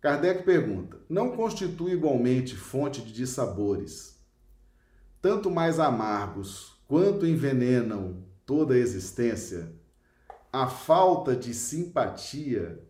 Kardec 0.00 0.44
pergunta: 0.44 0.98
Não 1.08 1.36
constitui 1.36 1.92
igualmente 1.92 2.56
fonte 2.56 3.02
de 3.02 3.12
dissabores, 3.12 4.18
tanto 5.20 5.50
mais 5.50 5.80
amargos 5.80 6.80
quanto 6.86 7.26
envenenam 7.26 8.24
toda 8.46 8.74
a 8.74 8.78
existência, 8.78 9.74
a 10.52 10.68
falta 10.68 11.36
de 11.36 11.52
simpatia 11.52 12.80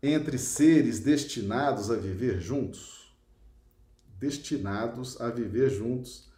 entre 0.00 0.38
seres 0.38 1.00
destinados 1.00 1.90
a 1.90 1.96
viver 1.96 2.40
juntos? 2.40 3.12
Destinados 4.18 5.20
a 5.20 5.28
viver 5.28 5.68
juntos 5.68 6.28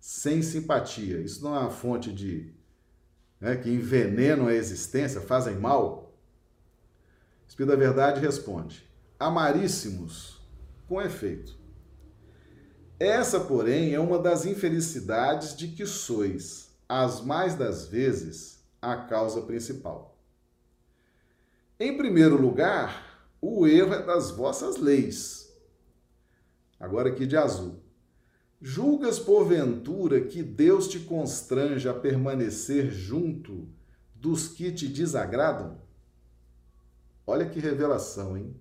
sem 0.00 0.42
simpatia. 0.42 1.20
Isso 1.20 1.42
não 1.42 1.54
é 1.54 1.58
uma 1.58 1.70
fonte 1.70 2.12
de. 2.12 2.54
Né, 3.40 3.56
que 3.56 3.70
envenenam 3.70 4.48
a 4.48 4.54
existência, 4.54 5.20
fazem 5.20 5.56
mal? 5.56 6.12
O 7.44 7.48
Espírito 7.48 7.70
da 7.70 7.76
Verdade 7.76 8.20
responde: 8.20 8.88
Amaríssimos, 9.18 10.40
com 10.88 11.00
efeito. 11.00 11.56
Essa, 12.98 13.38
porém, 13.38 13.94
é 13.94 14.00
uma 14.00 14.18
das 14.18 14.44
infelicidades 14.44 15.56
de 15.56 15.68
que 15.68 15.86
sois, 15.86 16.67
as 16.88 17.20
mais 17.20 17.54
das 17.54 17.86
vezes, 17.86 18.64
a 18.80 18.96
causa 18.96 19.42
principal. 19.42 20.18
Em 21.78 21.96
primeiro 21.96 22.40
lugar, 22.40 23.28
o 23.40 23.66
erro 23.66 23.94
é 23.94 24.02
das 24.02 24.30
vossas 24.30 24.76
leis. 24.76 25.52
Agora 26.80 27.10
aqui 27.10 27.26
de 27.26 27.36
azul. 27.36 27.82
Julgas 28.60 29.18
porventura 29.18 30.20
que 30.22 30.42
Deus 30.42 30.88
te 30.88 30.98
constrange 31.00 31.88
a 31.88 31.94
permanecer 31.94 32.90
junto 32.90 33.68
dos 34.14 34.48
que 34.48 34.72
te 34.72 34.88
desagradam? 34.88 35.80
Olha 37.24 37.48
que 37.48 37.60
revelação, 37.60 38.36
hein? 38.36 38.56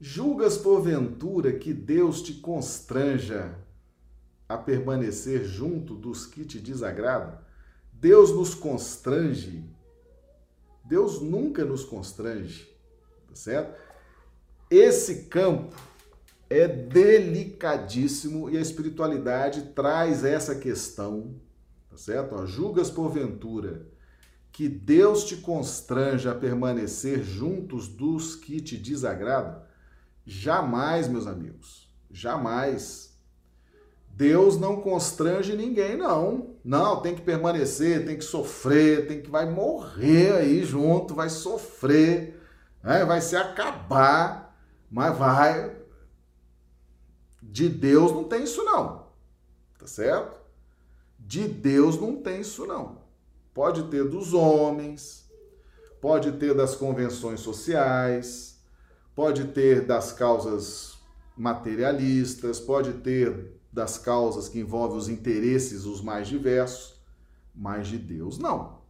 Julgas 0.00 0.56
porventura 0.56 1.52
que 1.52 1.74
Deus 1.74 2.22
te 2.22 2.34
constranja 2.34 3.58
a 4.54 4.58
permanecer 4.58 5.44
junto 5.44 5.94
dos 5.94 6.26
que 6.26 6.44
te 6.44 6.58
desagradam? 6.58 7.38
Deus 7.92 8.30
nos 8.32 8.54
constrange. 8.54 9.64
Deus 10.84 11.20
nunca 11.20 11.64
nos 11.64 11.84
constrange 11.84 12.72
tá 13.32 13.36
certo? 13.36 13.80
Esse 14.70 15.24
campo 15.24 15.74
é 16.48 16.68
delicadíssimo 16.68 18.50
e 18.50 18.56
a 18.56 18.60
espiritualidade 18.60 19.72
traz 19.74 20.24
essa 20.24 20.54
questão, 20.54 21.34
tá 21.90 21.96
certo? 21.96 22.34
Ó, 22.34 22.46
julgas 22.46 22.90
porventura 22.90 23.86
que 24.50 24.68
Deus 24.68 25.24
te 25.24 25.36
constranja 25.36 26.32
a 26.32 26.34
permanecer 26.34 27.22
juntos 27.22 27.88
dos 27.88 28.36
que 28.36 28.60
te 28.60 28.76
desagradam? 28.76 29.62
Jamais, 30.26 31.08
meus 31.08 31.26
amigos, 31.26 31.90
jamais. 32.10 33.11
Deus 34.14 34.58
não 34.58 34.80
constrange 34.80 35.56
ninguém, 35.56 35.96
não. 35.96 36.56
Não, 36.64 37.00
tem 37.00 37.14
que 37.14 37.22
permanecer, 37.22 38.04
tem 38.04 38.16
que 38.16 38.24
sofrer, 38.24 39.06
tem 39.06 39.20
que 39.20 39.30
vai 39.30 39.50
morrer 39.50 40.32
aí 40.32 40.64
junto, 40.64 41.14
vai 41.14 41.28
sofrer 41.28 42.42
né? 42.82 43.04
vai 43.04 43.20
se 43.20 43.36
acabar, 43.36 44.56
mas 44.90 45.16
vai. 45.16 45.76
De 47.40 47.68
Deus 47.68 48.12
não 48.12 48.24
tem 48.24 48.44
isso, 48.44 48.62
não. 48.64 49.06
Tá 49.78 49.86
certo? 49.86 50.36
De 51.18 51.46
Deus 51.46 51.98
não 52.00 52.16
tem 52.16 52.40
isso, 52.40 52.66
não. 52.66 53.02
Pode 53.54 53.84
ter 53.84 54.04
dos 54.08 54.32
homens, 54.32 55.30
pode 56.00 56.32
ter 56.32 56.54
das 56.54 56.74
convenções 56.74 57.40
sociais, 57.40 58.58
pode 59.14 59.48
ter 59.48 59.86
das 59.86 60.12
causas 60.12 60.98
materialistas, 61.36 62.58
pode 62.58 62.94
ter 62.94 63.60
das 63.72 63.96
causas 63.96 64.48
que 64.48 64.60
envolvem 64.60 64.98
os 64.98 65.08
interesses 65.08 65.84
os 65.84 66.02
mais 66.02 66.28
diversos, 66.28 67.00
mas 67.54 67.88
de 67.88 67.98
Deus 67.98 68.38
não. 68.38 68.82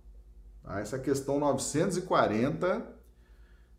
Tá? 0.62 0.81
Essa 0.81 0.97
é 0.97 0.99
a 0.99 1.03
questão 1.03 1.38
940 1.38 2.85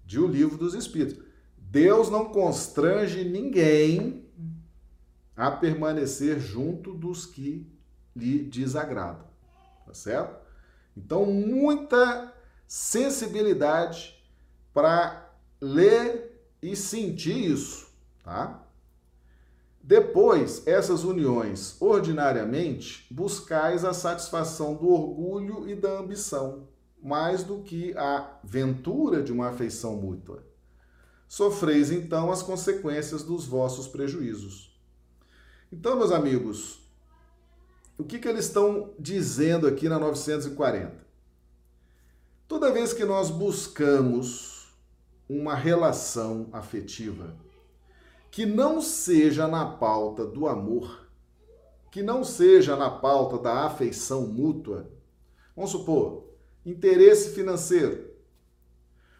de 0.05 0.19
O 0.19 0.27
Livro 0.27 0.57
dos 0.57 0.73
Espíritos. 0.73 1.23
Deus 1.57 2.09
não 2.09 2.25
constrange 2.25 3.23
ninguém 3.23 4.25
a 5.35 5.49
permanecer 5.49 6.39
junto 6.39 6.93
dos 6.93 7.25
que 7.25 7.67
lhe 8.15 8.43
desagradam. 8.43 9.25
Tá 9.85 9.93
certo? 9.93 10.43
Então, 10.95 11.25
muita 11.25 12.31
sensibilidade 12.67 14.23
para 14.73 15.33
ler 15.59 16.47
e 16.61 16.75
sentir 16.75 17.51
isso, 17.51 17.87
tá? 18.23 18.62
Depois, 19.83 20.65
essas 20.65 21.03
uniões, 21.03 21.75
ordinariamente, 21.81 23.05
buscais 23.11 23.83
a 23.83 23.93
satisfação 23.93 24.75
do 24.75 24.87
orgulho 24.87 25.67
e 25.67 25.75
da 25.75 25.99
ambição 25.99 26.69
mais 27.03 27.43
do 27.43 27.61
que 27.61 27.95
a 27.97 28.39
ventura 28.41 29.21
de 29.21 29.33
uma 29.33 29.49
afeição 29.49 29.97
mútua. 29.97 30.41
Sofreis 31.27 31.91
então 31.91 32.31
as 32.31 32.41
consequências 32.41 33.23
dos 33.23 33.45
vossos 33.45 33.87
prejuízos. 33.87 34.73
Então, 35.69 35.97
meus 35.97 36.11
amigos, 36.11 36.79
o 37.97 38.05
que, 38.05 38.19
que 38.19 38.27
eles 38.27 38.45
estão 38.45 38.93
dizendo 38.97 39.67
aqui 39.67 39.89
na 39.89 39.99
940? 39.99 41.03
Toda 42.47 42.71
vez 42.71 42.93
que 42.93 43.03
nós 43.03 43.29
buscamos 43.29 44.73
uma 45.27 45.55
relação 45.55 46.47
afetiva 46.53 47.35
que 48.33 48.47
não 48.47 48.81
seja 48.81 49.47
na 49.47 49.63
pauta 49.63 50.25
do 50.25 50.47
amor, 50.47 51.07
que 51.91 52.01
não 52.01 52.23
seja 52.23 52.75
na 52.75 52.89
pauta 52.89 53.37
da 53.37 53.65
afeição 53.65 54.25
mútua, 54.25 54.89
vamos 55.55 55.69
supor, 55.69 56.33
interesse 56.65 57.29
financeiro. 57.29 58.11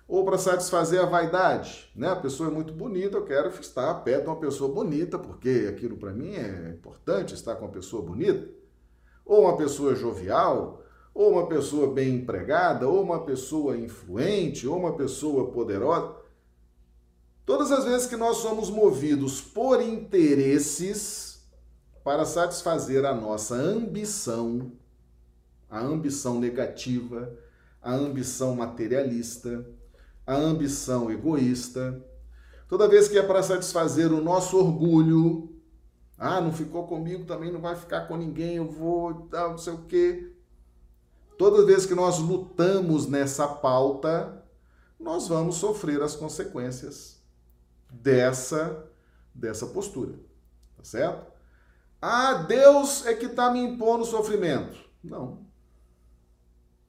ou 0.08 0.26
para 0.26 0.38
satisfazer 0.40 1.00
a 1.00 1.06
vaidade, 1.06 1.92
né? 1.96 2.10
A 2.10 2.16
pessoa 2.16 2.50
é 2.50 2.52
muito 2.52 2.74
bonita, 2.74 3.18
eu 3.18 3.26
quero 3.26 3.50
estar 3.50 3.94
perto 4.04 4.24
de 4.24 4.30
uma 4.30 4.40
pessoa 4.40 4.74
bonita, 4.74 5.20
porque 5.20 5.68
aquilo 5.70 5.96
para 5.98 6.12
mim 6.12 6.34
é 6.34 6.72
importante 6.72 7.36
estar 7.36 7.56
com 7.56 7.66
uma 7.66 7.72
pessoa 7.72 8.02
bonita, 8.04 8.50
ou 9.24 9.44
uma 9.44 9.56
pessoa 9.58 9.96
jovial, 9.96 10.84
ou 11.14 11.34
uma 11.34 11.48
pessoa 11.48 11.94
bem 11.94 12.16
empregada, 12.16 12.88
ou 12.88 13.02
uma 13.04 13.24
pessoa 13.24 13.78
influente, 13.78 14.68
ou 14.68 14.78
uma 14.78 14.96
pessoa 14.96 15.52
poderosa. 15.52 16.23
Todas 17.46 17.74
as 17.74 17.84
vezes 17.84 18.08
que 18.08 18.16
nós 18.16 18.38
somos 18.38 18.70
movidos 18.70 19.42
por 19.42 19.82
interesses 19.82 21.42
para 22.02 22.24
satisfazer 22.24 23.04
a 23.04 23.14
nossa 23.14 23.54
ambição, 23.56 24.72
a 25.70 25.82
ambição 25.82 26.40
negativa, 26.40 27.38
a 27.82 27.94
ambição 27.94 28.56
materialista, 28.56 29.66
a 30.26 30.36
ambição 30.36 31.12
egoísta, 31.12 32.02
toda 32.70 32.88
vez 32.88 33.10
que 33.10 33.18
é 33.18 33.24
para 33.24 33.44
satisfazer 33.44 34.14
o 34.14 34.24
nosso 34.24 34.58
orgulho, 34.58 35.50
ah, 36.18 36.40
não 36.40 36.54
ficou 36.54 36.88
comigo, 36.88 37.26
também 37.26 37.52
não 37.52 37.60
vai 37.60 37.76
ficar 37.76 38.08
com 38.08 38.16
ninguém, 38.16 38.56
eu 38.56 38.72
vou, 38.72 39.28
não 39.30 39.58
sei 39.58 39.74
o 39.74 39.84
quê. 39.84 40.34
Toda 41.38 41.66
vez 41.66 41.86
que 41.86 41.94
nós 41.94 42.20
lutamos 42.20 43.06
nessa 43.06 43.46
pauta, 43.46 44.46
nós 44.98 45.28
vamos 45.28 45.56
sofrer 45.56 46.02
as 46.02 46.16
consequências 46.16 47.23
dessa 47.94 48.90
dessa 49.34 49.66
postura, 49.68 50.14
tá 50.78 50.84
certo? 50.84 51.32
Ah, 52.02 52.34
Deus 52.34 53.06
é 53.06 53.14
que 53.14 53.28
está 53.28 53.52
me 53.52 53.60
impondo 53.60 54.06
sofrimento. 54.06 54.78
Não. 55.04 55.46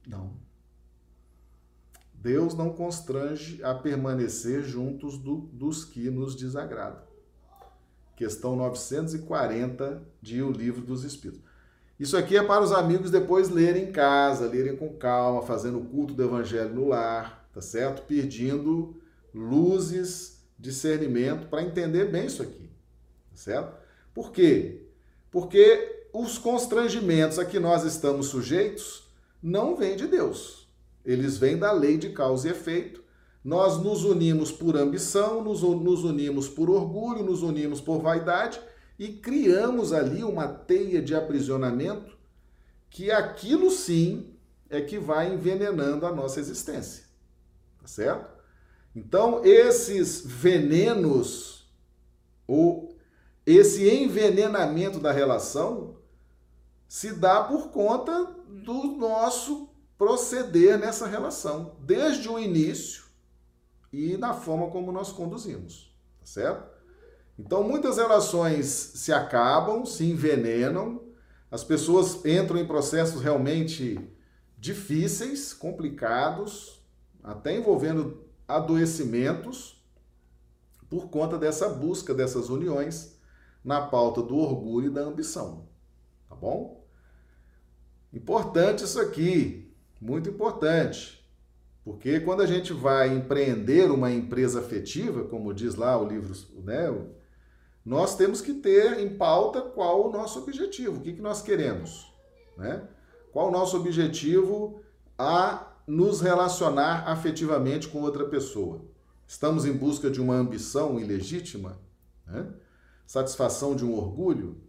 Não. 0.06 0.32
Deus 2.12 2.54
não 2.54 2.70
constrange 2.70 3.62
a 3.62 3.74
permanecer 3.74 4.62
juntos 4.62 5.16
do, 5.18 5.48
dos 5.52 5.84
que 5.84 6.10
nos 6.10 6.34
desagradam. 6.34 7.02
Questão 8.16 8.56
940 8.56 10.02
de 10.20 10.42
O 10.42 10.50
Livro 10.50 10.80
dos 10.80 11.04
Espíritos. 11.04 11.44
Isso 11.98 12.16
aqui 12.16 12.36
é 12.36 12.42
para 12.42 12.64
os 12.64 12.72
amigos 12.72 13.10
depois 13.10 13.48
lerem 13.48 13.84
em 13.84 13.92
casa, 13.92 14.48
lerem 14.48 14.76
com 14.76 14.96
calma, 14.96 15.42
fazendo 15.42 15.78
o 15.78 15.84
culto 15.84 16.14
do 16.14 16.22
Evangelho 16.22 16.74
no 16.74 16.88
lar, 16.88 17.48
tá 17.52 17.60
certo? 17.60 18.02
Pedindo 18.02 19.00
luzes, 19.32 20.33
discernimento 20.58 21.48
para 21.48 21.62
entender 21.62 22.06
bem 22.06 22.26
isso 22.26 22.42
aqui, 22.42 22.70
tá 23.30 23.36
certo? 23.36 23.76
Por 24.12 24.32
quê? 24.32 24.86
Porque 25.30 26.06
os 26.12 26.38
constrangimentos 26.38 27.38
a 27.38 27.44
que 27.44 27.58
nós 27.58 27.84
estamos 27.84 28.26
sujeitos 28.26 29.04
não 29.42 29.76
vêm 29.76 29.96
de 29.96 30.06
Deus 30.06 30.64
eles 31.04 31.36
vêm 31.36 31.58
da 31.58 31.70
lei 31.70 31.98
de 31.98 32.10
causa 32.10 32.48
e 32.48 32.50
efeito. 32.50 33.04
Nós 33.44 33.78
nos 33.82 34.04
unimos 34.04 34.50
por 34.50 34.74
ambição, 34.74 35.44
nos, 35.44 35.60
nos 35.60 36.02
unimos 36.02 36.48
por 36.48 36.70
orgulho, 36.70 37.22
nos 37.22 37.42
unimos 37.42 37.80
por 37.80 38.00
vaidade 38.00 38.58
e 38.98 39.08
criamos 39.08 39.92
ali 39.92 40.24
uma 40.24 40.48
teia 40.48 41.02
de 41.02 41.14
aprisionamento 41.14 42.16
que 42.88 43.10
aquilo 43.10 43.70
sim 43.70 44.30
é 44.70 44.80
que 44.80 44.98
vai 44.98 45.32
envenenando 45.32 46.06
a 46.06 46.12
nossa 46.12 46.40
existência. 46.40 47.04
Tá 47.82 47.86
certo? 47.86 48.33
Então, 48.94 49.44
esses 49.44 50.24
venenos, 50.24 51.68
ou 52.46 52.96
esse 53.44 53.88
envenenamento 53.88 55.00
da 55.00 55.10
relação, 55.10 55.96
se 56.88 57.12
dá 57.12 57.42
por 57.42 57.70
conta 57.70 58.24
do 58.46 58.84
nosso 58.96 59.68
proceder 59.98 60.78
nessa 60.78 61.06
relação, 61.06 61.76
desde 61.80 62.28
o 62.28 62.38
início 62.38 63.04
e 63.92 64.16
na 64.16 64.32
forma 64.32 64.70
como 64.70 64.92
nós 64.92 65.10
conduzimos, 65.10 65.92
tá 66.20 66.26
certo? 66.26 66.74
Então, 67.38 67.64
muitas 67.64 67.96
relações 67.96 68.66
se 68.66 69.12
acabam, 69.12 69.84
se 69.84 70.04
envenenam, 70.04 71.02
as 71.50 71.64
pessoas 71.64 72.24
entram 72.24 72.58
em 72.58 72.66
processos 72.66 73.20
realmente 73.20 73.98
difíceis, 74.56 75.52
complicados, 75.52 76.80
até 77.22 77.56
envolvendo 77.56 78.23
adoecimentos, 78.46 79.82
por 80.88 81.08
conta 81.08 81.38
dessa 81.38 81.68
busca 81.68 82.14
dessas 82.14 82.48
uniões 82.48 83.18
na 83.64 83.80
pauta 83.80 84.22
do 84.22 84.36
orgulho 84.36 84.88
e 84.88 84.94
da 84.94 85.00
ambição. 85.00 85.66
Tá 86.28 86.34
bom? 86.34 86.84
Importante 88.12 88.84
isso 88.84 89.00
aqui, 89.00 89.74
muito 90.00 90.28
importante. 90.28 91.24
Porque 91.84 92.20
quando 92.20 92.42
a 92.42 92.46
gente 92.46 92.72
vai 92.72 93.14
empreender 93.14 93.90
uma 93.90 94.10
empresa 94.10 94.60
afetiva, 94.60 95.24
como 95.24 95.52
diz 95.52 95.74
lá 95.74 96.00
o 96.00 96.06
livro, 96.08 96.34
né, 96.62 96.88
nós 97.84 98.16
temos 98.16 98.40
que 98.40 98.54
ter 98.54 98.98
em 99.00 99.16
pauta 99.16 99.60
qual 99.60 100.08
o 100.08 100.12
nosso 100.12 100.38
objetivo, 100.38 100.98
o 100.98 101.00
que, 101.00 101.12
que 101.12 101.20
nós 101.20 101.42
queremos. 101.42 102.10
Né? 102.56 102.88
Qual 103.32 103.48
o 103.48 103.50
nosso 103.50 103.76
objetivo 103.76 104.80
a 105.18 105.73
nos 105.86 106.20
relacionar 106.20 107.08
afetivamente 107.08 107.88
com 107.88 108.00
outra 108.00 108.24
pessoa. 108.24 108.82
Estamos 109.26 109.64
em 109.64 109.72
busca 109.72 110.10
de 110.10 110.20
uma 110.20 110.34
ambição 110.34 110.98
ilegítima? 110.98 111.78
Né? 112.26 112.46
Satisfação 113.06 113.74
de 113.74 113.84
um 113.84 113.94
orgulho? 113.94 114.60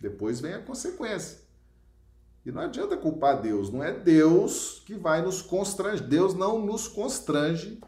Depois 0.00 0.40
vem 0.40 0.54
a 0.54 0.62
consequência. 0.62 1.38
E 2.44 2.50
não 2.50 2.62
adianta 2.62 2.96
culpar 2.96 3.40
Deus, 3.40 3.70
não 3.70 3.84
é 3.84 3.92
Deus 3.92 4.82
que 4.86 4.94
vai 4.94 5.20
nos 5.20 5.42
constranger, 5.42 6.06
Deus 6.06 6.34
não 6.34 6.64
nos 6.64 6.88
constrange 6.88 7.78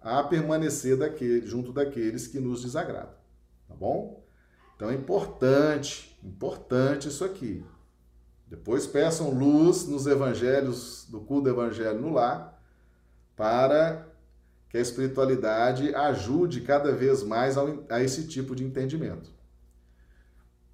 a 0.00 0.22
permanecer 0.22 0.98
daquele, 0.98 1.46
junto 1.46 1.72
daqueles 1.72 2.26
que 2.26 2.38
nos 2.38 2.62
desagradam, 2.62 3.14
tá 3.66 3.74
bom? 3.74 4.22
Então 4.76 4.90
é 4.90 4.94
importante, 4.94 6.18
importante 6.22 7.08
isso 7.08 7.24
aqui. 7.24 7.64
Depois 8.52 8.86
peçam 8.86 9.30
luz 9.30 9.86
nos 9.86 10.06
evangelhos, 10.06 11.06
do 11.08 11.22
culto 11.22 11.44
do 11.44 11.48
evangelho 11.48 11.98
no 11.98 12.12
lar, 12.12 12.62
para 13.34 14.06
que 14.68 14.76
a 14.76 14.80
espiritualidade 14.80 15.94
ajude 15.94 16.60
cada 16.60 16.92
vez 16.92 17.22
mais 17.22 17.56
a 17.88 18.02
esse 18.02 18.28
tipo 18.28 18.54
de 18.54 18.62
entendimento. 18.62 19.32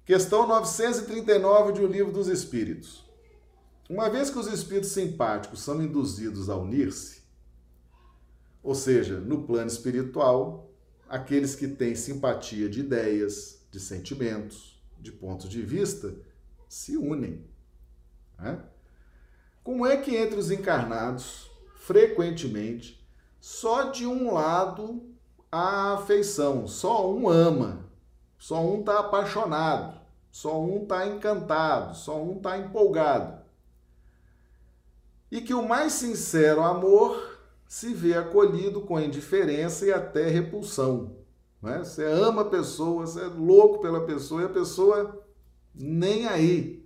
Questão 0.03 0.45
939 0.45 1.71
de 1.71 1.81
O 1.81 1.87
Livro 1.87 2.11
dos 2.11 2.27
Espíritos. 2.27 3.09
Uma 3.89 4.09
vez 4.09 4.29
que 4.29 4.37
os 4.37 4.47
espíritos 4.47 4.89
simpáticos 4.89 5.61
são 5.61 5.81
induzidos 5.81 6.49
a 6.49 6.57
unir-se, 6.57 7.21
ou 8.61 8.75
seja, 8.75 9.21
no 9.21 9.43
plano 9.43 9.69
espiritual, 9.69 10.69
aqueles 11.07 11.55
que 11.55 11.69
têm 11.69 11.95
simpatia 11.95 12.67
de 12.67 12.81
ideias, 12.81 13.65
de 13.71 13.79
sentimentos, 13.79 14.83
de 14.99 15.13
pontos 15.13 15.49
de 15.49 15.61
vista, 15.61 16.13
se 16.67 16.97
unem. 16.97 17.47
Né? 18.39 18.59
Como 19.63 19.85
é 19.85 19.97
que 19.97 20.15
entre 20.15 20.39
os 20.39 20.51
encarnados, 20.51 21.49
frequentemente, 21.75 23.05
só 23.39 23.83
de 23.91 24.05
um 24.05 24.33
lado 24.33 25.01
há 25.51 25.93
afeição, 25.93 26.67
só 26.67 27.11
um 27.11 27.29
ama, 27.29 27.85
só 28.37 28.61
um 28.61 28.79
está 28.79 28.99
apaixonado? 28.99 29.99
Só 30.31 30.61
um 30.61 30.83
está 30.83 31.07
encantado, 31.07 31.95
só 31.95 32.21
um 32.21 32.37
está 32.37 32.57
empolgado. 32.57 33.39
E 35.31 35.41
que 35.41 35.53
o 35.53 35.67
mais 35.67 35.93
sincero 35.93 36.61
amor 36.61 37.39
se 37.67 37.93
vê 37.93 38.15
acolhido 38.15 38.81
com 38.81 38.99
indiferença 38.99 39.85
e 39.85 39.93
até 39.93 40.27
repulsão. 40.27 41.15
Né? 41.61 41.79
Você 41.79 42.03
ama 42.05 42.43
a 42.43 42.45
pessoa, 42.45 43.05
você 43.05 43.21
é 43.21 43.27
louco 43.27 43.79
pela 43.79 44.05
pessoa 44.05 44.41
e 44.41 44.45
a 44.45 44.49
pessoa 44.49 45.23
nem 45.73 46.27
aí. 46.27 46.78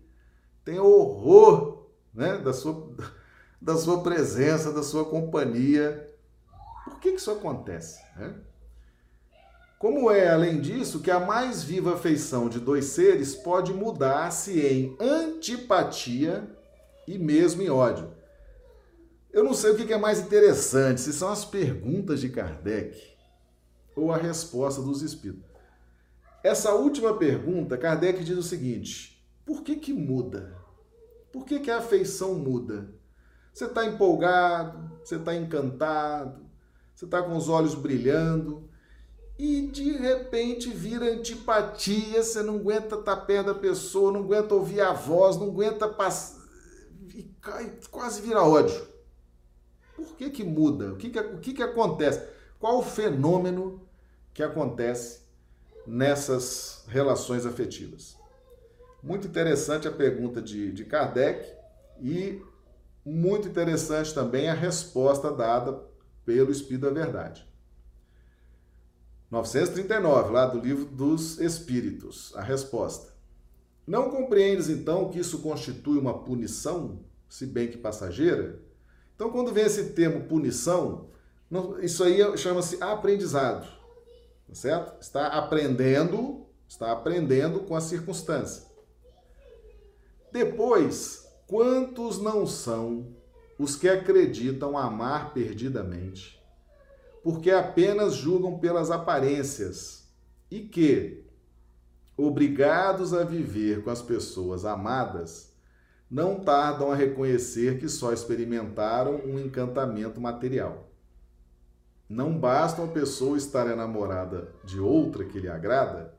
Tem 0.63 0.79
horror 0.79 1.87
né? 2.13 2.37
da, 2.37 2.53
sua, 2.53 2.89
da 3.61 3.77
sua 3.77 4.01
presença, 4.01 4.71
da 4.71 4.83
sua 4.83 5.05
companhia. 5.05 6.09
Por 6.85 6.99
que, 6.99 7.11
que 7.11 7.17
isso 7.17 7.31
acontece? 7.31 8.01
Né? 8.15 8.35
Como 9.83 10.09
é, 10.09 10.29
além 10.29 10.61
disso, 10.61 11.01
que 11.01 11.11
a 11.11 11.19
mais 11.19 11.61
viva 11.61 11.95
afeição 11.95 12.47
de 12.47 12.59
dois 12.59 12.85
seres 12.85 13.35
pode 13.35 13.73
mudar-se 13.73 14.61
em 14.61 14.95
antipatia 14.97 16.49
e 17.05 17.17
mesmo 17.17 17.61
em 17.61 17.69
ódio. 17.69 18.09
Eu 19.33 19.43
não 19.43 19.53
sei 19.53 19.71
o 19.71 19.75
que 19.75 19.91
é 19.91 19.97
mais 19.97 20.19
interessante, 20.19 21.01
se 21.01 21.11
são 21.11 21.29
as 21.29 21.43
perguntas 21.43 22.21
de 22.21 22.29
Kardec 22.29 22.97
ou 23.93 24.11
a 24.11 24.17
resposta 24.17 24.81
dos 24.81 25.01
espíritos. 25.01 25.43
Essa 26.43 26.73
última 26.73 27.17
pergunta, 27.17 27.77
Kardec 27.77 28.23
diz 28.23 28.37
o 28.37 28.43
seguinte: 28.43 29.12
por 29.45 29.63
que, 29.63 29.75
que 29.75 29.93
muda? 29.93 30.55
Por 31.31 31.45
que, 31.45 31.59
que 31.59 31.71
a 31.71 31.79
afeição 31.79 32.35
muda? 32.35 32.93
Você 33.53 33.65
está 33.65 33.85
empolgado, 33.85 34.91
você 35.03 35.15
está 35.15 35.35
encantado, 35.35 36.45
você 36.93 37.05
está 37.05 37.21
com 37.21 37.35
os 37.35 37.49
olhos 37.49 37.75
brilhando, 37.75 38.69
e 39.37 39.67
de 39.67 39.91
repente 39.91 40.69
vira 40.69 41.05
antipatia, 41.05 42.23
você 42.23 42.41
não 42.41 42.57
aguenta 42.57 42.95
estar 42.95 43.17
perto 43.17 43.47
da 43.47 43.55
pessoa, 43.55 44.11
não 44.11 44.21
aguenta 44.21 44.53
ouvir 44.53 44.81
a 44.81 44.93
voz, 44.93 45.37
não 45.37 45.47
aguenta 45.47 45.87
passar. 45.87 46.41
E 47.13 47.31
quase 47.91 48.21
vira 48.21 48.43
ódio. 48.43 48.87
Por 49.95 50.15
que 50.15 50.29
que 50.29 50.43
muda? 50.43 50.93
O 50.93 50.97
que 50.97 51.09
que, 51.09 51.19
o 51.19 51.39
que, 51.39 51.53
que 51.53 51.63
acontece? 51.63 52.27
Qual 52.59 52.79
o 52.79 52.83
fenômeno 52.83 53.81
que 54.33 54.41
acontece 54.41 55.21
nessas 55.85 56.85
relações 56.87 57.45
afetivas? 57.45 58.17
Muito 59.03 59.27
interessante 59.27 59.85
a 59.85 59.91
pergunta 59.91 60.41
de, 60.41 60.71
de 60.71 60.85
Kardec 60.85 61.45
e 61.99 62.41
muito 63.05 63.49
interessante 63.49 64.13
também 64.13 64.47
a 64.47 64.53
resposta 64.53 65.29
dada 65.29 65.77
pelo 66.25 66.51
Espírito 66.51 66.85
da 66.85 66.89
Verdade. 66.89 67.45
939, 69.29 70.31
lá 70.31 70.45
do 70.45 70.57
livro 70.57 70.85
dos 70.85 71.37
Espíritos, 71.39 72.31
a 72.37 72.41
resposta. 72.41 73.11
Não 73.85 74.09
compreendes 74.09 74.69
então 74.69 75.09
que 75.09 75.19
isso 75.19 75.39
constitui 75.39 75.99
uma 75.99 76.19
punição, 76.19 76.99
se 77.27 77.45
bem 77.45 77.67
que 77.67 77.77
passageira? 77.77 78.61
Então, 79.15 79.31
quando 79.31 79.51
vem 79.51 79.65
esse 79.65 79.89
termo 79.89 80.27
punição, 80.27 81.09
isso 81.81 82.05
aí 82.05 82.37
chama-se 82.37 82.81
aprendizado, 82.81 83.67
tá 84.47 84.55
certo? 84.55 85.01
Está 85.01 85.27
aprendendo, 85.27 86.45
está 86.69 86.93
aprendendo 86.93 87.59
com 87.61 87.75
a 87.75 87.81
circunstância. 87.81 88.72
Depois, 90.33 91.29
quantos 91.45 92.19
não 92.19 92.47
são 92.47 93.15
os 93.59 93.75
que 93.75 93.87
acreditam 93.87 94.75
amar 94.75 95.31
perdidamente, 95.31 96.43
porque 97.23 97.51
apenas 97.51 98.15
julgam 98.15 98.57
pelas 98.57 98.89
aparências 98.89 100.11
e 100.49 100.61
que, 100.61 101.23
obrigados 102.17 103.13
a 103.13 103.23
viver 103.23 103.83
com 103.83 103.91
as 103.91 104.01
pessoas 104.01 104.65
amadas, 104.65 105.53
não 106.09 106.39
tardam 106.39 106.91
a 106.91 106.95
reconhecer 106.95 107.79
que 107.79 107.87
só 107.87 108.11
experimentaram 108.11 109.17
um 109.17 109.39
encantamento 109.39 110.19
material. 110.19 110.89
Não 112.09 112.35
basta 112.35 112.81
uma 112.81 112.91
pessoa 112.91 113.37
estar 113.37 113.69
enamorada 113.69 114.51
de 114.63 114.79
outra 114.79 115.25
que 115.25 115.39
lhe 115.39 115.47
agrada 115.47 116.15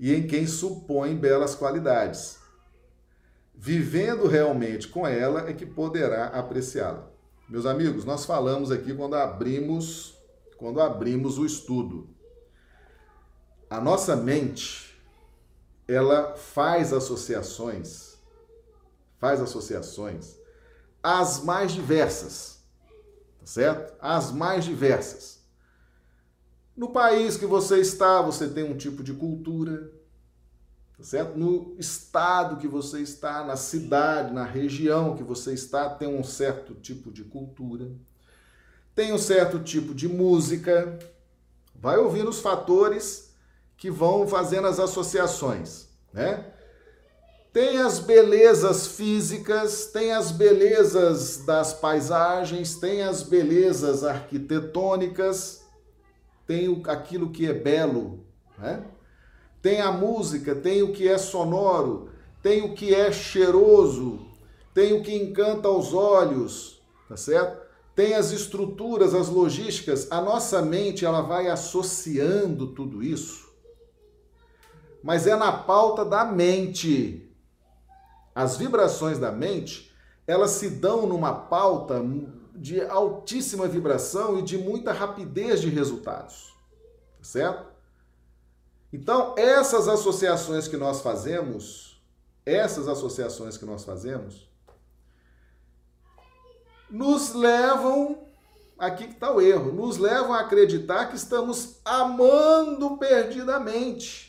e 0.00 0.12
em 0.12 0.26
quem 0.26 0.48
supõe 0.48 1.14
belas 1.14 1.54
qualidades. 1.54 2.39
Vivendo 3.62 4.26
realmente 4.26 4.88
com 4.88 5.06
ela 5.06 5.46
é 5.46 5.52
que 5.52 5.66
poderá 5.66 6.28
apreciá-la. 6.28 7.10
Meus 7.46 7.66
amigos, 7.66 8.06
nós 8.06 8.24
falamos 8.24 8.70
aqui 8.70 8.94
quando 8.94 9.16
abrimos, 9.16 10.16
quando 10.56 10.80
abrimos 10.80 11.36
o 11.36 11.44
estudo. 11.44 12.08
A 13.68 13.78
nossa 13.78 14.16
mente, 14.16 14.98
ela 15.86 16.36
faz 16.36 16.90
associações, 16.90 18.18
faz 19.18 19.42
associações 19.42 20.38
as 21.02 21.44
mais 21.44 21.72
diversas, 21.72 22.62
tá 23.40 23.44
certo? 23.46 23.92
As 24.00 24.32
mais 24.32 24.64
diversas. 24.64 25.44
No 26.74 26.92
país 26.94 27.36
que 27.36 27.44
você 27.44 27.78
está, 27.78 28.22
você 28.22 28.48
tem 28.48 28.64
um 28.64 28.78
tipo 28.78 29.02
de 29.02 29.12
cultura, 29.12 29.92
tá 31.00 31.04
certo? 31.04 31.38
No 31.38 31.74
estado 31.78 32.58
que 32.58 32.68
você 32.68 33.00
está, 33.00 33.42
na 33.42 33.56
cidade, 33.56 34.34
na 34.34 34.44
região 34.44 35.16
que 35.16 35.22
você 35.22 35.54
está, 35.54 35.88
tem 35.88 36.06
um 36.06 36.22
certo 36.22 36.74
tipo 36.74 37.10
de 37.10 37.24
cultura, 37.24 37.90
tem 38.94 39.10
um 39.12 39.18
certo 39.18 39.58
tipo 39.60 39.94
de 39.94 40.06
música. 40.06 40.98
Vai 41.74 41.96
ouvindo 41.96 42.28
os 42.28 42.40
fatores 42.40 43.34
que 43.78 43.90
vão 43.90 44.28
fazendo 44.28 44.66
as 44.66 44.78
associações, 44.78 45.88
né? 46.12 46.52
Tem 47.50 47.78
as 47.78 47.98
belezas 47.98 48.86
físicas, 48.86 49.86
tem 49.86 50.12
as 50.12 50.30
belezas 50.30 51.38
das 51.38 51.72
paisagens, 51.72 52.76
tem 52.76 53.02
as 53.02 53.22
belezas 53.22 54.04
arquitetônicas, 54.04 55.64
tem 56.46 56.82
aquilo 56.86 57.30
que 57.30 57.46
é 57.46 57.54
belo, 57.54 58.24
né? 58.58 58.84
Tem 59.62 59.80
a 59.80 59.92
música, 59.92 60.54
tem 60.54 60.82
o 60.82 60.92
que 60.92 61.08
é 61.08 61.18
sonoro, 61.18 62.08
tem 62.42 62.62
o 62.62 62.74
que 62.74 62.94
é 62.94 63.12
cheiroso, 63.12 64.20
tem 64.72 64.94
o 64.94 65.02
que 65.02 65.14
encanta 65.14 65.68
aos 65.68 65.92
olhos, 65.92 66.80
tá 67.08 67.16
certo? 67.16 67.60
Tem 67.94 68.14
as 68.14 68.30
estruturas, 68.30 69.14
as 69.14 69.28
logísticas. 69.28 70.10
A 70.10 70.20
nossa 70.20 70.62
mente, 70.62 71.04
ela 71.04 71.20
vai 71.20 71.48
associando 71.48 72.68
tudo 72.68 73.02
isso. 73.02 73.50
Mas 75.02 75.26
é 75.26 75.36
na 75.36 75.52
pauta 75.52 76.04
da 76.04 76.24
mente. 76.24 77.30
As 78.34 78.56
vibrações 78.56 79.18
da 79.18 79.30
mente, 79.30 79.92
elas 80.26 80.52
se 80.52 80.70
dão 80.70 81.04
numa 81.04 81.34
pauta 81.34 82.02
de 82.54 82.80
altíssima 82.82 83.66
vibração 83.66 84.38
e 84.38 84.42
de 84.42 84.56
muita 84.56 84.92
rapidez 84.92 85.60
de 85.60 85.68
resultados. 85.68 86.54
Tá 87.18 87.24
certo? 87.24 87.69
Então, 88.92 89.34
essas 89.36 89.86
associações 89.86 90.66
que 90.66 90.76
nós 90.76 91.00
fazemos, 91.00 92.02
essas 92.44 92.88
associações 92.88 93.56
que 93.56 93.64
nós 93.64 93.84
fazemos, 93.84 94.48
nos 96.90 97.32
levam, 97.32 98.26
aqui 98.76 99.06
que 99.06 99.14
está 99.14 99.32
o 99.32 99.40
erro, 99.40 99.72
nos 99.72 99.96
levam 99.96 100.32
a 100.32 100.40
acreditar 100.40 101.06
que 101.06 101.14
estamos 101.16 101.76
amando 101.84 102.96
perdidamente. 102.96 104.28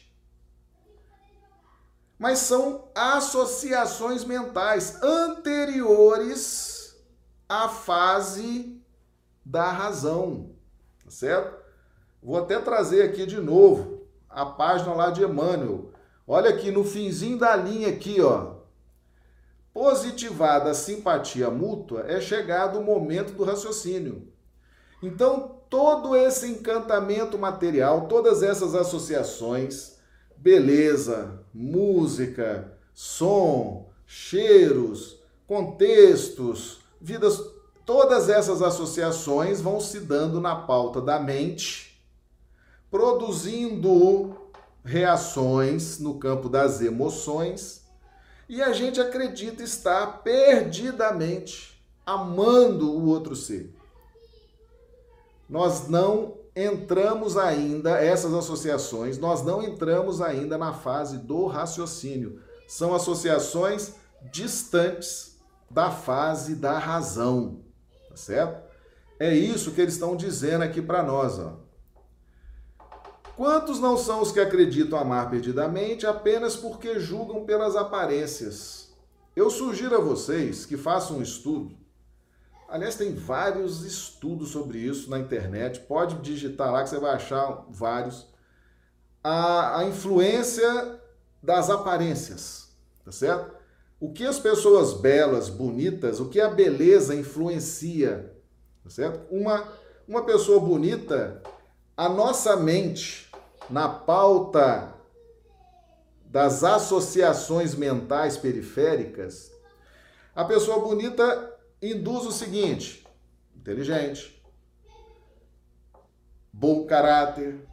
Mas 2.20 2.38
são 2.38 2.88
associações 2.94 4.24
mentais 4.24 5.02
anteriores 5.02 6.96
à 7.50 7.68
fase 7.68 8.80
da 9.44 9.72
razão, 9.72 10.52
tá 11.04 11.10
certo? 11.10 11.60
Vou 12.22 12.38
até 12.38 12.60
trazer 12.60 13.02
aqui 13.02 13.26
de 13.26 13.42
novo 13.42 14.01
a 14.34 14.46
página 14.46 14.94
lá 14.94 15.10
de 15.10 15.24
Emmanuel. 15.24 15.92
Olha 16.28 16.50
aqui 16.50 16.72
no 16.72 16.84
finzinho 16.84 17.38
da 17.38 17.56
linha 17.56 17.90
aqui, 17.90 18.22
ó. 18.22 18.56
Positivada 19.74 20.72
a 20.72 20.74
simpatia 20.74 21.50
mútua 21.50 22.06
é 22.08 22.20
chegado 22.20 22.80
o 22.80 22.84
momento 22.84 23.34
do 23.34 23.44
raciocínio. 23.44 24.28
Então, 25.02 25.62
todo 25.70 26.16
esse 26.16 26.48
encantamento 26.48 27.38
material, 27.38 28.08
todas 28.08 28.44
essas 28.44 28.76
associações, 28.76 29.98
beleza, 30.38 31.40
música, 31.54 32.78
som, 32.94 33.90
cheiros, 34.06 35.20
contextos, 35.48 36.82
vidas, 37.00 37.42
todas 37.86 38.30
essas 38.30 38.62
associações 38.62 39.62
vão 39.62 39.80
se 39.80 40.02
dando 40.02 40.40
na 40.40 40.56
pauta 40.56 41.02
da 41.02 41.20
mente 41.20 41.91
produzindo 42.92 44.36
reações 44.84 45.98
no 45.98 46.20
campo 46.20 46.50
das 46.50 46.82
emoções 46.82 47.86
e 48.50 48.62
a 48.62 48.74
gente 48.74 49.00
acredita 49.00 49.64
estar 49.64 50.22
perdidamente 50.24 51.82
amando 52.06 52.92
o 52.92 53.08
outro 53.08 53.34
ser. 53.34 53.74
Nós 55.50 55.88
não 55.88 56.38
entramos 56.54 57.38
ainda, 57.38 57.92
essas 57.92 58.34
associações, 58.34 59.18
nós 59.18 59.42
não 59.42 59.64
entramos 59.64 60.22
ainda 60.22 60.58
na 60.58 60.74
fase 60.74 61.18
do 61.18 61.46
raciocínio. 61.46 62.42
São 62.68 62.94
associações 62.94 63.94
distantes 64.32 65.38
da 65.70 65.90
fase 65.90 66.56
da 66.56 66.78
razão, 66.78 67.62
tá 68.10 68.18
certo? 68.18 68.70
É 69.18 69.34
isso 69.34 69.72
que 69.72 69.80
eles 69.80 69.94
estão 69.94 70.16
dizendo 70.16 70.64
aqui 70.64 70.82
para 70.82 71.02
nós, 71.02 71.40
ó. 71.40 71.71
Quantos 73.36 73.80
não 73.80 73.98
são 73.98 74.22
os 74.22 74.32
que 74.32 74.40
acreditam 74.40 75.00
amar 75.00 75.30
perdidamente 75.30 76.06
apenas 76.06 76.56
porque 76.56 77.00
julgam 77.00 77.46
pelas 77.46 77.76
aparências? 77.76 78.90
Eu 79.36 79.50
sugiro 79.50 79.96
a 79.96 80.02
vocês 80.02 80.66
que 80.66 80.78
façam 80.78 81.18
um 81.18 81.22
estudo. 81.22 81.72
Aliás, 82.68 82.96
tem 82.96 83.14
vários 83.14 83.84
estudos 83.84 84.50
sobre 84.50 84.80
isso 84.80 85.10
na 85.10 85.20
internet. 85.20 85.82
Pode 85.82 86.16
digitar 86.16 86.72
lá 86.72 86.84
que 86.84 86.90
você 86.90 87.00
vai 87.00 87.16
achar 87.16 87.66
vários. 87.70 88.28
A, 89.24 89.80
a 89.80 89.86
influência 89.86 91.00
das 91.42 91.70
aparências, 91.70 92.70
tá 93.04 93.12
certo? 93.12 93.54
O 94.00 94.12
que 94.12 94.26
as 94.26 94.40
pessoas 94.40 94.94
belas, 94.94 95.50
bonitas, 95.50 96.20
o 96.20 96.30
que 96.30 96.40
a 96.40 96.50
beleza 96.50 97.14
influencia, 97.16 98.34
tá 98.84 98.90
certo? 98.90 99.22
Uma, 99.30 99.68
uma 100.08 100.24
pessoa 100.24 100.60
bonita, 100.60 101.42
a 102.02 102.10
nossa 102.10 102.56
mente, 102.56 103.30
na 103.70 103.88
pauta 103.88 104.92
das 106.26 106.64
associações 106.64 107.76
mentais 107.76 108.36
periféricas, 108.36 109.52
a 110.34 110.44
pessoa 110.44 110.80
bonita 110.80 111.60
induz 111.80 112.26
o 112.26 112.32
seguinte: 112.32 113.06
inteligente, 113.56 114.44
bom 116.52 116.88
caráter, 116.88 117.70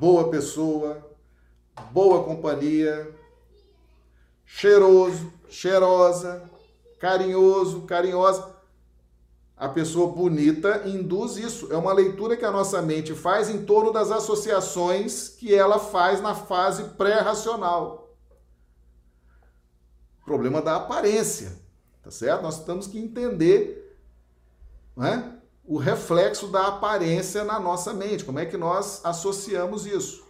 boa 0.00 0.28
pessoa, 0.28 1.08
boa 1.92 2.24
companhia, 2.24 3.14
cheiroso, 4.44 5.32
cheirosa, 5.48 6.50
carinhoso, 6.98 7.82
carinhosa. 7.82 8.59
A 9.60 9.68
pessoa 9.68 10.10
bonita 10.10 10.88
induz 10.88 11.36
isso. 11.36 11.70
É 11.70 11.76
uma 11.76 11.92
leitura 11.92 12.34
que 12.34 12.46
a 12.46 12.50
nossa 12.50 12.80
mente 12.80 13.14
faz 13.14 13.50
em 13.50 13.62
torno 13.66 13.92
das 13.92 14.10
associações 14.10 15.28
que 15.28 15.54
ela 15.54 15.78
faz 15.78 16.22
na 16.22 16.34
fase 16.34 16.84
pré-racional. 16.94 18.16
Problema 20.24 20.62
da 20.62 20.76
aparência, 20.76 21.60
tá 22.02 22.10
certo? 22.10 22.40
Nós 22.40 22.64
temos 22.64 22.86
que 22.86 22.98
entender 22.98 23.98
né, 24.96 25.38
o 25.62 25.76
reflexo 25.76 26.48
da 26.48 26.68
aparência 26.68 27.44
na 27.44 27.60
nossa 27.60 27.92
mente, 27.92 28.24
como 28.24 28.38
é 28.38 28.46
que 28.46 28.56
nós 28.56 29.04
associamos 29.04 29.84
isso. 29.84 30.26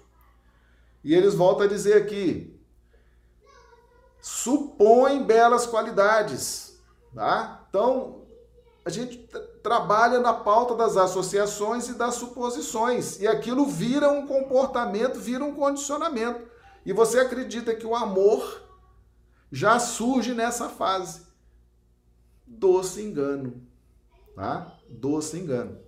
E 1.05 1.15
eles 1.15 1.35
voltam 1.35 1.67
a 1.67 1.69
dizer 1.69 2.03
aqui: 2.03 2.61
supõe 4.21 5.23
belas 5.23 5.67
qualidades, 5.67 6.77
tá? 7.15 7.65
Então, 7.69 8.20
a 8.91 8.93
gente 8.93 9.19
trabalha 9.63 10.19
na 10.19 10.33
pauta 10.35 10.75
das 10.75 10.97
associações 10.97 11.89
e 11.89 11.95
das 11.95 12.15
suposições, 12.15 13.21
e 13.21 13.27
aquilo 13.27 13.67
vira 13.67 14.11
um 14.11 14.27
comportamento, 14.27 15.19
vira 15.19 15.45
um 15.45 15.55
condicionamento. 15.55 16.43
E 16.85 16.93
você 16.93 17.21
acredita 17.21 17.75
que 17.75 17.87
o 17.87 17.95
amor 17.95 18.63
já 19.53 19.79
surge 19.79 20.35
nessa 20.35 20.69
fase. 20.69 21.27
Doce 22.47 23.03
engano, 23.03 23.63
tá? 24.35 24.77
Doce 24.89 25.39
engano. 25.39 25.79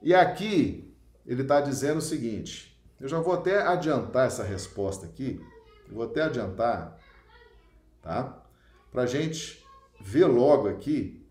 E 0.00 0.14
aqui 0.14 0.94
ele 1.26 1.42
está 1.42 1.60
dizendo 1.60 1.98
o 1.98 2.02
seguinte: 2.02 2.80
eu 3.00 3.08
já 3.08 3.20
vou 3.20 3.34
até 3.34 3.62
adiantar 3.62 4.26
essa 4.26 4.42
resposta 4.42 5.04
aqui, 5.04 5.44
eu 5.88 5.94
vou 5.94 6.04
até 6.04 6.22
adiantar, 6.22 6.98
tá? 8.00 8.42
Para 8.90 9.06
gente 9.06 9.64
ver 10.00 10.26
logo 10.26 10.68
aqui 10.68 11.23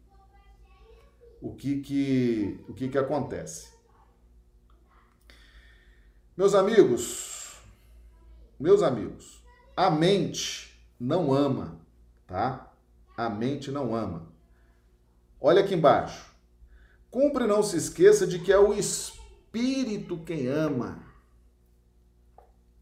o 1.44 1.54
que 1.54 1.82
que, 1.82 2.64
o 2.70 2.74
que, 2.74 2.88
que 2.88 2.98
acontece. 2.98 3.74
Meus 6.38 6.56
amigos, 6.56 7.58
meus 8.58 8.82
amigos, 8.82 9.44
a 9.76 9.92
mente 9.92 10.74
não 10.98 11.34
ama, 11.34 11.82
tá? 12.26 12.74
A 13.18 13.30
mente 13.30 13.70
não 13.72 13.94
ama. 13.94 14.32
Olha 15.42 15.62
aqui 15.62 15.76
embaixo. 15.76 16.34
Cumpre 17.12 17.46
não 17.46 17.62
se 17.62 17.76
esqueça 17.76 18.26
de 18.26 18.40
que 18.40 18.52
é 18.54 18.58
o 18.58 18.74
espírito 18.74 20.24
quem 20.24 20.48
ama. 20.48 21.04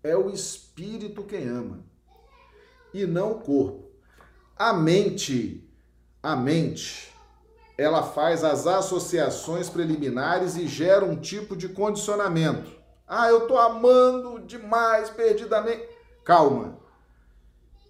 É 0.03 0.15
o 0.15 0.29
espírito 0.29 1.23
quem 1.23 1.47
ama 1.47 1.83
e 2.93 3.07
não 3.07 3.31
o 3.31 3.39
corpo. 3.39 3.89
A 4.55 4.71
mente, 4.71 5.67
a 6.21 6.35
mente 6.35 7.10
ela 7.81 8.03
faz 8.03 8.43
as 8.43 8.67
associações 8.67 9.69
preliminares 9.69 10.55
e 10.55 10.67
gera 10.67 11.03
um 11.03 11.15
tipo 11.15 11.55
de 11.55 11.69
condicionamento. 11.69 12.71
Ah, 13.07 13.27
eu 13.29 13.47
tô 13.47 13.57
amando 13.57 14.39
demais, 14.45 15.09
perdidamente. 15.09 15.83
Calma. 16.23 16.77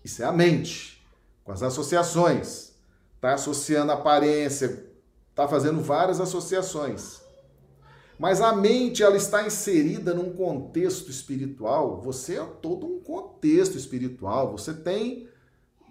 Isso 0.04 0.24
é 0.24 0.26
a 0.26 0.32
mente, 0.32 1.06
com 1.44 1.52
as 1.52 1.62
associações. 1.62 2.72
Tá 3.20 3.34
associando 3.34 3.92
aparência, 3.92 4.88
tá 5.36 5.48
fazendo 5.48 5.82
várias 5.82 6.20
associações. 6.20 7.22
Mas 8.18 8.40
a 8.40 8.56
mente, 8.56 9.04
ela 9.04 9.18
está 9.18 9.46
inserida 9.46 10.14
num 10.14 10.34
contexto 10.34 11.10
espiritual. 11.10 12.02
Você 12.02 12.38
é 12.38 12.44
todo 12.62 12.86
um 12.86 13.00
contexto 13.00 13.78
espiritual. 13.78 14.52
Você 14.52 14.74
tem 14.74 15.28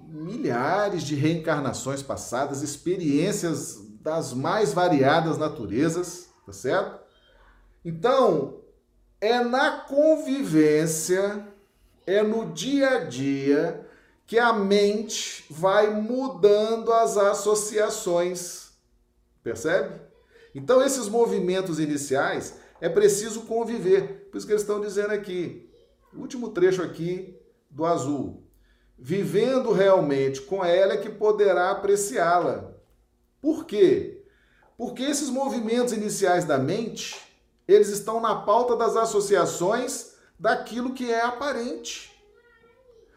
milhares 0.09 1.03
de 1.03 1.15
reencarnações 1.15 2.03
passadas, 2.03 2.63
experiências 2.63 3.90
das 4.01 4.33
mais 4.33 4.73
variadas 4.73 5.37
naturezas, 5.37 6.31
tá 6.47 6.53
certo? 6.53 6.99
Então, 7.85 8.63
é 9.21 9.45
na 9.45 9.73
convivência, 9.83 11.47
é 12.07 12.23
no 12.23 12.53
dia 12.53 12.97
a 12.97 13.05
dia 13.05 13.87
que 14.27 14.39
a 14.39 14.53
mente 14.53 15.45
vai 15.51 15.91
mudando 15.91 16.93
as 16.93 17.17
associações. 17.19 18.71
Percebe? 19.43 20.01
Então, 20.55 20.83
esses 20.83 21.09
movimentos 21.09 21.79
iniciais 21.79 22.59
é 22.81 22.89
preciso 22.89 23.43
conviver. 23.43 24.29
Por 24.31 24.39
isso 24.39 24.47
que 24.47 24.53
eles 24.53 24.63
estão 24.63 24.81
dizendo 24.81 25.13
aqui, 25.13 25.71
último 26.15 26.51
trecho 26.51 26.83
aqui 26.83 27.39
do 27.69 27.85
azul. 27.85 28.47
Vivendo 28.99 29.73
realmente 29.73 30.41
com 30.43 30.65
ela 30.65 30.95
é 30.95 30.97
que 30.97 31.11
poderá 31.11 31.71
apreciá-la. 31.71 32.80
Por 33.41 33.65
quê? 33.65 34.23
Porque 34.77 35.03
esses 35.03 35.29
movimentos 35.29 35.93
iniciais 35.93 36.45
da 36.45 36.59
mente, 36.59 37.17
eles 37.67 37.89
estão 37.89 38.21
na 38.21 38.35
pauta 38.35 38.77
das 38.77 38.97
associações 38.97 40.15
daquilo 40.39 40.95
que 40.95 41.11
é 41.11 41.23
aparente. 41.23 42.11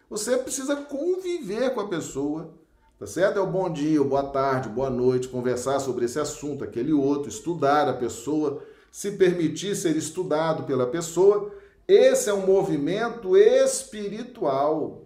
Você 0.10 0.38
precisa 0.38 0.76
conviver 0.76 1.74
com 1.74 1.80
a 1.80 1.88
pessoa, 1.88 2.54
tá 3.00 3.08
certo? 3.08 3.40
É 3.40 3.42
o 3.42 3.48
bom 3.48 3.72
dia, 3.72 4.02
o 4.02 4.06
boa 4.06 4.24
tarde, 4.24 4.70
boa 4.70 4.90
noite, 4.90 5.28
conversar 5.28 5.80
sobre 5.80 6.06
esse 6.06 6.20
assunto, 6.20 6.64
aquele 6.64 6.94
outro, 6.94 7.30
estudar 7.30 7.90
a 7.90 7.94
pessoa, 7.94 8.62
se 8.92 9.14
permitir 9.14 9.76
ser 9.76 9.96
estudado 9.96 10.64
pela 10.64 10.86
pessoa. 10.86 11.52
Esse 11.88 12.30
é 12.30 12.34
um 12.34 12.46
movimento 12.46 13.36
espiritual 13.36 15.02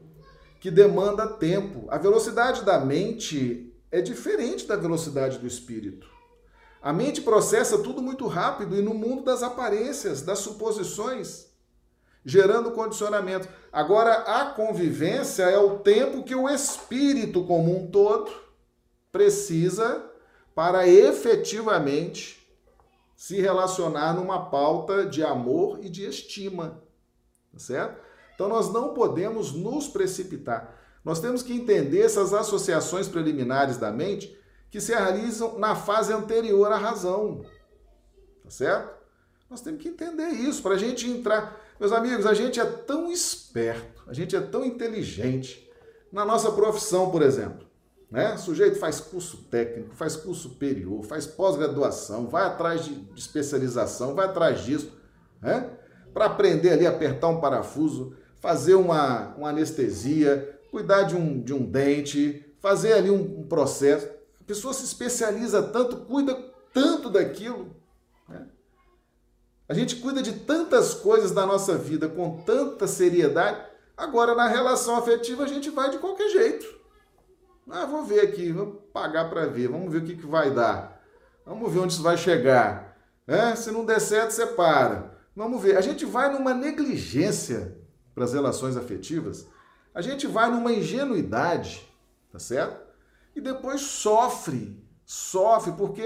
que 0.59 0.69
demanda 0.69 1.25
tempo. 1.25 1.85
A 1.87 1.97
velocidade 1.97 2.65
da 2.65 2.79
mente 2.79 3.66
é 3.91 4.01
diferente 4.01 4.65
da 4.65 4.75
velocidade 4.75 5.37
do 5.37 5.47
espírito. 5.47 6.07
A 6.81 6.93
mente 6.93 7.21
processa 7.21 7.79
tudo 7.79 8.01
muito 8.01 8.27
rápido 8.27 8.75
e 8.75 8.81
no 8.81 8.93
mundo 8.93 9.23
das 9.23 9.43
aparências, 9.43 10.21
das 10.21 10.39
suposições, 10.39 11.47
gerando 12.23 12.71
condicionamento. 12.71 13.47
Agora, 13.71 14.13
a 14.13 14.45
convivência 14.51 15.43
é 15.43 15.57
o 15.57 15.79
tempo 15.79 16.23
que 16.23 16.35
o 16.35 16.47
espírito 16.47 17.43
como 17.45 17.75
um 17.75 17.89
todo 17.89 18.31
precisa 19.11 20.03
para 20.53 20.87
efetivamente 20.87 22.37
se 23.15 23.41
relacionar 23.41 24.13
numa 24.13 24.49
pauta 24.49 25.05
de 25.05 25.23
amor 25.23 25.79
e 25.81 25.89
de 25.89 26.05
estima, 26.05 26.83
tá 27.51 27.59
certo? 27.59 28.01
Então 28.35 28.47
nós 28.47 28.71
não 28.71 28.93
podemos 28.93 29.53
nos 29.53 29.87
precipitar. 29.87 30.75
Nós 31.07 31.21
temos 31.21 31.41
que 31.41 31.53
entender 31.53 32.01
essas 32.01 32.33
associações 32.33 33.07
preliminares 33.07 33.77
da 33.77 33.93
mente 33.93 34.37
que 34.69 34.81
se 34.81 34.91
realizam 34.91 35.57
na 35.57 35.73
fase 35.73 36.11
anterior 36.11 36.69
à 36.69 36.75
razão. 36.75 37.45
Tá 38.43 38.49
certo? 38.49 38.93
Nós 39.49 39.61
temos 39.61 39.81
que 39.81 39.87
entender 39.87 40.27
isso 40.27 40.61
para 40.61 40.73
a 40.73 40.77
gente 40.77 41.09
entrar. 41.09 41.61
Meus 41.79 41.93
amigos, 41.93 42.25
a 42.25 42.33
gente 42.33 42.59
é 42.59 42.65
tão 42.65 43.09
esperto, 43.09 44.03
a 44.05 44.13
gente 44.13 44.35
é 44.35 44.41
tão 44.41 44.65
inteligente 44.65 45.71
na 46.11 46.25
nossa 46.25 46.51
profissão, 46.51 47.09
por 47.09 47.21
exemplo. 47.21 47.65
Né? 48.11 48.33
O 48.33 48.37
sujeito 48.37 48.77
faz 48.77 48.99
curso 48.99 49.37
técnico, 49.43 49.95
faz 49.95 50.17
curso 50.17 50.49
superior, 50.49 51.05
faz 51.05 51.25
pós-graduação, 51.25 52.27
vai 52.27 52.43
atrás 52.43 52.83
de, 52.83 53.07
especialização, 53.15 54.13
vai 54.13 54.25
atrás 54.25 54.59
disso, 54.59 54.91
né? 55.41 55.69
para 56.13 56.25
aprender 56.25 56.71
ali 56.71 56.85
a 56.85 56.89
apertar 56.89 57.29
um 57.29 57.39
parafuso, 57.39 58.13
fazer 58.41 58.75
uma, 58.75 59.33
uma 59.37 59.51
anestesia, 59.51 60.56
cuidar 60.71 61.03
de 61.03 61.15
um, 61.15 61.41
de 61.41 61.53
um 61.53 61.65
dente, 61.65 62.45
fazer 62.59 62.93
ali 62.93 63.09
um, 63.09 63.39
um 63.39 63.47
processo. 63.47 64.07
A 64.39 64.43
pessoa 64.43 64.73
se 64.73 64.85
especializa 64.85 65.61
tanto, 65.61 65.97
cuida 65.97 66.35
tanto 66.73 67.09
daquilo. 67.09 67.75
Né? 68.27 68.47
A 69.67 69.73
gente 69.73 69.97
cuida 69.97 70.21
de 70.21 70.33
tantas 70.33 70.93
coisas 70.93 71.31
da 71.31 71.45
nossa 71.45 71.77
vida 71.77 72.07
com 72.07 72.41
tanta 72.43 72.87
seriedade. 72.87 73.65
Agora, 73.95 74.35
na 74.35 74.47
relação 74.47 74.95
afetiva, 74.95 75.43
a 75.43 75.47
gente 75.47 75.69
vai 75.69 75.89
de 75.89 75.97
qualquer 75.97 76.29
jeito. 76.29 76.77
Ah, 77.69 77.85
vou 77.85 78.05
ver 78.05 78.21
aqui, 78.21 78.51
vou 78.51 78.67
pagar 78.93 79.29
para 79.29 79.45
ver, 79.45 79.67
vamos 79.67 79.91
ver 79.91 79.97
o 79.97 80.05
que, 80.05 80.15
que 80.15 80.25
vai 80.25 80.51
dar. 80.51 81.01
Vamos 81.45 81.71
ver 81.71 81.79
onde 81.79 81.93
isso 81.93 82.03
vai 82.03 82.17
chegar. 82.17 82.97
É, 83.25 83.55
se 83.55 83.71
não 83.71 83.85
der 83.85 83.99
certo, 83.99 84.31
você 84.31 84.45
para. 84.45 85.17
Vamos 85.35 85.61
ver. 85.61 85.77
A 85.77 85.81
gente 85.81 86.05
vai 86.05 86.31
numa 86.31 86.53
negligência 86.53 87.77
para 88.15 88.23
as 88.23 88.33
relações 88.33 88.77
afetivas 88.77 89.47
a 89.97 90.01
gente 90.03 90.27
vai 90.27 90.47
numa 90.51 90.71
ingenuidade, 90.71 91.91
tá 92.31 92.37
certo? 92.37 92.79
E 93.35 93.41
depois 93.41 93.81
sofre, 93.81 94.79
sofre 95.03 95.71
porque 95.71 96.05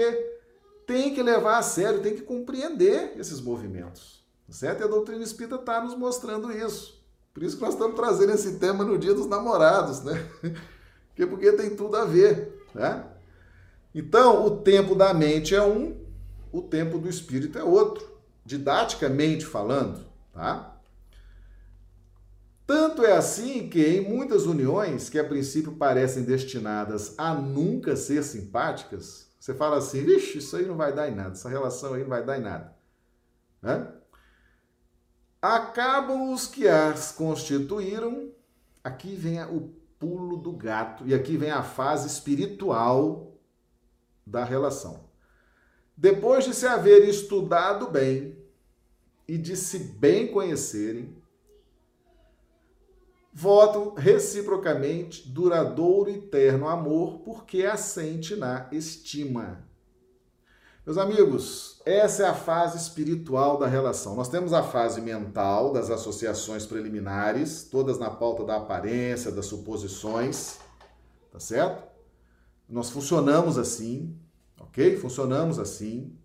tem 0.86 1.14
que 1.14 1.22
levar 1.22 1.58
a 1.58 1.62
sério, 1.62 2.00
tem 2.00 2.14
que 2.14 2.22
compreender 2.22 3.12
esses 3.18 3.38
movimentos, 3.38 4.26
tá 4.46 4.54
certo? 4.54 4.80
E 4.80 4.84
a 4.84 4.86
doutrina 4.86 5.22
espírita 5.22 5.56
está 5.56 5.78
nos 5.84 5.94
mostrando 5.94 6.50
isso. 6.50 7.04
Por 7.34 7.42
isso 7.42 7.56
que 7.56 7.62
nós 7.62 7.74
estamos 7.74 7.94
trazendo 7.94 8.32
esse 8.32 8.58
tema 8.58 8.82
no 8.82 8.96
Dia 8.96 9.12
dos 9.12 9.26
Namorados, 9.26 10.02
né? 10.02 10.26
Porque, 11.14 11.26
porque 11.26 11.52
tem 11.52 11.76
tudo 11.76 11.94
a 11.94 12.06
ver, 12.06 12.66
né? 12.74 13.04
Então, 13.94 14.46
o 14.46 14.62
tempo 14.62 14.94
da 14.94 15.12
mente 15.12 15.54
é 15.54 15.62
um, 15.62 15.94
o 16.50 16.62
tempo 16.62 16.96
do 16.96 17.06
espírito 17.06 17.58
é 17.58 17.62
outro. 17.62 18.10
Didaticamente 18.42 19.44
falando, 19.44 20.06
tá? 20.32 20.71
Tanto 22.66 23.04
é 23.04 23.12
assim 23.12 23.68
que 23.68 23.84
em 23.84 24.08
muitas 24.08 24.46
uniões 24.46 25.08
que 25.08 25.18
a 25.18 25.24
princípio 25.24 25.72
parecem 25.72 26.22
destinadas 26.22 27.14
a 27.18 27.34
nunca 27.34 27.96
ser 27.96 28.22
simpáticas, 28.22 29.30
Você 29.38 29.54
fala 29.54 29.78
assim, 29.78 30.04
vixe, 30.04 30.38
isso 30.38 30.56
aí 30.56 30.64
não 30.64 30.76
vai 30.76 30.94
dar 30.94 31.08
em 31.08 31.16
nada, 31.16 31.32
essa 31.32 31.48
relação 31.48 31.94
aí 31.94 32.02
não 32.02 32.08
vai 32.08 32.24
dar 32.24 32.38
em 32.38 32.42
nada. 32.42 32.76
Né? 33.60 33.92
Acabam 35.40 36.32
os 36.32 36.46
que 36.46 36.68
as 36.68 37.10
constituíram, 37.10 38.30
aqui 38.84 39.16
vem 39.16 39.42
o 39.42 39.74
pulo 39.98 40.36
do 40.36 40.52
gato, 40.52 41.04
e 41.08 41.12
aqui 41.12 41.36
vem 41.36 41.50
a 41.50 41.64
fase 41.64 42.06
espiritual 42.06 43.36
da 44.24 44.44
relação. 44.44 45.10
Depois 45.96 46.44
de 46.44 46.54
se 46.54 46.64
haver 46.64 47.08
estudado 47.08 47.88
bem 47.88 48.38
e 49.26 49.36
de 49.36 49.56
se 49.56 49.78
bem 49.80 50.28
conhecerem, 50.28 51.20
votam 53.32 53.94
reciprocamente 53.94 55.28
duradouro 55.28 56.10
e 56.10 56.16
eterno 56.16 56.68
amor, 56.68 57.20
porque 57.20 57.64
assente 57.64 58.36
na 58.36 58.68
estima. 58.70 59.66
Meus 60.84 60.98
amigos, 60.98 61.80
essa 61.86 62.24
é 62.24 62.26
a 62.26 62.34
fase 62.34 62.76
espiritual 62.76 63.56
da 63.56 63.68
relação. 63.68 64.16
Nós 64.16 64.28
temos 64.28 64.52
a 64.52 64.64
fase 64.64 65.00
mental 65.00 65.72
das 65.72 65.88
associações 65.90 66.66
preliminares, 66.66 67.62
todas 67.62 67.98
na 67.98 68.10
pauta 68.10 68.44
da 68.44 68.56
aparência, 68.56 69.30
das 69.30 69.46
suposições, 69.46 70.58
tá 71.30 71.38
certo? 71.38 71.84
Nós 72.68 72.90
funcionamos 72.90 73.58
assim, 73.58 74.18
ok? 74.60 74.96
Funcionamos 74.96 75.58
assim. 75.60 76.16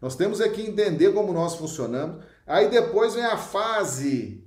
Nós 0.00 0.14
temos 0.14 0.40
é 0.40 0.48
que 0.48 0.62
entender 0.62 1.12
como 1.12 1.32
nós 1.32 1.56
funcionamos. 1.56 2.24
Aí 2.46 2.70
depois 2.70 3.14
vem 3.14 3.24
a 3.24 3.36
fase 3.36 4.43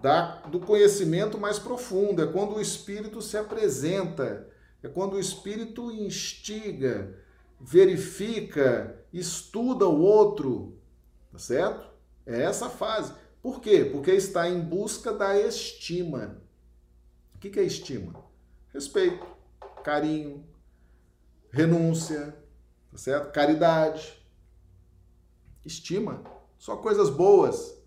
da, 0.00 0.36
do 0.42 0.60
conhecimento 0.60 1.38
mais 1.38 1.58
profundo, 1.58 2.22
é 2.22 2.26
quando 2.26 2.56
o 2.56 2.60
espírito 2.60 3.20
se 3.20 3.36
apresenta, 3.36 4.48
é 4.82 4.88
quando 4.88 5.14
o 5.14 5.20
espírito 5.20 5.90
instiga, 5.90 7.18
verifica, 7.60 9.04
estuda 9.12 9.86
o 9.86 10.00
outro, 10.00 10.78
tá 11.30 11.38
certo? 11.38 11.90
É 12.24 12.42
essa 12.42 12.70
fase. 12.70 13.12
Por 13.42 13.60
quê? 13.60 13.84
Porque 13.84 14.12
está 14.12 14.48
em 14.48 14.60
busca 14.60 15.12
da 15.12 15.38
estima. 15.38 16.40
O 17.34 17.38
que 17.38 17.58
é 17.58 17.62
estima? 17.62 18.14
Respeito, 18.72 19.26
carinho, 19.82 20.46
renúncia, 21.50 22.36
tá 22.90 22.98
certo? 22.98 23.32
Caridade. 23.32 24.18
Estima. 25.64 26.22
Só 26.58 26.76
coisas 26.76 27.10
boas. 27.10 27.79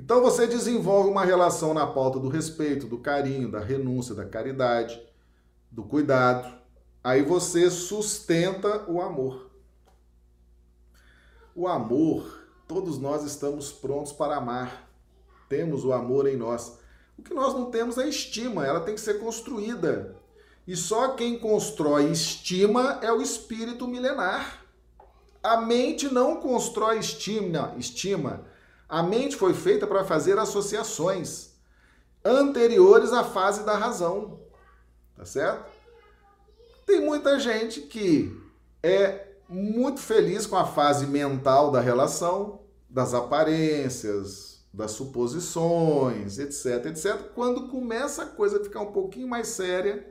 Então 0.00 0.22
você 0.22 0.46
desenvolve 0.46 1.10
uma 1.10 1.24
relação 1.24 1.74
na 1.74 1.86
pauta 1.86 2.18
do 2.18 2.28
respeito, 2.28 2.86
do 2.86 2.98
carinho, 2.98 3.50
da 3.50 3.60
renúncia, 3.60 4.14
da 4.14 4.24
caridade, 4.24 5.00
do 5.70 5.82
cuidado, 5.82 6.60
Aí 7.02 7.22
você 7.22 7.70
sustenta 7.70 8.84
o 8.86 9.00
amor. 9.00 9.50
O 11.54 11.66
amor, 11.66 12.44
todos 12.68 12.98
nós 12.98 13.24
estamos 13.24 13.72
prontos 13.72 14.12
para 14.12 14.36
amar. 14.36 14.86
Temos 15.48 15.82
o 15.82 15.94
amor 15.94 16.28
em 16.28 16.36
nós. 16.36 16.78
O 17.18 17.22
que 17.22 17.32
nós 17.32 17.54
não 17.54 17.70
temos 17.70 17.96
é 17.96 18.06
estima, 18.06 18.66
ela 18.66 18.80
tem 18.80 18.94
que 18.94 19.00
ser 19.00 19.18
construída. 19.18 20.14
E 20.66 20.76
só 20.76 21.14
quem 21.14 21.38
constrói 21.38 22.10
estima 22.10 22.98
é 23.02 23.10
o 23.10 23.22
espírito 23.22 23.88
milenar. 23.88 24.62
A 25.42 25.56
mente 25.56 26.12
não 26.12 26.36
constrói 26.36 26.98
estima, 26.98 27.74
estima. 27.78 28.44
A 28.90 29.04
mente 29.04 29.36
foi 29.36 29.54
feita 29.54 29.86
para 29.86 30.04
fazer 30.04 30.36
associações 30.36 31.52
anteriores 32.24 33.12
à 33.12 33.22
fase 33.22 33.64
da 33.64 33.76
razão. 33.76 34.40
Tá 35.16 35.24
certo? 35.24 35.70
Tem 36.84 37.00
muita 37.00 37.38
gente 37.38 37.82
que 37.82 38.36
é 38.82 39.28
muito 39.48 40.00
feliz 40.00 40.44
com 40.46 40.56
a 40.56 40.66
fase 40.66 41.06
mental 41.06 41.70
da 41.70 41.80
relação, 41.80 42.62
das 42.88 43.14
aparências, 43.14 44.64
das 44.72 44.92
suposições, 44.92 46.38
etc, 46.38 46.86
etc. 46.86 47.30
Quando 47.34 47.68
começa 47.68 48.24
a 48.24 48.26
coisa 48.26 48.60
a 48.60 48.64
ficar 48.64 48.80
um 48.80 48.92
pouquinho 48.92 49.28
mais 49.28 49.48
séria, 49.48 50.06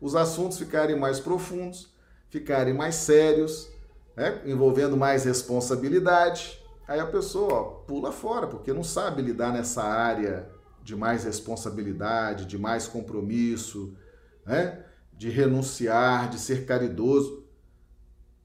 os 0.00 0.16
assuntos 0.16 0.58
ficarem 0.58 0.98
mais 0.98 1.20
profundos, 1.20 1.92
ficarem 2.30 2.74
mais 2.74 2.96
sérios, 2.96 3.68
né? 4.16 4.42
envolvendo 4.44 4.96
mais 4.96 5.24
responsabilidade, 5.24 6.61
aí 6.92 7.00
a 7.00 7.06
pessoa 7.06 7.54
ó, 7.54 7.62
pula 7.86 8.12
fora, 8.12 8.46
porque 8.46 8.72
não 8.72 8.84
sabe 8.84 9.22
lidar 9.22 9.50
nessa 9.50 9.82
área 9.82 10.50
de 10.82 10.94
mais 10.94 11.24
responsabilidade, 11.24 12.44
de 12.44 12.58
mais 12.58 12.86
compromisso, 12.86 13.96
né? 14.44 14.84
de 15.12 15.30
renunciar, 15.30 16.28
de 16.28 16.38
ser 16.38 16.66
caridoso. 16.66 17.46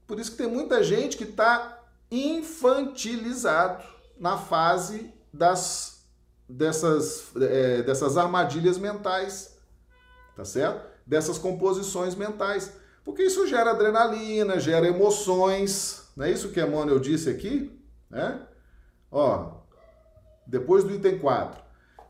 Por 0.06 0.18
isso 0.18 0.30
que 0.30 0.38
tem 0.38 0.46
muita 0.46 0.82
gente 0.82 1.16
que 1.16 1.24
está 1.24 1.78
infantilizado 2.10 3.84
na 4.18 4.38
fase 4.38 5.12
das, 5.30 6.06
dessas, 6.48 7.30
é, 7.36 7.82
dessas 7.82 8.16
armadilhas 8.16 8.78
mentais, 8.78 9.58
tá 10.34 10.44
certo? 10.44 10.86
Dessas 11.06 11.36
composições 11.36 12.14
mentais. 12.14 12.72
Porque 13.04 13.24
isso 13.24 13.46
gera 13.46 13.72
adrenalina, 13.72 14.58
gera 14.58 14.86
emoções, 14.86 16.08
não 16.16 16.24
é 16.24 16.30
isso 16.30 16.50
que 16.50 16.60
Emmanuel 16.60 16.98
disse 16.98 17.28
aqui? 17.28 17.77
Né? 18.10 18.40
Ó, 19.10 19.52
depois 20.46 20.84
do 20.84 20.94
item 20.94 21.18
4. 21.18 21.62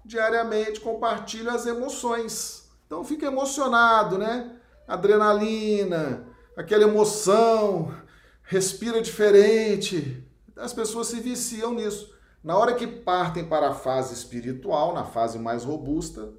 Diariamente 0.05 0.80
compartilha 0.80 1.53
as 1.53 1.66
emoções. 1.66 2.70
Então 2.86 3.05
fica 3.05 3.26
emocionado, 3.26 4.16
né? 4.16 4.59
adrenalina, 4.88 6.26
aquela 6.57 6.84
emoção, 6.84 7.94
respira 8.42 9.03
diferente. 9.03 10.26
As 10.57 10.72
pessoas 10.72 11.09
se 11.09 11.20
viciam 11.20 11.74
nisso. 11.74 12.16
Na 12.42 12.57
hora 12.57 12.74
que 12.74 12.86
partem 12.86 13.44
para 13.44 13.68
a 13.68 13.74
fase 13.74 14.14
espiritual, 14.14 14.94
na 14.94 15.05
fase 15.05 15.38
mais 15.38 15.62
robusta, 15.62 16.32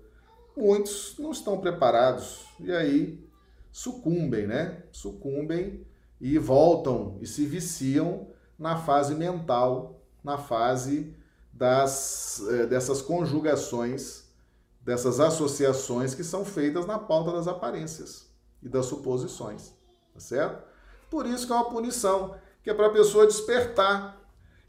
muitos 0.58 1.16
não 1.20 1.32
estão 1.32 1.60
preparados 1.60 2.46
e 2.60 2.72
aí 2.72 3.24
sucumbem, 3.72 4.48
né? 4.48 4.82
Sucumbem 4.92 5.86
e 6.20 6.38
voltam 6.40 7.18
e 7.22 7.28
se 7.28 7.46
viciam 7.46 8.28
na 8.60 8.78
fase 8.78 9.16
mental, 9.16 10.02
na 10.24 10.38
fase 10.38 11.16
das, 11.54 12.44
eh, 12.50 12.66
dessas 12.66 13.02
conjugações, 13.02 14.26
dessas 14.82 15.20
associações 15.20 16.14
que 16.14 16.24
são 16.24 16.44
feitas 16.44 16.86
na 16.86 17.00
pauta 17.00 17.32
das 17.32 17.48
aparências 17.48 18.28
e 18.62 18.68
das 18.68 18.86
suposições, 18.86 19.74
tá 20.14 20.20
certo? 20.20 20.68
Por 21.10 21.26
isso 21.26 21.48
que 21.48 21.54
é 21.54 21.56
uma 21.56 21.70
punição, 21.70 22.36
que 22.62 22.70
é 22.70 22.74
para 22.74 22.88
a 22.88 22.92
pessoa 22.92 23.26
despertar. 23.26 24.18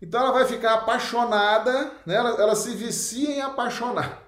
Então 0.00 0.20
ela 0.20 0.32
vai 0.32 0.46
ficar 0.46 0.74
apaixonada, 0.74 1.92
né? 2.06 2.14
ela, 2.14 2.30
ela 2.30 2.54
se 2.54 2.74
vicia 2.74 3.30
em 3.30 3.42
apaixonar, 3.42 4.22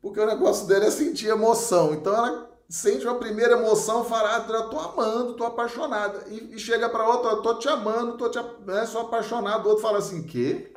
porque 0.00 0.20
o 0.20 0.26
negócio 0.26 0.66
dela 0.66 0.84
é 0.84 0.90
sentir 0.90 1.28
emoção. 1.28 1.94
Então 1.94 2.14
ela 2.14 2.47
sente 2.68 3.06
uma 3.06 3.18
primeira 3.18 3.54
emoção, 3.54 4.04
fala, 4.04 4.36
ah, 4.36 4.52
eu 4.52 4.68
tô 4.68 4.78
amando, 4.78 5.34
tô 5.34 5.44
apaixonada. 5.44 6.24
E, 6.28 6.54
e 6.54 6.58
chega 6.58 6.88
para 6.88 7.08
outra, 7.08 7.30
eu 7.30 7.42
tô 7.42 7.54
te 7.58 7.68
amando, 7.68 8.18
tô 8.18 8.28
te, 8.28 8.38
né, 8.66 8.84
sou 8.84 9.02
apaixonado. 9.02 9.64
O 9.64 9.68
outro 9.70 9.82
fala 9.82 9.98
assim, 9.98 10.22
quê? 10.22 10.72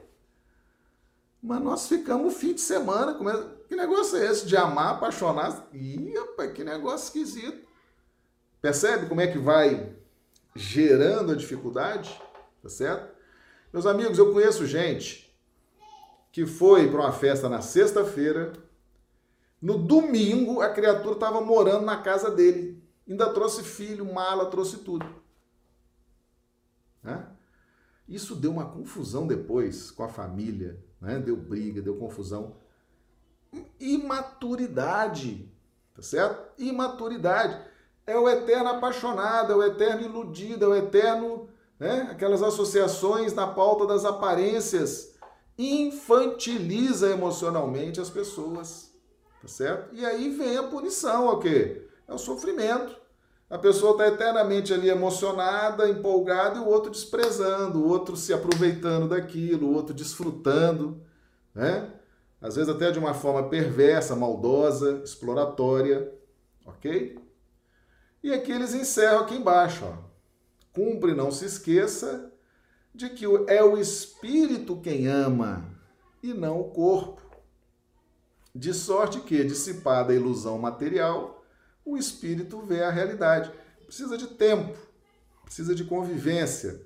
Mas 1.43 1.61
nós 1.61 1.87
ficamos 1.87 2.33
o 2.33 2.37
fim 2.37 2.53
de 2.53 2.61
semana, 2.61 3.13
como 3.15 3.29
é, 3.29 3.45
que 3.67 3.75
negócio 3.75 4.17
é 4.17 4.25
esse 4.25 4.45
de 4.45 4.55
amar, 4.55 4.95
apaixonar? 4.95 5.67
Ih, 5.73 6.13
rapaz, 6.17 6.53
que 6.53 6.63
negócio 6.63 7.05
esquisito. 7.05 7.67
Percebe 8.61 9.07
como 9.07 9.21
é 9.21 9.27
que 9.27 9.39
vai 9.39 9.91
gerando 10.55 11.31
a 11.31 11.35
dificuldade? 11.35 12.21
Tá 12.61 12.69
certo? 12.69 13.11
Meus 13.73 13.85
amigos, 13.85 14.19
eu 14.19 14.31
conheço 14.31 14.65
gente 14.65 15.33
que 16.31 16.45
foi 16.45 16.89
para 16.89 17.01
uma 17.01 17.11
festa 17.11 17.49
na 17.49 17.61
sexta-feira, 17.61 18.53
no 19.61 19.77
domingo 19.77 20.61
a 20.61 20.69
criatura 20.69 21.13
estava 21.13 21.39
morando 21.39 21.85
na 21.85 22.01
casa 22.01 22.31
dele, 22.31 22.83
ainda 23.07 23.31
trouxe 23.31 23.61
filho, 23.61 24.11
mala, 24.11 24.47
trouxe 24.47 24.77
tudo. 24.77 25.05
Né? 27.03 27.27
Isso 28.07 28.35
deu 28.35 28.51
uma 28.51 28.65
confusão 28.65 29.27
depois 29.27 29.91
com 29.91 30.03
a 30.03 30.09
família, 30.09 30.83
né? 30.99 31.19
deu 31.19 31.35
briga, 31.35 31.81
deu 31.81 31.95
confusão. 31.97 32.55
Imaturidade, 33.79 35.51
tá 35.93 36.01
certo? 36.01 36.51
Imaturidade 36.57 37.61
é 38.07 38.17
o 38.17 38.27
eterno 38.27 38.69
apaixonado, 38.69 39.53
é 39.53 39.55
o 39.55 39.63
eterno 39.63 40.03
iludido, 40.03 40.65
é 40.65 40.67
o 40.67 40.75
eterno, 40.75 41.49
né? 41.79 42.07
aquelas 42.11 42.41
associações 42.41 43.33
na 43.33 43.47
pauta 43.47 43.85
das 43.85 44.05
aparências, 44.05 45.15
infantiliza 45.57 47.11
emocionalmente 47.11 48.01
as 48.01 48.09
pessoas, 48.09 48.90
tá 49.41 49.47
certo? 49.47 49.93
E 49.93 50.05
aí 50.05 50.29
vem 50.29 50.57
a 50.57 50.63
punição, 50.63 51.27
o 51.27 51.39
quê? 51.39 51.87
É 52.07 52.13
o 52.13 52.17
sofrimento. 52.17 52.95
A 53.49 53.57
pessoa 53.57 53.91
está 53.91 54.07
eternamente 54.07 54.73
ali 54.73 54.89
emocionada, 54.89 55.89
empolgada, 55.89 56.57
e 56.57 56.61
o 56.61 56.67
outro 56.67 56.89
desprezando, 56.89 57.79
o 57.79 57.87
outro 57.87 58.15
se 58.15 58.33
aproveitando 58.33 59.09
daquilo, 59.09 59.67
o 59.67 59.73
outro 59.73 59.93
desfrutando, 59.93 61.01
né? 61.53 61.91
Às 62.39 62.55
vezes 62.55 62.73
até 62.73 62.91
de 62.91 62.97
uma 62.97 63.13
forma 63.13 63.49
perversa, 63.49 64.15
maldosa, 64.15 65.01
exploratória, 65.03 66.11
ok? 66.65 67.19
E 68.23 68.31
aqui 68.31 68.51
eles 68.51 68.73
encerram 68.73 69.19
aqui 69.19 69.35
embaixo, 69.35 69.83
ó. 69.83 69.93
cumpre 70.71 71.13
não 71.13 71.29
se 71.29 71.45
esqueça 71.45 72.31
de 72.93 73.09
que 73.09 73.25
é 73.47 73.63
o 73.63 73.77
espírito 73.77 74.79
quem 74.79 75.07
ama 75.07 75.65
e 76.23 76.33
não 76.33 76.59
o 76.59 76.69
corpo. 76.71 77.20
De 78.53 78.73
sorte 78.73 79.21
que, 79.21 79.43
dissipada 79.43 80.11
a 80.11 80.15
ilusão 80.15 80.57
material, 80.57 81.45
o 81.85 81.97
espírito 81.97 82.61
vê 82.61 82.83
a 82.83 82.91
realidade. 82.91 83.51
Precisa 83.85 84.17
de 84.17 84.27
tempo, 84.27 84.77
precisa 85.43 85.73
de 85.73 85.83
convivência, 85.83 86.81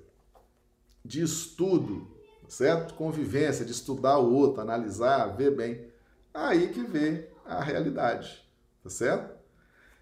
de 1.04 1.22
estudo, 1.22 2.08
certo? 2.48 2.94
Convivência, 2.94 3.64
de 3.64 3.72
estudar 3.72 4.18
o 4.18 4.32
outro, 4.32 4.60
analisar, 4.60 5.36
ver 5.36 5.54
bem. 5.54 5.88
Aí 6.32 6.68
que 6.68 6.82
vê 6.82 7.28
a 7.44 7.62
realidade, 7.62 8.44
tá 8.82 8.90
certo? 8.90 9.34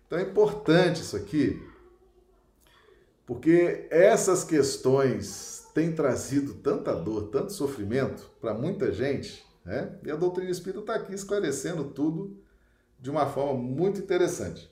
Então 0.06 0.18
é 0.18 0.22
importante 0.22 1.00
isso 1.00 1.16
aqui, 1.16 1.62
porque 3.26 3.86
essas 3.90 4.44
questões 4.44 5.66
têm 5.74 5.92
trazido 5.92 6.54
tanta 6.54 6.94
dor, 6.94 7.28
tanto 7.28 7.52
sofrimento 7.52 8.30
para 8.40 8.54
muita 8.54 8.92
gente, 8.92 9.44
né? 9.64 9.98
E 10.04 10.10
a 10.10 10.16
doutrina 10.16 10.50
espírita 10.50 10.80
está 10.80 10.94
aqui 10.94 11.14
esclarecendo 11.14 11.84
tudo 11.84 12.36
de 13.00 13.10
uma 13.10 13.26
forma 13.26 13.54
muito 13.54 14.00
interessante. 14.00 14.70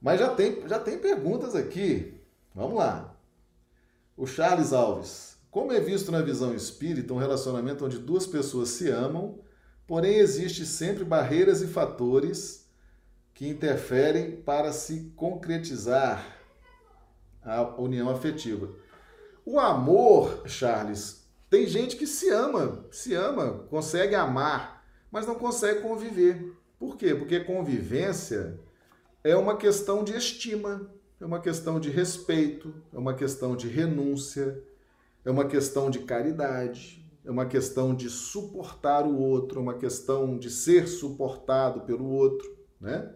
Mas 0.00 0.18
já 0.18 0.34
tem, 0.34 0.66
já 0.66 0.78
tem 0.78 0.98
perguntas 0.98 1.54
aqui. 1.54 2.20
Vamos 2.54 2.78
lá. 2.78 3.14
O 4.16 4.26
Charles 4.26 4.72
Alves. 4.72 5.36
Como 5.50 5.72
é 5.72 5.80
visto 5.80 6.12
na 6.12 6.22
visão 6.22 6.54
espírita 6.54 7.12
um 7.12 7.18
relacionamento 7.18 7.84
onde 7.84 7.98
duas 7.98 8.26
pessoas 8.26 8.68
se 8.70 8.88
amam, 8.88 9.40
porém 9.86 10.16
existe 10.16 10.64
sempre 10.64 11.04
barreiras 11.04 11.60
e 11.60 11.66
fatores 11.66 12.68
que 13.34 13.48
interferem 13.48 14.36
para 14.42 14.72
se 14.72 15.12
concretizar 15.16 16.24
a 17.42 17.62
união 17.80 18.08
afetiva. 18.10 18.70
O 19.44 19.58
amor, 19.58 20.42
Charles, 20.46 21.19
tem 21.50 21.66
gente 21.66 21.96
que 21.96 22.06
se 22.06 22.30
ama, 22.30 22.86
se 22.92 23.12
ama, 23.12 23.66
consegue 23.68 24.14
amar, 24.14 24.86
mas 25.10 25.26
não 25.26 25.34
consegue 25.34 25.80
conviver. 25.80 26.56
Por 26.78 26.96
quê? 26.96 27.12
Porque 27.12 27.40
convivência 27.40 28.58
é 29.24 29.34
uma 29.34 29.56
questão 29.56 30.04
de 30.04 30.16
estima, 30.16 30.88
é 31.20 31.26
uma 31.26 31.40
questão 31.40 31.80
de 31.80 31.90
respeito, 31.90 32.72
é 32.94 32.98
uma 32.98 33.14
questão 33.14 33.56
de 33.56 33.66
renúncia, 33.66 34.62
é 35.24 35.30
uma 35.30 35.44
questão 35.44 35.90
de 35.90 35.98
caridade, 35.98 37.04
é 37.24 37.30
uma 37.30 37.44
questão 37.44 37.96
de 37.96 38.08
suportar 38.08 39.04
o 39.04 39.18
outro, 39.18 39.58
é 39.58 39.62
uma 39.62 39.74
questão 39.74 40.38
de 40.38 40.48
ser 40.48 40.86
suportado 40.86 41.80
pelo 41.80 42.08
outro, 42.08 42.48
né? 42.80 43.12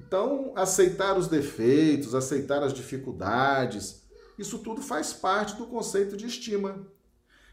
Então, 0.00 0.52
aceitar 0.56 1.16
os 1.16 1.28
defeitos, 1.28 2.12
aceitar 2.12 2.62
as 2.64 2.74
dificuldades, 2.74 4.02
isso 4.36 4.58
tudo 4.58 4.82
faz 4.82 5.12
parte 5.12 5.54
do 5.56 5.66
conceito 5.66 6.16
de 6.16 6.26
estima. 6.26 6.84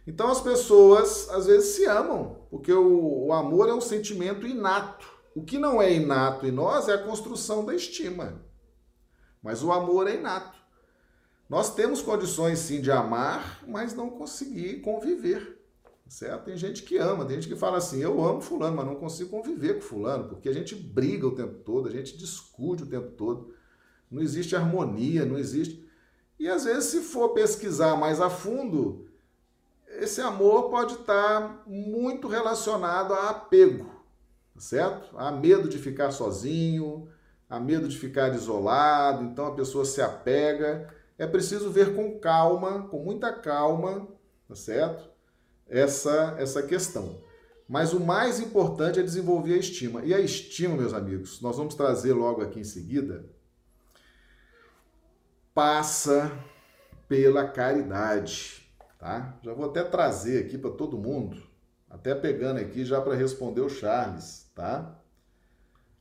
Então 0.05 0.29
as 0.29 0.41
pessoas 0.41 1.29
às 1.29 1.45
vezes 1.45 1.75
se 1.75 1.85
amam, 1.85 2.45
porque 2.49 2.73
o, 2.73 3.27
o, 3.27 3.33
amor 3.33 3.69
é 3.69 3.73
um 3.73 3.81
sentimento 3.81 4.47
inato. 4.47 5.07
O 5.35 5.43
que 5.43 5.57
não 5.57 5.81
é 5.81 5.93
inato 5.93 6.45
em 6.45 6.51
nós 6.51 6.89
é 6.89 6.93
a 6.93 7.03
construção 7.03 7.63
da 7.63 7.75
estima. 7.75 8.43
Mas 9.41 9.63
o 9.63 9.71
amor 9.71 10.07
é 10.07 10.15
inato. 10.15 10.57
Nós 11.49 11.73
temos 11.75 12.01
condições 12.01 12.59
sim 12.59 12.81
de 12.81 12.91
amar, 12.91 13.63
mas 13.67 13.93
não 13.93 14.09
conseguir 14.09 14.81
conviver. 14.81 15.59
Certo? 16.07 16.45
Tem 16.45 16.57
gente 16.57 16.83
que 16.83 16.97
ama, 16.97 17.23
tem 17.23 17.35
gente 17.35 17.47
que 17.47 17.59
fala 17.59 17.77
assim: 17.77 18.01
eu 18.01 18.21
amo 18.23 18.41
Fulano, 18.41 18.75
mas 18.75 18.85
não 18.85 18.95
consigo 18.95 19.29
conviver 19.29 19.75
com 19.75 19.81
Fulano, 19.81 20.27
porque 20.27 20.49
a 20.49 20.53
gente 20.53 20.75
briga 20.75 21.25
o 21.25 21.35
tempo 21.35 21.63
todo, 21.63 21.87
a 21.87 21.91
gente 21.91 22.17
discute 22.17 22.83
o 22.83 22.85
tempo 22.85 23.11
todo, 23.11 23.53
não 24.09 24.21
existe 24.21 24.55
harmonia, 24.55 25.23
não 25.25 25.37
existe. 25.37 25.87
E 26.37 26.49
às 26.49 26.65
vezes, 26.65 26.85
se 26.85 26.99
for 27.01 27.29
pesquisar 27.29 27.95
mais 27.95 28.19
a 28.19 28.29
fundo, 28.29 29.10
esse 30.01 30.19
amor 30.19 30.69
pode 30.69 30.95
estar 30.95 31.63
muito 31.67 32.27
relacionado 32.27 33.13
a 33.13 33.29
apego, 33.29 33.89
certo? 34.57 35.15
A 35.15 35.31
medo 35.31 35.69
de 35.69 35.77
ficar 35.77 36.11
sozinho, 36.11 37.07
a 37.47 37.59
medo 37.59 37.87
de 37.87 37.97
ficar 37.97 38.33
isolado, 38.33 39.23
então 39.23 39.45
a 39.45 39.53
pessoa 39.53 39.85
se 39.85 40.01
apega. 40.01 40.91
É 41.19 41.27
preciso 41.27 41.69
ver 41.69 41.95
com 41.95 42.19
calma, 42.19 42.87
com 42.87 43.03
muita 43.03 43.31
calma, 43.31 44.07
tá 44.47 44.55
certo? 44.55 45.07
Essa, 45.69 46.35
essa 46.39 46.63
questão. 46.63 47.21
Mas 47.67 47.93
o 47.93 47.99
mais 47.99 48.39
importante 48.39 48.99
é 48.99 49.03
desenvolver 49.03 49.53
a 49.53 49.57
estima. 49.57 50.03
E 50.03 50.15
a 50.15 50.19
estima, 50.19 50.75
meus 50.75 50.93
amigos, 50.93 51.39
nós 51.41 51.57
vamos 51.57 51.75
trazer 51.75 52.13
logo 52.13 52.41
aqui 52.41 52.59
em 52.59 52.63
seguida, 52.63 53.23
passa 55.53 56.31
pela 57.07 57.47
caridade, 57.47 58.60
tá? 59.01 59.35
Já 59.41 59.51
vou 59.51 59.65
até 59.65 59.83
trazer 59.83 60.45
aqui 60.45 60.59
para 60.59 60.69
todo 60.69 60.95
mundo, 60.95 61.41
até 61.89 62.13
pegando 62.13 62.59
aqui 62.59 62.85
já 62.85 63.01
para 63.01 63.15
responder 63.15 63.61
o 63.61 63.67
Charles, 63.67 64.47
tá? 64.53 65.01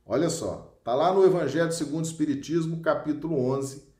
Olha 0.05 0.29
só, 0.29 0.79
tá 0.83 0.93
lá 0.93 1.11
no 1.11 1.25
Evangelho 1.25 1.71
segundo 1.71 2.05
o 2.05 2.07
Espiritismo, 2.07 2.79
capítulo 2.79 3.35
11, 3.53 3.91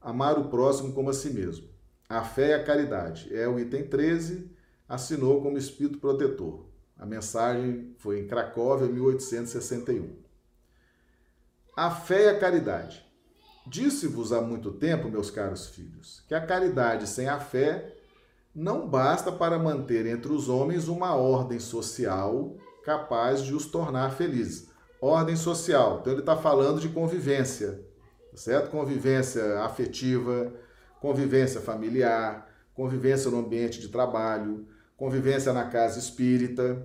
amar 0.00 0.36
o 0.40 0.48
próximo 0.48 0.92
como 0.92 1.08
a 1.08 1.12
si 1.12 1.30
mesmo. 1.30 1.68
A 2.08 2.24
fé 2.24 2.48
e 2.48 2.54
a 2.54 2.64
caridade. 2.64 3.32
É 3.32 3.46
o 3.46 3.60
item 3.60 3.86
13, 3.86 4.50
assinou 4.88 5.40
como 5.40 5.56
espírito 5.56 5.98
protetor. 5.98 6.66
A 6.96 7.06
mensagem 7.06 7.94
foi 7.98 8.20
em 8.20 8.26
Cracóvia, 8.26 8.88
1861. 8.88 10.16
A 11.76 11.92
fé 11.92 12.24
e 12.24 12.28
a 12.30 12.38
caridade. 12.40 13.06
Disse-vos 13.64 14.32
há 14.32 14.40
muito 14.40 14.72
tempo, 14.72 15.08
meus 15.08 15.30
caros 15.30 15.68
filhos, 15.68 16.24
que 16.26 16.34
a 16.34 16.44
caridade 16.44 17.06
sem 17.06 17.28
a 17.28 17.38
fé 17.38 17.97
não 18.58 18.88
basta 18.88 19.30
para 19.30 19.56
manter 19.56 20.04
entre 20.04 20.32
os 20.32 20.48
homens 20.48 20.88
uma 20.88 21.14
ordem 21.14 21.60
social 21.60 22.56
capaz 22.82 23.44
de 23.44 23.54
os 23.54 23.66
tornar 23.66 24.10
felizes. 24.16 24.68
Ordem 25.00 25.36
social, 25.36 25.98
então 26.00 26.12
ele 26.12 26.22
está 26.22 26.36
falando 26.36 26.80
de 26.80 26.88
convivência, 26.88 27.80
certo? 28.34 28.68
Convivência 28.68 29.60
afetiva, 29.60 30.52
convivência 31.00 31.60
familiar, 31.60 32.48
convivência 32.74 33.30
no 33.30 33.38
ambiente 33.38 33.78
de 33.78 33.90
trabalho, 33.90 34.66
convivência 34.96 35.52
na 35.52 35.66
casa 35.68 36.00
espírita, 36.00 36.84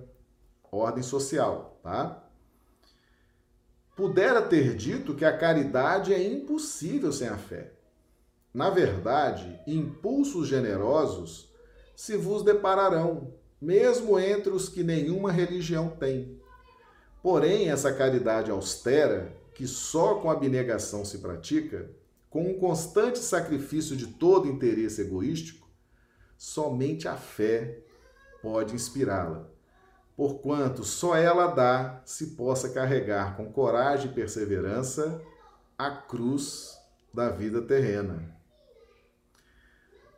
ordem 0.70 1.02
social, 1.02 1.80
tá? 1.82 2.22
pudera 3.96 4.42
ter 4.42 4.76
dito 4.76 5.12
que 5.12 5.24
a 5.24 5.36
caridade 5.36 6.14
é 6.14 6.22
impossível 6.22 7.12
sem 7.12 7.26
a 7.26 7.36
fé. 7.36 7.72
Na 8.52 8.70
verdade, 8.70 9.60
impulsos 9.66 10.46
generosos 10.46 11.52
se 11.94 12.16
vos 12.16 12.42
depararão, 12.42 13.32
mesmo 13.60 14.18
entre 14.18 14.50
os 14.50 14.68
que 14.68 14.82
nenhuma 14.82 15.32
religião 15.32 15.88
tem. 15.88 16.40
Porém, 17.22 17.70
essa 17.70 17.92
caridade 17.92 18.50
austera, 18.50 19.34
que 19.54 19.66
só 19.66 20.16
com 20.16 20.30
abnegação 20.30 21.04
se 21.04 21.18
pratica, 21.18 21.90
com 22.28 22.50
um 22.50 22.58
constante 22.58 23.18
sacrifício 23.18 23.96
de 23.96 24.08
todo 24.08 24.48
interesse 24.48 25.00
egoístico, 25.00 25.68
somente 26.36 27.06
a 27.06 27.16
fé 27.16 27.78
pode 28.42 28.74
inspirá-la 28.74 29.54
porquanto 30.16 30.84
só 30.84 31.16
ela 31.16 31.48
dá 31.48 32.00
se 32.04 32.28
possa 32.28 32.70
carregar 32.70 33.36
com 33.36 33.52
coragem 33.52 34.10
e 34.10 34.14
perseverança 34.14 35.20
a 35.76 35.90
cruz 35.90 36.78
da 37.12 37.30
vida 37.30 37.60
terrena. 37.62 38.34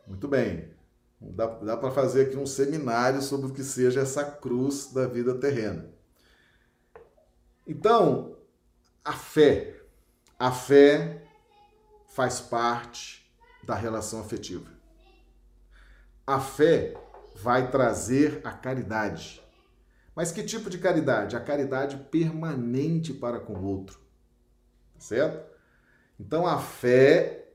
Muito 0.05 0.27
bem. 0.27 0.76
Dá, 1.19 1.47
dá 1.47 1.77
para 1.77 1.91
fazer 1.91 2.27
aqui 2.27 2.37
um 2.37 2.45
seminário 2.45 3.21
sobre 3.21 3.47
o 3.47 3.53
que 3.53 3.63
seja 3.63 4.01
essa 4.01 4.23
cruz 4.23 4.93
da 4.93 5.07
vida 5.07 5.33
terrena. 5.35 5.89
Então, 7.65 8.37
a 9.03 9.13
fé. 9.13 9.81
A 10.39 10.51
fé 10.51 11.23
faz 12.07 12.39
parte 12.39 13.31
da 13.63 13.75
relação 13.75 14.19
afetiva. 14.19 14.69
A 16.25 16.39
fé 16.39 16.93
vai 17.35 17.71
trazer 17.71 18.41
a 18.43 18.51
caridade. 18.51 19.41
Mas 20.15 20.31
que 20.31 20.43
tipo 20.43 20.69
de 20.69 20.77
caridade? 20.77 21.35
A 21.35 21.39
caridade 21.39 21.97
permanente 22.11 23.13
para 23.13 23.39
com 23.39 23.53
o 23.53 23.63
outro. 23.63 23.99
Certo? 24.97 25.47
Então 26.19 26.47
a 26.47 26.59
fé 26.59 27.46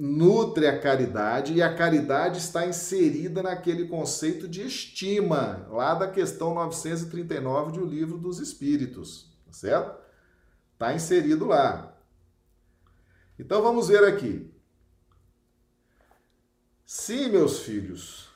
nutre 0.00 0.66
a 0.66 0.80
caridade 0.80 1.52
e 1.52 1.62
a 1.62 1.74
caridade 1.74 2.38
está 2.38 2.66
inserida 2.66 3.42
naquele 3.42 3.86
conceito 3.86 4.48
de 4.48 4.62
estima, 4.62 5.66
lá 5.70 5.94
da 5.94 6.08
questão 6.08 6.54
939 6.54 7.72
do 7.72 7.84
Livro 7.84 8.16
dos 8.16 8.40
Espíritos, 8.40 9.30
certo? 9.50 10.00
Está 10.72 10.94
inserido 10.94 11.44
lá. 11.44 11.94
Então 13.38 13.60
vamos 13.60 13.88
ver 13.88 14.02
aqui. 14.04 14.50
Sim, 16.86 17.28
meus 17.28 17.60
filhos, 17.60 18.30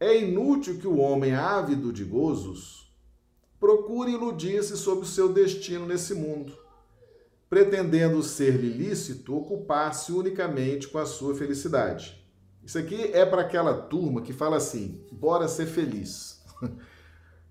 é 0.00 0.18
inútil 0.18 0.78
que 0.78 0.88
o 0.88 0.96
homem 0.96 1.34
ávido 1.34 1.92
de 1.92 2.04
gozos 2.04 2.90
procure 3.60 4.12
iludir-se 4.12 4.78
sobre 4.78 5.04
o 5.04 5.08
seu 5.08 5.30
destino 5.30 5.86
nesse 5.86 6.14
mundo, 6.14 6.56
pretendendo 7.52 8.22
ser-lhe 8.22 8.70
lícito 8.70 9.36
ocupar-se 9.36 10.10
unicamente 10.10 10.88
com 10.88 10.96
a 10.96 11.04
sua 11.04 11.34
felicidade. 11.34 12.26
Isso 12.64 12.78
aqui 12.78 13.10
é 13.12 13.26
para 13.26 13.42
aquela 13.42 13.74
turma 13.74 14.22
que 14.22 14.32
fala 14.32 14.56
assim: 14.56 15.06
bora 15.12 15.46
ser 15.46 15.66
feliz. 15.66 16.42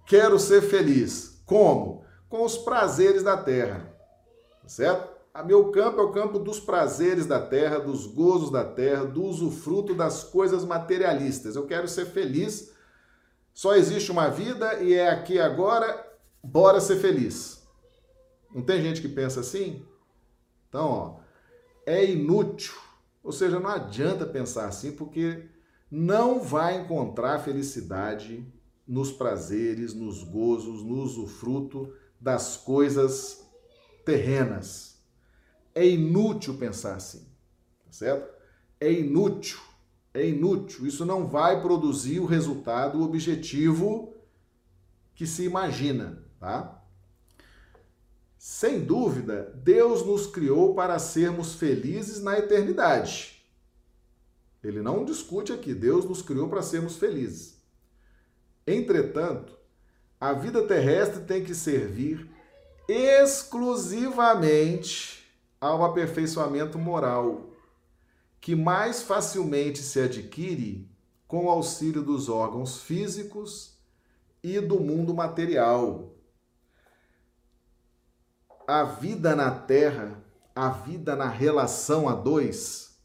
Quero 0.08 0.40
ser 0.40 0.64
feliz. 0.64 1.44
Como? 1.46 2.04
Com 2.28 2.44
os 2.44 2.58
prazeres 2.58 3.22
da 3.22 3.38
terra. 3.38 3.96
Certo? 4.66 5.08
A 5.32 5.44
meu 5.44 5.70
campo 5.70 6.02
é 6.02 6.04
o 6.04 6.12
campo 6.12 6.40
dos 6.40 6.60
prazeres 6.60 7.28
da 7.28 7.40
terra, 7.40 7.78
dos 7.78 8.08
gozos 8.08 8.50
da 8.50 8.66
terra, 8.66 9.06
do 9.06 9.24
usufruto 9.24 9.94
das 9.94 10.24
coisas 10.24 10.66
materialistas. 10.66 11.56
Eu 11.56 11.68
quero 11.68 11.88
ser 11.88 12.08
feliz. 12.08 12.72
Só 13.54 13.76
existe 13.76 14.12
uma 14.12 14.30
vida 14.30 14.82
e 14.82 14.96
é 14.96 15.12
aqui 15.12 15.40
agora. 15.40 16.08
Bora 16.44 16.82
ser 16.82 16.96
feliz. 16.96 17.62
Não 18.52 18.64
tem 18.64 18.82
gente 18.82 19.00
que 19.00 19.08
pensa 19.08 19.42
assim? 19.42 19.86
Então, 20.72 20.88
ó, 20.88 21.20
é 21.86 22.10
inútil. 22.10 22.74
Ou 23.22 23.34
seja, 23.34 23.60
não 23.60 23.70
adianta 23.70 24.26
pensar 24.26 24.70
assim, 24.70 24.94
porque 24.94 25.50
não 25.92 26.40
vai 26.40 26.80
encontrar 26.80 27.40
felicidade 27.40 28.48
nos 28.88 29.12
prazeres, 29.12 29.94
nos 29.94 30.24
gozos, 30.24 30.82
no 30.82 31.02
usufruto 31.04 31.94
das 32.18 32.56
coisas 32.56 33.46
terrenas. 34.06 35.04
É 35.76 35.86
inútil 35.86 36.58
pensar 36.58 36.96
assim, 36.96 37.28
tá 37.86 37.92
certo? 37.92 38.34
É 38.80 38.90
inútil, 38.90 39.60
é 40.14 40.26
inútil. 40.26 40.88
Isso 40.88 41.06
não 41.06 41.28
vai 41.28 41.62
produzir 41.62 42.22
o 42.22 42.26
resultado, 42.26 42.98
o 42.98 43.04
objetivo 43.04 44.16
que 45.14 45.28
se 45.28 45.44
imagina, 45.44 46.24
tá? 46.40 46.81
Sem 48.44 48.84
dúvida, 48.84 49.54
Deus 49.64 50.04
nos 50.04 50.26
criou 50.26 50.74
para 50.74 50.98
sermos 50.98 51.54
felizes 51.54 52.20
na 52.20 52.40
eternidade. 52.40 53.40
Ele 54.64 54.82
não 54.82 55.06
discute 55.06 55.54
aqui, 55.54 55.76
Deus 55.76 56.06
nos 56.06 56.24
criou 56.24 56.50
para 56.50 56.64
sermos 56.64 56.98
felizes. 56.98 57.62
Entretanto, 58.66 59.56
a 60.20 60.34
vida 60.34 60.64
terrestre 60.64 61.24
tem 61.24 61.44
que 61.44 61.54
servir 61.54 62.28
exclusivamente 62.90 65.24
ao 65.62 65.86
aperfeiçoamento 65.86 66.80
moral, 66.80 67.52
que 68.40 68.56
mais 68.56 69.04
facilmente 69.04 69.84
se 69.84 70.00
adquire 70.00 70.90
com 71.28 71.46
o 71.46 71.50
auxílio 71.52 72.02
dos 72.02 72.28
órgãos 72.28 72.82
físicos 72.82 73.78
e 74.42 74.60
do 74.60 74.80
mundo 74.80 75.14
material. 75.14 76.16
A 78.68 78.84
vida 78.84 79.36
na 79.36 79.52
Terra, 79.52 80.24
a 80.56 80.70
vida 80.70 81.16
na 81.16 81.28
relação 81.28 82.08
a 82.08 82.14
dois, 82.14 82.98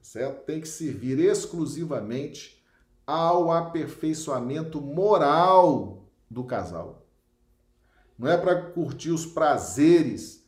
certo? 0.00 0.44
Tem 0.44 0.60
que 0.60 0.68
servir 0.68 1.18
exclusivamente 1.18 2.62
ao 3.06 3.50
aperfeiçoamento 3.50 4.80
moral 4.80 6.08
do 6.30 6.44
casal. 6.44 7.06
Não 8.18 8.28
é 8.28 8.36
para 8.36 8.70
curtir 8.70 9.10
os 9.10 9.26
prazeres 9.26 10.42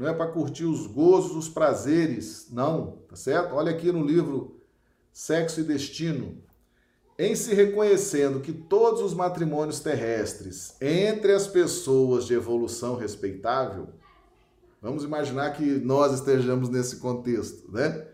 não 0.00 0.08
é 0.08 0.14
para 0.14 0.28
curtir 0.28 0.64
os 0.64 0.86
gozos, 0.86 1.36
os 1.36 1.48
prazeres, 1.50 2.46
não, 2.50 3.02
tá 3.06 3.14
certo? 3.14 3.54
Olha 3.54 3.70
aqui 3.70 3.92
no 3.92 4.02
livro 4.02 4.58
Sexo 5.12 5.60
e 5.60 5.62
Destino. 5.62 6.42
Em 7.18 7.36
se 7.36 7.52
reconhecendo 7.52 8.40
que 8.40 8.50
todos 8.50 9.02
os 9.02 9.12
matrimônios 9.12 9.80
terrestres 9.80 10.74
entre 10.80 11.32
as 11.32 11.46
pessoas 11.46 12.24
de 12.24 12.32
evolução 12.32 12.96
respeitável, 12.96 13.88
vamos 14.80 15.04
imaginar 15.04 15.50
que 15.52 15.64
nós 15.64 16.12
estejamos 16.14 16.68
nesse 16.68 16.96
contexto, 16.96 17.70
né? 17.70 18.06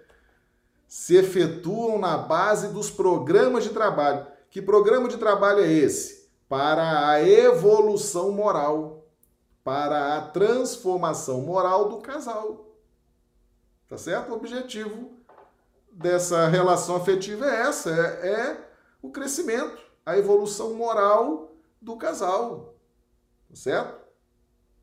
Se 0.89 1.17
efetuam 1.17 1.99
na 1.99 2.17
base 2.17 2.69
dos 2.69 2.91
programas 2.91 3.65
de 3.65 3.71
trabalho. 3.71 4.27
Que 4.51 4.63
programa 4.63 5.09
de 5.09 5.17
trabalho 5.17 5.61
é 5.61 5.71
esse? 5.71 6.31
Para 6.49 7.11
a 7.11 7.23
evolução 7.23 8.31
moral 8.31 8.97
para 9.67 10.17
a 10.17 10.21
transformação 10.21 11.41
moral 11.41 11.89
do 11.89 11.99
casal. 11.99 12.73
Tá 13.89 13.99
certo? 13.99 14.31
O 14.31 14.37
objetivo 14.37 15.19
dessa 15.91 16.47
relação 16.47 16.95
afetiva 16.95 17.45
é 17.47 17.63
essa, 17.63 17.91
é, 17.91 18.29
é 18.29 18.71
o 19.03 19.11
crescimento, 19.11 19.77
a 20.05 20.17
evolução 20.17 20.75
moral 20.75 21.53
do 21.83 21.97
casal. 21.97 22.77
Tá 23.49 23.57
certo? 23.57 24.01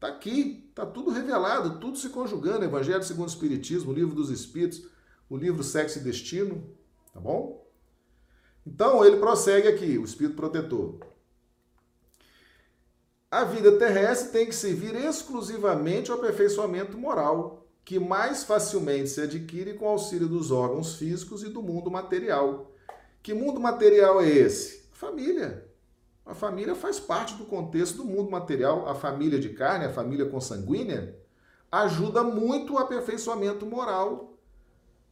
Tá 0.01 0.09
aqui, 0.09 0.62
tá 0.73 0.85
tudo 0.85 1.11
revelado, 1.11 1.79
tudo 1.79 1.97
se 1.97 2.09
conjugando, 2.09 2.65
Evangelho 2.65 3.03
segundo 3.03 3.27
o 3.27 3.31
Espiritismo, 3.31 3.91
o 3.91 3.95
Livro 3.95 4.15
dos 4.15 4.29
Espíritos, 4.29 4.87
o 5.29 5.37
livro 5.37 5.63
Sexo 5.63 5.99
e 5.99 6.01
Destino, 6.01 6.63
tá 7.13 7.19
bom? 7.19 7.65
Então 8.65 9.05
ele 9.05 9.17
prossegue 9.17 9.67
aqui, 9.67 9.97
o 9.97 10.03
Espírito 10.03 10.35
Protetor. 10.35 10.99
A 13.29 13.43
vida 13.43 13.71
terrestre 13.79 14.31
tem 14.31 14.45
que 14.45 14.53
servir 14.53 14.95
exclusivamente 14.95 16.11
ao 16.11 16.17
aperfeiçoamento 16.17 16.97
moral, 16.97 17.67
que 17.83 17.99
mais 17.99 18.43
facilmente 18.43 19.09
se 19.09 19.21
adquire 19.21 19.73
com 19.73 19.87
auxílio 19.87 20.27
dos 20.27 20.51
órgãos 20.51 20.95
físicos 20.95 21.43
e 21.43 21.49
do 21.49 21.61
mundo 21.61 21.89
material. 21.89 22.71
Que 23.21 23.33
mundo 23.33 23.59
material 23.59 24.21
é 24.21 24.29
esse? 24.29 24.83
Família. 24.91 25.67
A 26.25 26.33
família 26.33 26.73
faz 26.73 26.99
parte 26.99 27.35
do 27.35 27.45
contexto 27.45 27.97
do 27.97 28.05
mundo 28.05 28.31
material. 28.31 28.87
A 28.87 28.95
família 28.95 29.39
de 29.39 29.49
carne, 29.49 29.85
a 29.85 29.93
família 29.93 30.25
consanguínea, 30.25 31.17
ajuda 31.71 32.23
muito 32.23 32.73
o 32.73 32.77
aperfeiçoamento 32.77 33.65
moral. 33.65 34.37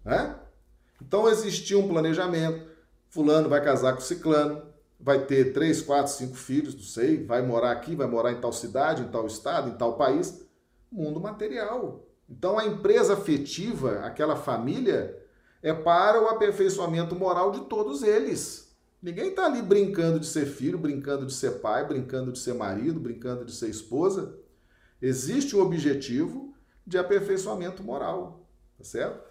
Né? 0.05 0.36
Então 1.01 1.28
existia 1.30 1.78
um 1.78 1.88
planejamento. 1.88 2.70
Fulano 3.09 3.49
vai 3.49 3.62
casar 3.62 3.93
com 3.93 3.99
ciclano, 3.99 4.64
vai 4.97 5.26
ter 5.26 5.51
três, 5.51 5.82
quatro, 5.82 6.14
cinco 6.14 6.36
filhos, 6.36 6.74
não 6.74 6.84
sei, 6.84 7.26
vai 7.26 7.41
morar 7.41 7.72
aqui, 7.72 7.93
vai 7.93 8.07
morar 8.07 8.32
em 8.32 8.39
tal 8.39 8.53
cidade, 8.53 9.01
em 9.01 9.07
tal 9.09 9.28
estado, 9.28 9.70
em 9.70 9.78
tal 9.78 9.97
país. 9.97 10.47
Mundo 10.89 11.20
material. 11.20 12.05
Então 12.30 12.57
a 12.57 12.66
empresa 12.66 13.14
afetiva, 13.14 13.99
aquela 13.99 14.38
família, 14.38 15.22
é 15.62 15.74
para 15.74 16.22
o 16.24 16.30
aperfeiçoamento 16.30 17.16
moral 17.16 17.51
de 17.51 17.62
todos 17.62 18.01
eles. 18.01 18.70
Ninguém 19.02 19.30
está 19.30 19.45
ali 19.45 19.62
brincando 19.62 20.20
de 20.20 20.28
ser 20.28 20.45
filho, 20.45 20.78
brincando 20.78 21.26
de 21.26 21.34
ser 21.34 21.60
pai, 21.60 21.88
brincando 21.88 22.32
de 22.32 22.39
ser 22.39 22.54
marido, 22.54 22.99
brincando 22.99 23.43
de 23.43 23.52
ser 23.52 23.70
esposa. 23.70 24.38
Existe 25.02 25.56
um 25.56 25.62
objetivo 25.62 26.54
de 26.86 26.97
aperfeiçoamento 26.97 27.84
moral, 27.84 28.45
tá 28.78 28.84
certo? 28.84 29.24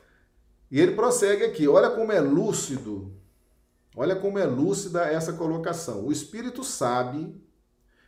E 0.70 0.80
ele 0.80 0.92
prossegue 0.92 1.44
aqui, 1.44 1.68
olha 1.68 1.90
como 1.90 2.10
é 2.10 2.20
lúcido 2.20 3.20
Olha 3.96 4.14
como 4.14 4.38
é 4.38 4.46
lúcida 4.46 5.02
essa 5.02 5.32
colocação. 5.32 6.06
O 6.06 6.12
espírito 6.12 6.62
sabe 6.62 7.34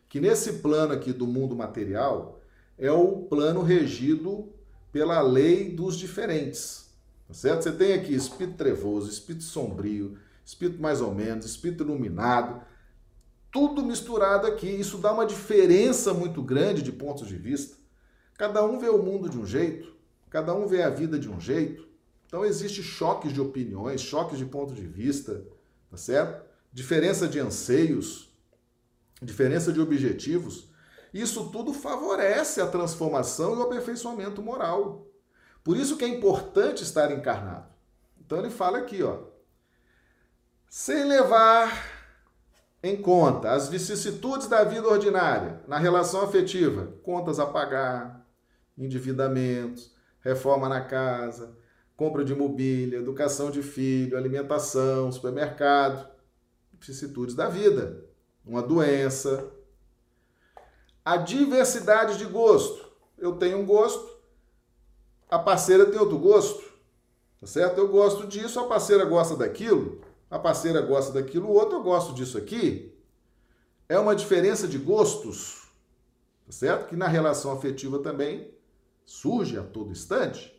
que 0.09 0.21
nesse 0.21 0.55
plano 0.55 0.93
aqui 0.93 1.13
do 1.13 1.27
mundo 1.27 1.57
material 1.57 2.41
é 2.79 2.91
o 2.91 3.23
plano 3.23 3.63
regido 3.63 4.53
pela 4.93 5.21
lei 5.21 5.71
dos 5.71 5.97
diferentes. 5.97 6.91
Tá 7.27 7.35
certo? 7.35 7.63
Você 7.63 7.73
tem 7.73 7.95
aqui 7.95 8.15
espírito 8.15 8.57
trevoso, 8.57 9.11
espírito 9.11 9.45
sombrio, 9.45 10.17
espírito 10.45 10.81
mais 10.81 11.01
ou 11.01 11.15
menos, 11.15 11.47
espírito 11.47 11.85
iluminado, 11.85 12.63
tudo 13.51 13.83
misturado 13.83 14.47
aqui. 14.47 14.69
Isso 14.69 14.99
dá 14.99 15.13
uma 15.13 15.27
diferença 15.27 16.13
muito 16.13 16.43
grande 16.43 16.83
de 16.83 16.93
pontos 16.93 17.29
de 17.29 17.37
vista. 17.37 17.77
Cada 18.37 18.65
um 18.65 18.79
vê 18.79 18.89
o 18.89 19.03
mundo 19.03 19.29
de 19.29 19.39
um 19.39 19.47
jeito, 19.47 19.95
cada 20.31 20.55
um 20.55 20.67
vê 20.67 20.83
a 20.83 20.91
vida 20.91 21.19
de 21.19 21.29
um 21.29 21.41
jeito. 21.41 21.87
Então 22.27 22.45
existe 22.45 22.83
choques 22.83 23.33
de 23.33 23.41
opiniões, 23.41 24.01
choques 24.01 24.39
de 24.39 24.47
ponto 24.47 24.75
de 24.75 24.87
vista 24.87 25.45
tá 25.93 25.99
certo? 25.99 26.43
Diferença 26.73 27.29
de 27.29 27.39
anseios, 27.39 28.35
diferença 29.21 29.71
de 29.71 29.79
objetivos. 29.79 30.71
Isso 31.13 31.51
tudo 31.51 31.75
favorece 31.75 32.63
a 32.63 32.67
transformação 32.67 33.55
e 33.55 33.59
o 33.59 33.63
aperfeiçoamento 33.63 34.41
moral. 34.41 35.07
Por 35.63 35.77
isso 35.77 35.99
que 35.99 36.05
é 36.07 36.09
importante 36.09 36.83
estar 36.83 37.13
encarnado. 37.13 37.69
Então 38.19 38.39
ele 38.39 38.49
fala 38.49 38.79
aqui, 38.79 39.03
ó, 39.03 39.19
sem 40.73 41.05
levar 41.05 41.87
em 42.83 42.97
conta 42.97 43.51
as 43.53 43.69
vicissitudes 43.69 44.47
da 44.47 44.65
vida 44.65 44.89
ordinária, 44.89 45.63
na 45.69 45.77
relação 45.77 46.23
afetiva, 46.23 46.95
contas 47.03 47.39
a 47.39 47.45
pagar, 47.45 48.27
endividamentos, 48.77 49.95
reforma 50.23 50.71
na 50.71 50.81
casa, 50.81 51.55
compra 51.95 52.25
de 52.25 52.35
mobília, 52.35 52.97
educação 52.97 53.51
de 53.51 53.63
filho, 53.63 54.17
alimentação, 54.17 55.13
supermercado, 55.13 56.11
vicissitudes 56.81 57.35
da 57.35 57.51
vida, 57.51 58.07
uma 58.43 58.63
doença. 58.63 59.53
A 61.05 61.19
diversidade 61.19 62.17
de 62.17 62.25
gosto. 62.25 62.91
Eu 63.19 63.37
tenho 63.37 63.59
um 63.59 63.67
gosto, 63.67 64.11
a 65.29 65.39
parceira 65.39 65.85
tem 65.85 66.01
outro 66.01 66.19
gosto, 66.19 66.65
tá 67.39 67.47
certo? 67.47 67.77
Eu 67.77 67.89
gosto 67.89 68.27
disso, 68.27 68.59
a 68.59 68.67
parceira 68.67 69.05
gosta 69.05 69.37
daquilo, 69.37 70.01
a 70.33 70.39
parceira 70.39 70.81
gosta 70.81 71.13
daquilo, 71.13 71.47
o 71.47 71.53
outro 71.53 71.77
eu 71.77 71.83
gosto 71.83 72.15
disso 72.15 72.39
aqui. 72.39 72.99
É 73.87 73.99
uma 73.99 74.17
diferença 74.17 74.67
de 74.67 74.79
gostos, 74.79 75.69
tá 76.47 76.53
certo? 76.53 76.89
Que 76.89 76.97
na 76.97 77.07
relação 77.07 77.53
afetiva 77.53 77.99
também 77.99 78.51
surge 79.05 79.59
a 79.59 79.63
todo 79.63 79.91
instante. 79.91 80.59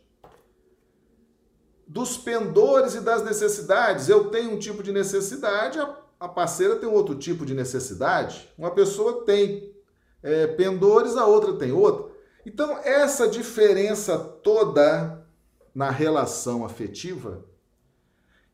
Dos 1.88 2.16
pendores 2.16 2.94
e 2.94 3.00
das 3.00 3.24
necessidades, 3.24 4.08
eu 4.08 4.30
tenho 4.30 4.52
um 4.52 4.58
tipo 4.60 4.80
de 4.80 4.92
necessidade, 4.92 5.80
a 6.20 6.28
parceira 6.28 6.76
tem 6.76 6.88
outro 6.88 7.16
tipo 7.16 7.44
de 7.44 7.52
necessidade. 7.52 8.48
Uma 8.56 8.70
pessoa 8.70 9.24
tem 9.24 9.74
é, 10.22 10.46
pendores, 10.46 11.16
a 11.16 11.26
outra 11.26 11.54
tem 11.54 11.72
outra. 11.72 12.14
Então, 12.46 12.78
essa 12.84 13.26
diferença 13.26 14.16
toda 14.16 15.26
na 15.74 15.90
relação 15.90 16.64
afetiva, 16.64 17.44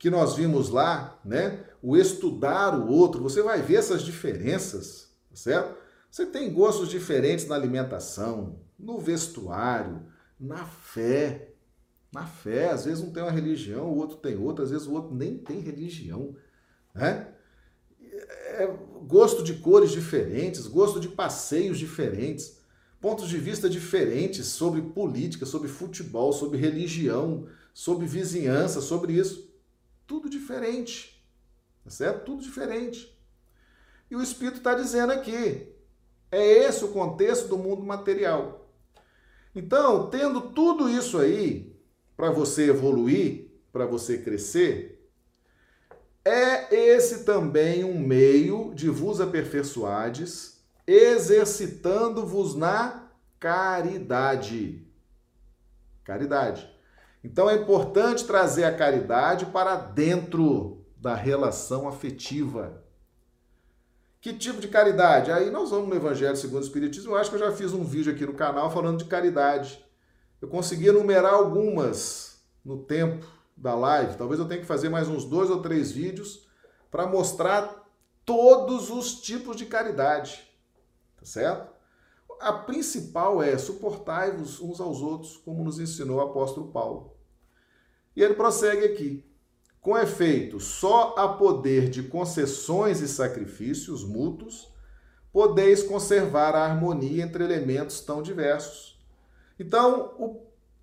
que 0.01 0.09
nós 0.09 0.35
vimos 0.35 0.71
lá, 0.71 1.21
né? 1.23 1.63
O 1.83 1.95
estudar 1.95 2.75
o 2.75 2.89
outro, 2.89 3.23
você 3.23 3.43
vai 3.43 3.61
ver 3.61 3.77
essas 3.77 4.03
diferenças, 4.03 5.11
tá 5.29 5.37
certo? 5.37 5.77
Você 6.11 6.25
tem 6.25 6.51
gostos 6.51 6.89
diferentes 6.89 7.47
na 7.47 7.55
alimentação, 7.55 8.59
no 8.79 8.99
vestuário, 8.99 10.01
na 10.41 10.65
fé. 10.65 11.53
Na 12.11 12.27
fé, 12.27 12.71
às 12.71 12.87
vezes 12.87 13.05
um 13.05 13.13
tem 13.13 13.23
uma 13.23 13.31
religião, 13.31 13.93
o 13.93 13.99
outro 13.99 14.17
tem 14.17 14.37
outra, 14.39 14.65
às 14.65 14.71
vezes 14.71 14.87
o 14.87 14.95
outro 14.95 15.15
nem 15.15 15.37
tem 15.37 15.61
religião, 15.61 16.35
né? 16.95 17.29
É 18.01 18.67
gosto 19.07 19.45
de 19.45 19.55
cores 19.57 19.91
diferentes, 19.91 20.67
gosto 20.67 20.99
de 20.99 21.09
passeios 21.09 21.79
diferentes, 21.79 22.59
pontos 23.01 23.29
de 23.29 23.37
vista 23.37 23.69
diferentes 23.69 24.47
sobre 24.47 24.81
política, 24.81 25.45
sobre 25.45 25.69
futebol, 25.69 26.33
sobre 26.33 26.59
religião, 26.59 27.47
sobre 27.75 28.07
vizinhança, 28.07 28.81
sobre 28.81 29.13
isso. 29.13 29.50
Tudo 30.11 30.29
diferente, 30.29 31.25
tá 31.85 31.89
certo? 31.89 32.25
Tudo 32.25 32.43
diferente. 32.43 33.17
E 34.11 34.17
o 34.17 34.21
Espírito 34.21 34.57
está 34.57 34.75
dizendo 34.75 35.13
aqui, 35.13 35.69
é 36.33 36.65
esse 36.65 36.85
o 36.85 36.89
contexto 36.89 37.47
do 37.47 37.57
mundo 37.57 37.85
material. 37.85 38.69
Então, 39.55 40.11
tendo 40.11 40.51
tudo 40.51 40.91
isso 40.91 41.17
aí 41.17 41.81
para 42.17 42.29
você 42.29 42.71
evoluir, 42.71 43.53
para 43.73 43.87
você 43.87 44.19
crescer, 44.19 45.09
é 46.25 46.75
esse 46.75 47.23
também 47.23 47.85
um 47.85 47.97
meio 47.97 48.75
de 48.75 48.89
vos 48.89 49.21
aperfeiçoades, 49.21 50.61
exercitando-vos 50.89 52.57
na 52.57 53.13
caridade. 53.39 54.85
Caridade. 56.03 56.80
Então 57.23 57.49
é 57.49 57.55
importante 57.55 58.25
trazer 58.25 58.65
a 58.65 58.75
caridade 58.75 59.47
para 59.47 59.77
dentro 59.77 60.85
da 60.97 61.15
relação 61.15 61.89
afetiva. 61.89 62.83
Que 64.21 64.35
tipo 64.35 64.61
de 64.61 64.69
caridade? 64.69 65.33
Aí 65.33 65.51
nós 65.51 65.71
vamos 65.71 65.89
no 65.89 65.95
Evangelho 65.95 66.37
segundo 66.37 66.63
o 66.63 66.65
Espiritismo. 66.65 67.13
Eu 67.13 67.17
acho 67.17 67.31
que 67.31 67.37
eu 67.37 67.41
já 67.41 67.53
fiz 67.53 67.73
um 67.73 67.85
vídeo 67.85 68.13
aqui 68.13 68.27
no 68.27 68.35
canal 68.35 68.71
falando 68.71 68.99
de 68.99 69.07
caridade. 69.07 69.83
Eu 70.41 70.49
consegui 70.49 70.89
enumerar 70.89 71.35
algumas 71.35 72.43
no 72.65 72.85
tempo 72.85 73.27
da 73.57 73.75
live. 73.75 74.17
Talvez 74.17 74.39
eu 74.41 74.47
tenha 74.47 74.61
que 74.61 74.67
fazer 74.67 74.89
mais 74.89 75.09
uns 75.09 75.25
dois 75.25 75.51
ou 75.51 75.63
três 75.63 75.91
vídeos 75.91 76.47
para 76.91 77.07
mostrar 77.07 77.87
todos 78.25 78.91
os 78.91 79.21
tipos 79.21 79.57
de 79.57 79.67
caridade. 79.67 80.47
Tá 81.19 81.25
certo? 81.25 81.71
A 82.41 82.53
principal 82.53 83.43
é 83.43 83.57
suportai-vos 83.59 84.61
uns 84.61 84.81
aos 84.81 85.03
outros, 85.03 85.37
como 85.39 85.63
nos 85.63 85.79
ensinou 85.79 86.19
o 86.19 86.23
apóstolo 86.23 86.73
Paulo. 86.73 87.10
E 88.15 88.23
ele 88.23 88.35
prossegue 88.35 88.85
aqui. 88.85 89.25
Com 89.81 89.97
efeito, 89.97 90.61
só 90.61 91.15
a 91.17 91.29
poder 91.29 91.89
de 91.89 92.03
concessões 92.03 93.01
e 93.01 93.09
sacrifícios 93.09 94.05
mútuos 94.05 94.71
podeis 95.33 95.83
conservar 95.83 96.55
a 96.55 96.65
harmonia 96.65 97.23
entre 97.23 97.45
elementos 97.45 98.01
tão 98.01 98.21
diversos. 98.21 98.99
Então, 99.59 100.41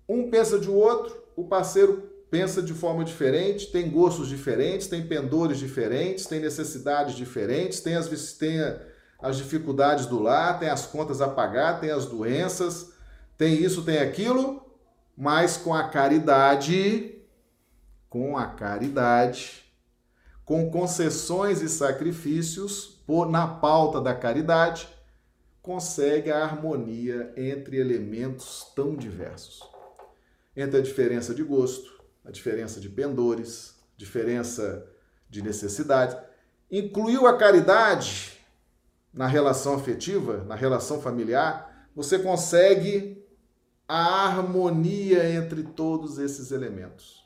um 0.08 0.30
pensa 0.30 0.58
de 0.58 0.70
outro, 0.70 1.16
o 1.36 1.44
parceiro 1.44 2.10
pensa 2.30 2.62
de 2.62 2.72
forma 2.74 3.04
diferente, 3.04 3.70
tem 3.70 3.90
gostos 3.90 4.28
diferentes, 4.28 4.86
tem 4.86 5.06
pendores 5.06 5.58
diferentes, 5.58 6.26
tem 6.26 6.40
necessidades 6.40 7.14
diferentes, 7.14 7.80
tem 7.80 7.94
as, 7.94 8.08
tem 8.32 8.58
as 9.20 9.36
dificuldades 9.36 10.06
do 10.06 10.20
lar, 10.20 10.58
tem 10.58 10.68
as 10.68 10.86
contas 10.86 11.20
a 11.20 11.28
pagar, 11.28 11.80
tem 11.80 11.90
as 11.90 12.06
doenças, 12.06 12.92
tem 13.36 13.54
isso, 13.62 13.82
tem 13.82 13.98
aquilo, 13.98 14.62
mas 15.16 15.56
com 15.56 15.74
a 15.74 15.88
caridade 15.88 17.17
com 18.08 18.36
a 18.36 18.46
caridade, 18.46 19.64
com 20.44 20.70
concessões 20.70 21.60
e 21.60 21.68
sacrifícios 21.68 23.02
por, 23.06 23.28
na 23.28 23.46
pauta 23.46 24.00
da 24.00 24.14
caridade, 24.14 24.88
consegue 25.60 26.30
a 26.30 26.42
harmonia 26.42 27.32
entre 27.36 27.78
elementos 27.78 28.66
tão 28.74 28.96
diversos. 28.96 29.60
Entre 30.56 30.78
a 30.78 30.82
diferença 30.82 31.34
de 31.34 31.42
gosto, 31.42 32.02
a 32.24 32.30
diferença 32.30 32.80
de 32.80 32.88
pendores, 32.88 33.74
diferença 33.96 34.86
de 35.28 35.42
necessidade. 35.42 36.16
Incluiu 36.70 37.26
a 37.26 37.36
caridade 37.36 38.38
na 39.12 39.26
relação 39.26 39.74
afetiva, 39.74 40.44
na 40.44 40.54
relação 40.54 41.00
familiar, 41.00 41.88
você 41.94 42.18
consegue 42.18 43.26
a 43.88 44.26
harmonia 44.26 45.28
entre 45.30 45.62
todos 45.62 46.18
esses 46.18 46.50
elementos. 46.50 47.17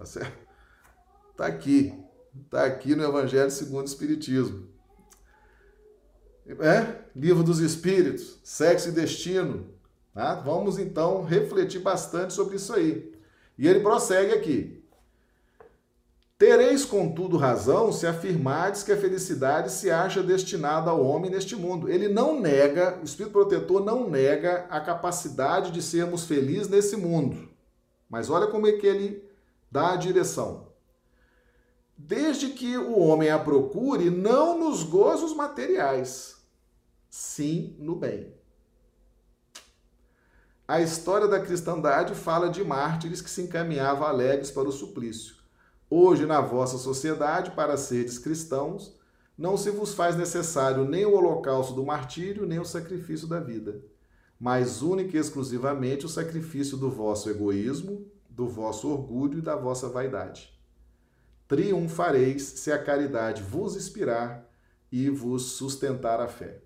Tá 0.00 0.06
certo? 0.06 0.38
Tá 1.36 1.46
aqui. 1.46 1.92
Tá 2.48 2.64
aqui 2.64 2.94
no 2.94 3.04
Evangelho 3.04 3.50
segundo 3.50 3.82
o 3.82 3.84
Espiritismo. 3.84 4.66
É? 6.46 7.02
Livro 7.14 7.42
dos 7.42 7.58
Espíritos, 7.60 8.38
Sexo 8.42 8.88
e 8.88 8.92
Destino. 8.92 9.66
Tá? 10.14 10.36
Vamos 10.36 10.78
então 10.78 11.22
refletir 11.22 11.80
bastante 11.80 12.32
sobre 12.32 12.56
isso 12.56 12.72
aí. 12.72 13.12
E 13.58 13.68
ele 13.68 13.80
prossegue 13.80 14.32
aqui. 14.32 14.82
Tereis, 16.38 16.86
contudo, 16.86 17.36
razão 17.36 17.92
se 17.92 18.06
afirmardes 18.06 18.82
que 18.82 18.92
a 18.92 18.96
felicidade 18.96 19.70
se 19.70 19.90
acha 19.90 20.22
destinada 20.22 20.90
ao 20.90 21.04
homem 21.04 21.30
neste 21.30 21.54
mundo. 21.54 21.90
Ele 21.90 22.08
não 22.08 22.40
nega, 22.40 22.98
o 23.02 23.04
Espírito 23.04 23.32
Protetor 23.32 23.84
não 23.84 24.08
nega 24.08 24.64
a 24.70 24.80
capacidade 24.80 25.70
de 25.70 25.82
sermos 25.82 26.24
felizes 26.24 26.70
nesse 26.70 26.96
mundo. 26.96 27.50
Mas 28.08 28.30
olha 28.30 28.46
como 28.46 28.66
é 28.66 28.72
que 28.72 28.86
ele 28.86 29.29
dá 29.70 29.92
a 29.92 29.96
direção. 29.96 30.68
Desde 31.96 32.50
que 32.50 32.76
o 32.78 32.98
homem 32.98 33.30
a 33.30 33.38
procure 33.38 34.10
não 34.10 34.58
nos 34.58 34.82
gozos 34.82 35.34
materiais, 35.34 36.36
sim 37.08 37.76
no 37.78 37.94
bem. 37.94 38.34
A 40.66 40.80
história 40.80 41.26
da 41.26 41.40
cristandade 41.40 42.14
fala 42.14 42.48
de 42.48 42.62
mártires 42.62 43.20
que 43.20 43.28
se 43.28 43.42
encaminhavam 43.42 44.06
alegres 44.06 44.50
para 44.50 44.68
o 44.68 44.72
suplício. 44.72 45.34
Hoje, 45.90 46.24
na 46.24 46.40
vossa 46.40 46.78
sociedade, 46.78 47.50
para 47.50 47.76
seres 47.76 48.18
cristãos, 48.18 48.96
não 49.36 49.56
se 49.56 49.70
vos 49.70 49.94
faz 49.94 50.16
necessário 50.16 50.84
nem 50.84 51.04
o 51.04 51.14
holocausto 51.14 51.74
do 51.74 51.84
martírio, 51.84 52.46
nem 52.46 52.60
o 52.60 52.64
sacrifício 52.64 53.26
da 53.26 53.40
vida, 53.40 53.82
mas 54.38 54.80
única 54.80 55.16
e 55.16 55.20
exclusivamente 55.20 56.06
o 56.06 56.08
sacrifício 56.08 56.76
do 56.76 56.88
vosso 56.88 57.28
egoísmo, 57.28 58.06
do 58.40 58.48
vosso 58.48 58.88
orgulho 58.88 59.38
e 59.38 59.42
da 59.42 59.54
vossa 59.54 59.86
vaidade. 59.86 60.50
Triunfareis 61.46 62.42
se 62.42 62.72
a 62.72 62.82
caridade 62.82 63.42
vos 63.42 63.76
inspirar 63.76 64.50
e 64.90 65.10
vos 65.10 65.42
sustentar 65.42 66.20
a 66.20 66.26
fé. 66.26 66.62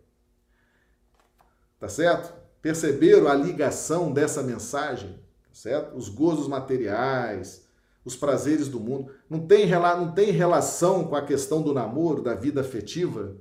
Tá 1.81 1.89
certo? 1.89 2.33
Perceberam 2.63 3.27
a 3.27 3.35
ligação 3.35 4.13
dessa 4.13 4.41
mensagem? 4.41 5.15
Tá 5.15 5.51
certo? 5.53 5.97
Os 5.97 6.09
gozos 6.09 6.47
materiais, 6.47 7.67
os 8.05 8.15
prazeres 8.15 8.69
do 8.69 8.79
mundo, 8.79 9.13
não 9.29 9.45
tem, 9.45 9.69
não 9.69 10.13
tem 10.13 10.31
relação 10.31 11.09
com 11.09 11.17
a 11.17 11.27
questão 11.27 11.61
do 11.61 11.75
namoro, 11.75 12.23
da 12.23 12.35
vida 12.35 12.61
afetiva? 12.61 13.37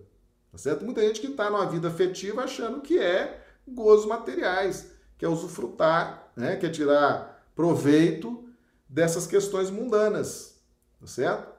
Tá 0.52 0.58
certo? 0.58 0.84
Muita 0.84 1.02
gente 1.02 1.22
que 1.22 1.28
está 1.28 1.52
numa 1.52 1.68
vida 1.68 1.88
afetiva 1.88 2.46
achando 2.46 2.82
que 2.82 2.98
é 2.98 3.46
gozos 3.68 4.08
materiais, 4.08 4.92
que 5.20 5.24
é 5.24 5.30
usufrutar, 5.30 6.32
né? 6.36 6.56
que 6.56 6.66
é 6.66 6.70
tirar 6.70 7.33
proveito 7.56 8.48
dessas 8.88 9.26
questões 9.26 9.70
mundanas, 9.70 10.62
tá 11.00 11.08
certo? 11.08 11.54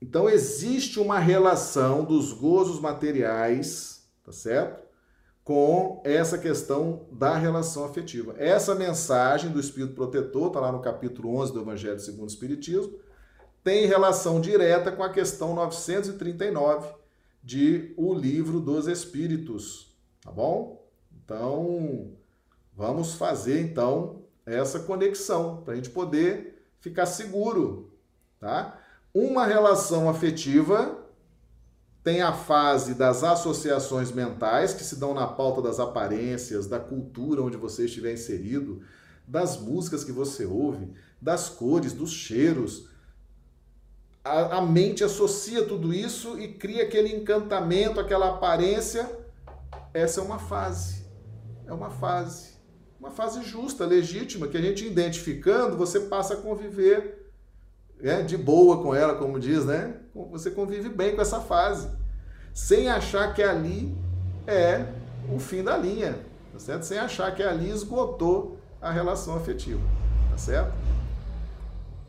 Então 0.00 0.28
existe 0.28 0.98
uma 1.00 1.18
relação 1.18 2.04
dos 2.04 2.32
gozos 2.32 2.80
materiais, 2.80 4.06
tá 4.24 4.32
certo? 4.32 4.84
Com 5.42 6.02
essa 6.04 6.36
questão 6.36 7.06
da 7.10 7.36
relação 7.36 7.84
afetiva. 7.84 8.34
Essa 8.36 8.74
mensagem 8.74 9.50
do 9.50 9.60
Espírito 9.60 9.94
Protetor, 9.94 10.48
está 10.48 10.60
lá 10.60 10.72
no 10.72 10.80
capítulo 10.80 11.36
11 11.38 11.52
do 11.52 11.60
Evangelho 11.60 12.00
segundo 12.00 12.24
o 12.24 12.32
Espiritismo, 12.32 12.98
tem 13.62 13.86
relação 13.86 14.40
direta 14.40 14.92
com 14.92 15.02
a 15.02 15.08
questão 15.08 15.54
939 15.54 16.88
de 17.42 17.94
O 17.96 18.12
Livro 18.12 18.60
dos 18.60 18.86
Espíritos, 18.86 19.96
tá 20.20 20.30
bom? 20.30 20.84
Então, 21.24 22.12
vamos 22.76 23.14
fazer 23.14 23.60
então 23.60 24.25
essa 24.46 24.80
conexão, 24.80 25.62
para 25.62 25.72
a 25.72 25.76
gente 25.76 25.90
poder 25.90 26.70
ficar 26.78 27.04
seguro, 27.04 27.92
tá? 28.38 28.78
Uma 29.12 29.44
relação 29.44 30.08
afetiva 30.08 31.04
tem 32.04 32.22
a 32.22 32.32
fase 32.32 32.94
das 32.94 33.24
associações 33.24 34.12
mentais, 34.12 34.72
que 34.72 34.84
se 34.84 34.94
dão 34.94 35.12
na 35.12 35.26
pauta 35.26 35.60
das 35.60 35.80
aparências, 35.80 36.68
da 36.68 36.78
cultura 36.78 37.42
onde 37.42 37.56
você 37.56 37.86
estiver 37.86 38.12
inserido, 38.12 38.80
das 39.26 39.58
músicas 39.58 40.04
que 40.04 40.12
você 40.12 40.46
ouve, 40.46 40.92
das 41.20 41.48
cores, 41.48 41.92
dos 41.92 42.12
cheiros. 42.12 42.88
A, 44.22 44.58
a 44.58 44.62
mente 44.62 45.02
associa 45.02 45.66
tudo 45.66 45.92
isso 45.92 46.38
e 46.38 46.54
cria 46.54 46.84
aquele 46.84 47.12
encantamento, 47.12 47.98
aquela 47.98 48.28
aparência. 48.28 49.10
Essa 49.92 50.20
é 50.20 50.22
uma 50.22 50.38
fase. 50.38 51.04
É 51.66 51.72
uma 51.72 51.90
fase. 51.90 52.55
Uma 52.98 53.10
fase 53.10 53.42
justa, 53.42 53.84
legítima, 53.84 54.48
que 54.48 54.56
a 54.56 54.60
gente 54.60 54.86
identificando, 54.86 55.76
você 55.76 56.00
passa 56.00 56.34
a 56.34 56.36
conviver 56.38 57.30
é, 58.00 58.22
de 58.22 58.36
boa 58.36 58.82
com 58.82 58.94
ela, 58.94 59.14
como 59.16 59.38
diz, 59.38 59.66
né? 59.66 59.96
Você 60.30 60.50
convive 60.50 60.88
bem 60.88 61.14
com 61.14 61.20
essa 61.20 61.40
fase, 61.40 61.90
sem 62.54 62.88
achar 62.88 63.34
que 63.34 63.42
ali 63.42 63.94
é 64.46 64.86
o 65.30 65.38
fim 65.38 65.62
da 65.62 65.76
linha, 65.76 66.18
tá 66.52 66.58
certo? 66.58 66.84
Sem 66.84 66.98
achar 66.98 67.34
que 67.34 67.42
ali 67.42 67.70
esgotou 67.70 68.58
a 68.80 68.90
relação 68.90 69.36
afetiva, 69.36 69.82
tá 70.30 70.38
certo? 70.38 70.72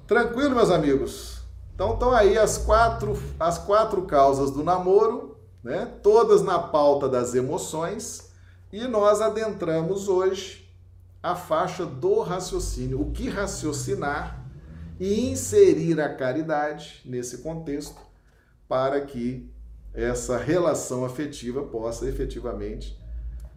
Tranquilo, 0.05 0.55
meus 0.55 0.71
amigos? 0.71 1.41
Então 1.75 1.93
estão 1.93 2.11
aí 2.11 2.37
as 2.37 2.57
quatro, 2.57 3.21
as 3.37 3.57
quatro 3.57 4.03
causas 4.03 4.51
do 4.51 4.63
namoro, 4.63 5.37
né? 5.61 5.85
Todas 6.01 6.41
na 6.41 6.59
pauta 6.59 7.09
das 7.09 7.35
emoções, 7.35 8.31
e 8.71 8.87
nós 8.87 9.19
adentramos 9.19 10.07
hoje 10.07 10.66
a 11.21 11.35
faixa 11.35 11.85
do 11.85 12.21
raciocínio, 12.21 13.01
o 13.01 13.11
que 13.11 13.29
raciocinar 13.29 14.45
e 14.99 15.29
inserir 15.29 15.99
a 15.99 16.13
caridade 16.13 17.01
nesse 17.05 17.39
contexto 17.39 17.99
para 18.67 19.01
que 19.01 19.51
essa 19.93 20.37
relação 20.37 21.05
afetiva 21.05 21.63
possa 21.63 22.07
efetivamente 22.07 22.99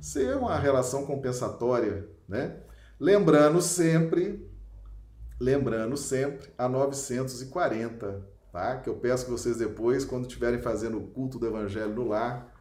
ser 0.00 0.36
uma 0.36 0.58
relação 0.58 1.04
compensatória, 1.04 2.08
né? 2.26 2.56
Lembrando 2.98 3.61
sempre, 3.61 4.48
lembrando 5.38 5.96
sempre 5.96 6.50
a 6.56 6.68
940, 6.68 8.26
tá? 8.52 8.76
Que 8.78 8.88
eu 8.88 8.96
peço 8.96 9.26
que 9.26 9.30
vocês 9.30 9.58
depois, 9.58 10.04
quando 10.04 10.26
estiverem 10.26 10.61
fazendo 10.61 10.98
o 10.98 11.06
culto 11.08 11.38
do 11.38 11.46
evangelho 11.46 11.94
no 11.94 12.08
lar, 12.08 12.54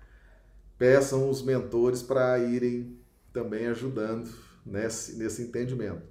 peçam 0.77 1.29
os 1.29 1.41
mentores 1.41 2.01
para 2.01 2.37
irem 2.39 2.97
também 3.31 3.67
ajudando 3.67 4.48
nesse, 4.65 5.17
nesse 5.17 5.41
entendimento. 5.41 6.03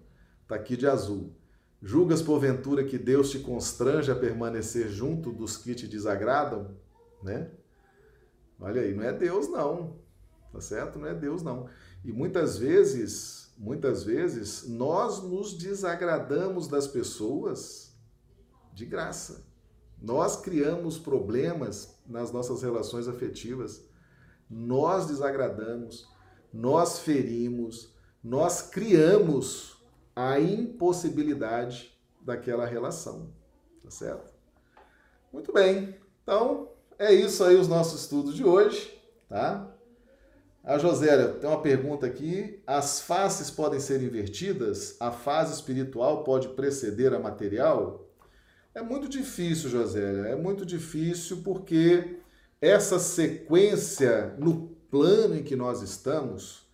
Tá 0.47 0.55
aqui 0.55 0.77
de 0.77 0.87
azul. 0.87 1.33
Julgas 1.81 2.23
porventura 2.23 2.85
que 2.85 2.99
Deus 2.99 3.31
te 3.31 3.39
constrange 3.39 4.11
a 4.11 4.17
permanecer 4.17 4.89
junto 4.89 5.33
dos 5.33 5.57
que 5.57 5.75
te 5.75 5.87
desagradam, 5.87 6.77
né? 7.23 7.51
Olha 8.61 8.83
aí, 8.83 8.95
não 8.95 9.05
é 9.05 9.13
Deus 9.13 9.49
não. 9.49 9.97
Tá 10.53 10.61
certo? 10.61 10.99
Não 10.99 11.07
é 11.07 11.15
Deus 11.15 11.43
não. 11.43 11.69
E 12.05 12.13
muitas 12.13 12.59
vezes, 12.59 13.53
muitas 13.57 14.03
vezes 14.03 14.67
nós 14.67 15.23
nos 15.23 15.57
desagradamos 15.57 16.67
das 16.67 16.89
pessoas 16.89 17.97
de 18.73 18.85
graça. 18.87 19.47
Nós 20.01 20.41
criamos 20.41 20.99
problemas 20.99 21.97
nas 22.07 22.33
nossas 22.33 22.63
relações 22.63 23.09
afetivas. 23.09 23.85
Nós 24.49 25.07
desagradamos, 25.07 26.09
nós 26.53 27.01
ferimos, 27.01 27.95
nós 28.23 28.63
criamos 28.63 29.77
a 30.15 30.41
impossibilidade 30.41 31.97
daquela 32.21 32.67
relação, 32.67 33.33
tá 33.83 33.91
certo? 33.91 34.33
Muito 35.33 35.53
bem. 35.53 35.97
Então, 36.23 36.71
é 36.99 37.13
isso 37.13 37.45
aí 37.45 37.57
os 37.57 37.69
nossos 37.69 38.03
estudos 38.03 38.35
de 38.35 38.45
hoje, 38.45 39.01
tá? 39.29 39.73
A 40.65 40.77
Josélia 40.77 41.29
tem 41.29 41.49
uma 41.49 41.63
pergunta 41.63 42.05
aqui. 42.05 42.61
As 42.67 43.01
faces 43.01 43.51
podem 43.51 43.81
ser 43.81 44.03
invertidas? 44.03 44.97
A 45.01 45.11
fase 45.11 45.55
espiritual 45.55 46.25
pode 46.25 46.49
preceder 46.49 47.15
a 47.15 47.19
material? 47.19 48.07
É 48.75 48.83
muito 48.83 49.09
difícil, 49.09 49.71
Josélia. 49.71 50.27
É 50.29 50.37
muito 50.37 50.67
difícil 50.67 51.39
porque 51.43 52.19
essa 52.61 52.99
sequência 52.99 54.35
no 54.39 54.69
plano 54.91 55.37
em 55.37 55.43
que 55.43 55.57
nós 55.57 55.81
estamos, 55.81 56.68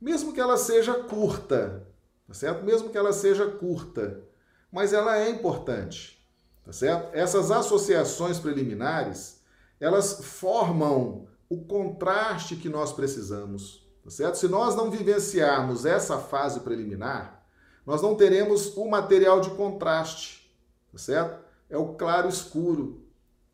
mesmo 0.00 0.32
que 0.32 0.40
ela 0.40 0.56
seja 0.56 0.94
curta, 0.94 1.86
tá 2.26 2.32
certo? 2.32 2.64
Mesmo 2.64 2.88
que 2.88 2.96
ela 2.96 3.12
seja 3.12 3.46
curta, 3.46 4.22
mas 4.72 4.92
ela 4.92 5.18
é 5.18 5.28
importante, 5.28 6.26
tá 6.64 6.72
certo? 6.72 7.14
Essas 7.14 7.50
associações 7.50 8.38
preliminares, 8.38 9.42
elas 9.78 10.24
formam 10.24 11.28
o 11.48 11.64
contraste 11.64 12.56
que 12.56 12.68
nós 12.68 12.92
precisamos, 12.92 13.86
tá 14.02 14.10
certo? 14.10 14.38
Se 14.38 14.48
nós 14.48 14.74
não 14.74 14.90
vivenciarmos 14.90 15.84
essa 15.84 16.18
fase 16.18 16.60
preliminar, 16.60 17.44
nós 17.84 18.00
não 18.00 18.14
teremos 18.14 18.76
o 18.76 18.88
material 18.88 19.40
de 19.40 19.50
contraste, 19.50 20.50
tá 20.92 20.98
certo? 20.98 21.44
É 21.68 21.76
o 21.76 21.94
claro 21.94 22.28
escuro, 22.28 23.04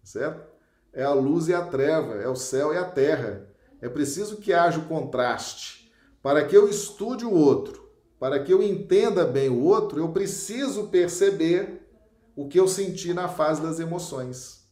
tá 0.01 0.07
certo? 0.07 0.47
É 0.92 1.03
a 1.03 1.12
luz 1.12 1.49
e 1.49 1.55
a 1.55 1.64
treva, 1.64 2.14
é 2.14 2.28
o 2.28 2.36
céu 2.36 2.72
e 2.72 2.78
a 2.78 2.84
terra. 2.84 3.49
É 3.80 3.88
preciso 3.88 4.36
que 4.36 4.53
haja 4.53 4.78
o 4.78 4.86
contraste 4.86 5.86
para 6.27 6.45
que 6.45 6.57
eu 6.57 6.68
estude 6.68 7.24
o 7.24 7.33
outro, 7.33 7.89
para 8.18 8.43
que 8.43 8.53
eu 8.53 8.61
entenda 8.61 9.24
bem 9.24 9.49
o 9.49 9.62
outro, 9.62 10.01
eu 10.01 10.09
preciso 10.09 10.89
perceber 10.89 11.89
o 12.35 12.49
que 12.49 12.59
eu 12.59 12.66
senti 12.66 13.14
na 13.14 13.29
fase 13.29 13.62
das 13.62 13.79
emoções. 13.79 14.68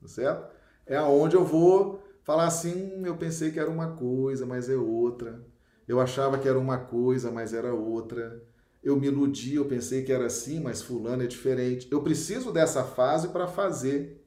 Tá 0.00 0.08
certo? 0.08 0.54
É 0.86 0.96
aonde 0.96 1.36
eu 1.36 1.44
vou 1.44 2.02
falar 2.22 2.46
assim, 2.46 2.72
hum, 2.72 3.02
eu 3.04 3.18
pensei 3.18 3.50
que 3.50 3.60
era 3.60 3.68
uma 3.68 3.88
coisa, 3.88 4.46
mas 4.46 4.70
é 4.70 4.76
outra. 4.76 5.44
Eu 5.86 6.00
achava 6.00 6.38
que 6.38 6.48
era 6.48 6.58
uma 6.58 6.78
coisa, 6.78 7.30
mas 7.30 7.52
era 7.52 7.74
outra. 7.74 8.42
Eu 8.82 8.98
me 8.98 9.08
iludi, 9.08 9.56
eu 9.56 9.66
pensei 9.66 10.04
que 10.04 10.12
era 10.12 10.24
assim, 10.24 10.58
mas 10.58 10.80
fulano 10.80 11.22
é 11.22 11.26
diferente. 11.26 11.86
Eu 11.90 12.02
preciso 12.02 12.50
dessa 12.50 12.82
fase 12.82 13.28
para 13.28 13.46
fazer 13.46 14.24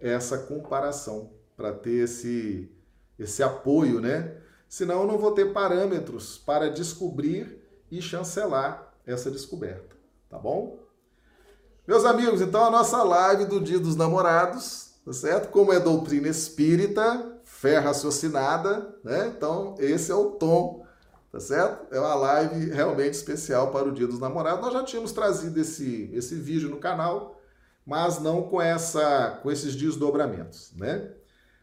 essa 0.00 0.38
comparação, 0.38 1.34
para 1.54 1.70
ter 1.70 2.04
esse 2.04 2.70
esse 3.18 3.42
apoio, 3.42 4.00
né? 4.00 4.42
Senão 4.74 5.02
eu 5.02 5.06
não 5.06 5.18
vou 5.18 5.30
ter 5.30 5.52
parâmetros 5.52 6.36
para 6.36 6.68
descobrir 6.68 7.64
e 7.92 8.02
chancelar 8.02 8.92
essa 9.06 9.30
descoberta, 9.30 9.94
tá 10.28 10.36
bom? 10.36 10.80
Meus 11.86 12.04
amigos, 12.04 12.40
então 12.40 12.64
a 12.64 12.70
nossa 12.72 13.00
live 13.04 13.44
do 13.44 13.60
Dia 13.60 13.78
dos 13.78 13.94
Namorados, 13.94 14.94
tá 15.04 15.12
certo? 15.12 15.52
Como 15.52 15.72
é 15.72 15.78
doutrina 15.78 16.26
espírita, 16.26 17.38
fé 17.44 17.78
raciocinada, 17.78 18.98
né? 19.04 19.32
Então 19.36 19.76
esse 19.78 20.10
é 20.10 20.14
o 20.16 20.32
tom, 20.32 20.84
tá 21.30 21.38
certo? 21.38 21.94
É 21.94 22.00
uma 22.00 22.16
live 22.16 22.70
realmente 22.70 23.14
especial 23.14 23.70
para 23.70 23.88
o 23.88 23.92
Dia 23.92 24.08
dos 24.08 24.18
Namorados. 24.18 24.60
Nós 24.60 24.72
já 24.72 24.82
tínhamos 24.82 25.12
trazido 25.12 25.60
esse, 25.60 26.10
esse 26.12 26.34
vídeo 26.34 26.68
no 26.68 26.78
canal, 26.78 27.40
mas 27.86 28.18
não 28.18 28.42
com 28.42 28.60
essa 28.60 29.38
com 29.40 29.52
esses 29.52 29.76
desdobramentos, 29.76 30.72
né? 30.74 31.12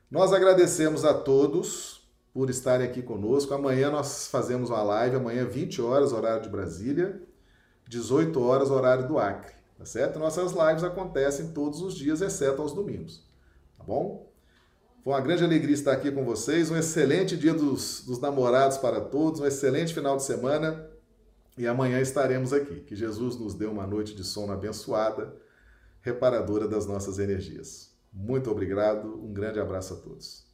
Nós 0.09 0.31
agradecemos 0.31 1.03
a 1.03 1.13
todos 1.13 2.00
por 2.33 2.49
estarem 2.49 2.87
aqui 2.87 3.01
conosco. 3.01 3.53
Amanhã 3.53 3.89
nós 3.89 4.27
fazemos 4.27 4.69
uma 4.69 4.81
live, 4.81 5.17
amanhã 5.17 5.45
20 5.45 5.81
horas, 5.81 6.13
horário 6.13 6.43
de 6.43 6.49
Brasília, 6.49 7.21
18 7.87 8.41
horas, 8.41 8.69
horário 8.69 9.07
do 9.07 9.19
Acre, 9.19 9.53
tá 9.77 9.85
certo? 9.85 10.17
Nossas 10.17 10.53
lives 10.53 10.83
acontecem 10.83 11.51
todos 11.51 11.81
os 11.81 11.95
dias, 11.95 12.21
exceto 12.21 12.61
aos 12.61 12.73
domingos, 12.73 13.23
tá 13.77 13.83
bom? 13.83 14.31
Foi 15.03 15.13
uma 15.13 15.21
grande 15.21 15.43
alegria 15.43 15.73
estar 15.73 15.93
aqui 15.93 16.11
com 16.11 16.23
vocês, 16.23 16.69
um 16.69 16.77
excelente 16.77 17.35
dia 17.35 17.53
dos, 17.53 18.03
dos 18.05 18.19
namorados 18.19 18.77
para 18.77 19.01
todos, 19.01 19.39
um 19.41 19.45
excelente 19.45 19.93
final 19.93 20.15
de 20.15 20.23
semana 20.23 20.87
e 21.57 21.67
amanhã 21.67 21.99
estaremos 21.99 22.53
aqui. 22.53 22.81
Que 22.81 22.95
Jesus 22.95 23.35
nos 23.35 23.55
dê 23.55 23.65
uma 23.65 23.87
noite 23.87 24.15
de 24.15 24.23
sono 24.23 24.53
abençoada, 24.53 25.35
reparadora 26.01 26.67
das 26.67 26.85
nossas 26.85 27.17
energias. 27.17 27.91
Muito 28.13 28.51
obrigado, 28.51 29.07
um 29.23 29.33
grande 29.33 29.59
abraço 29.59 29.95
a 29.95 29.97
todos. 29.97 30.50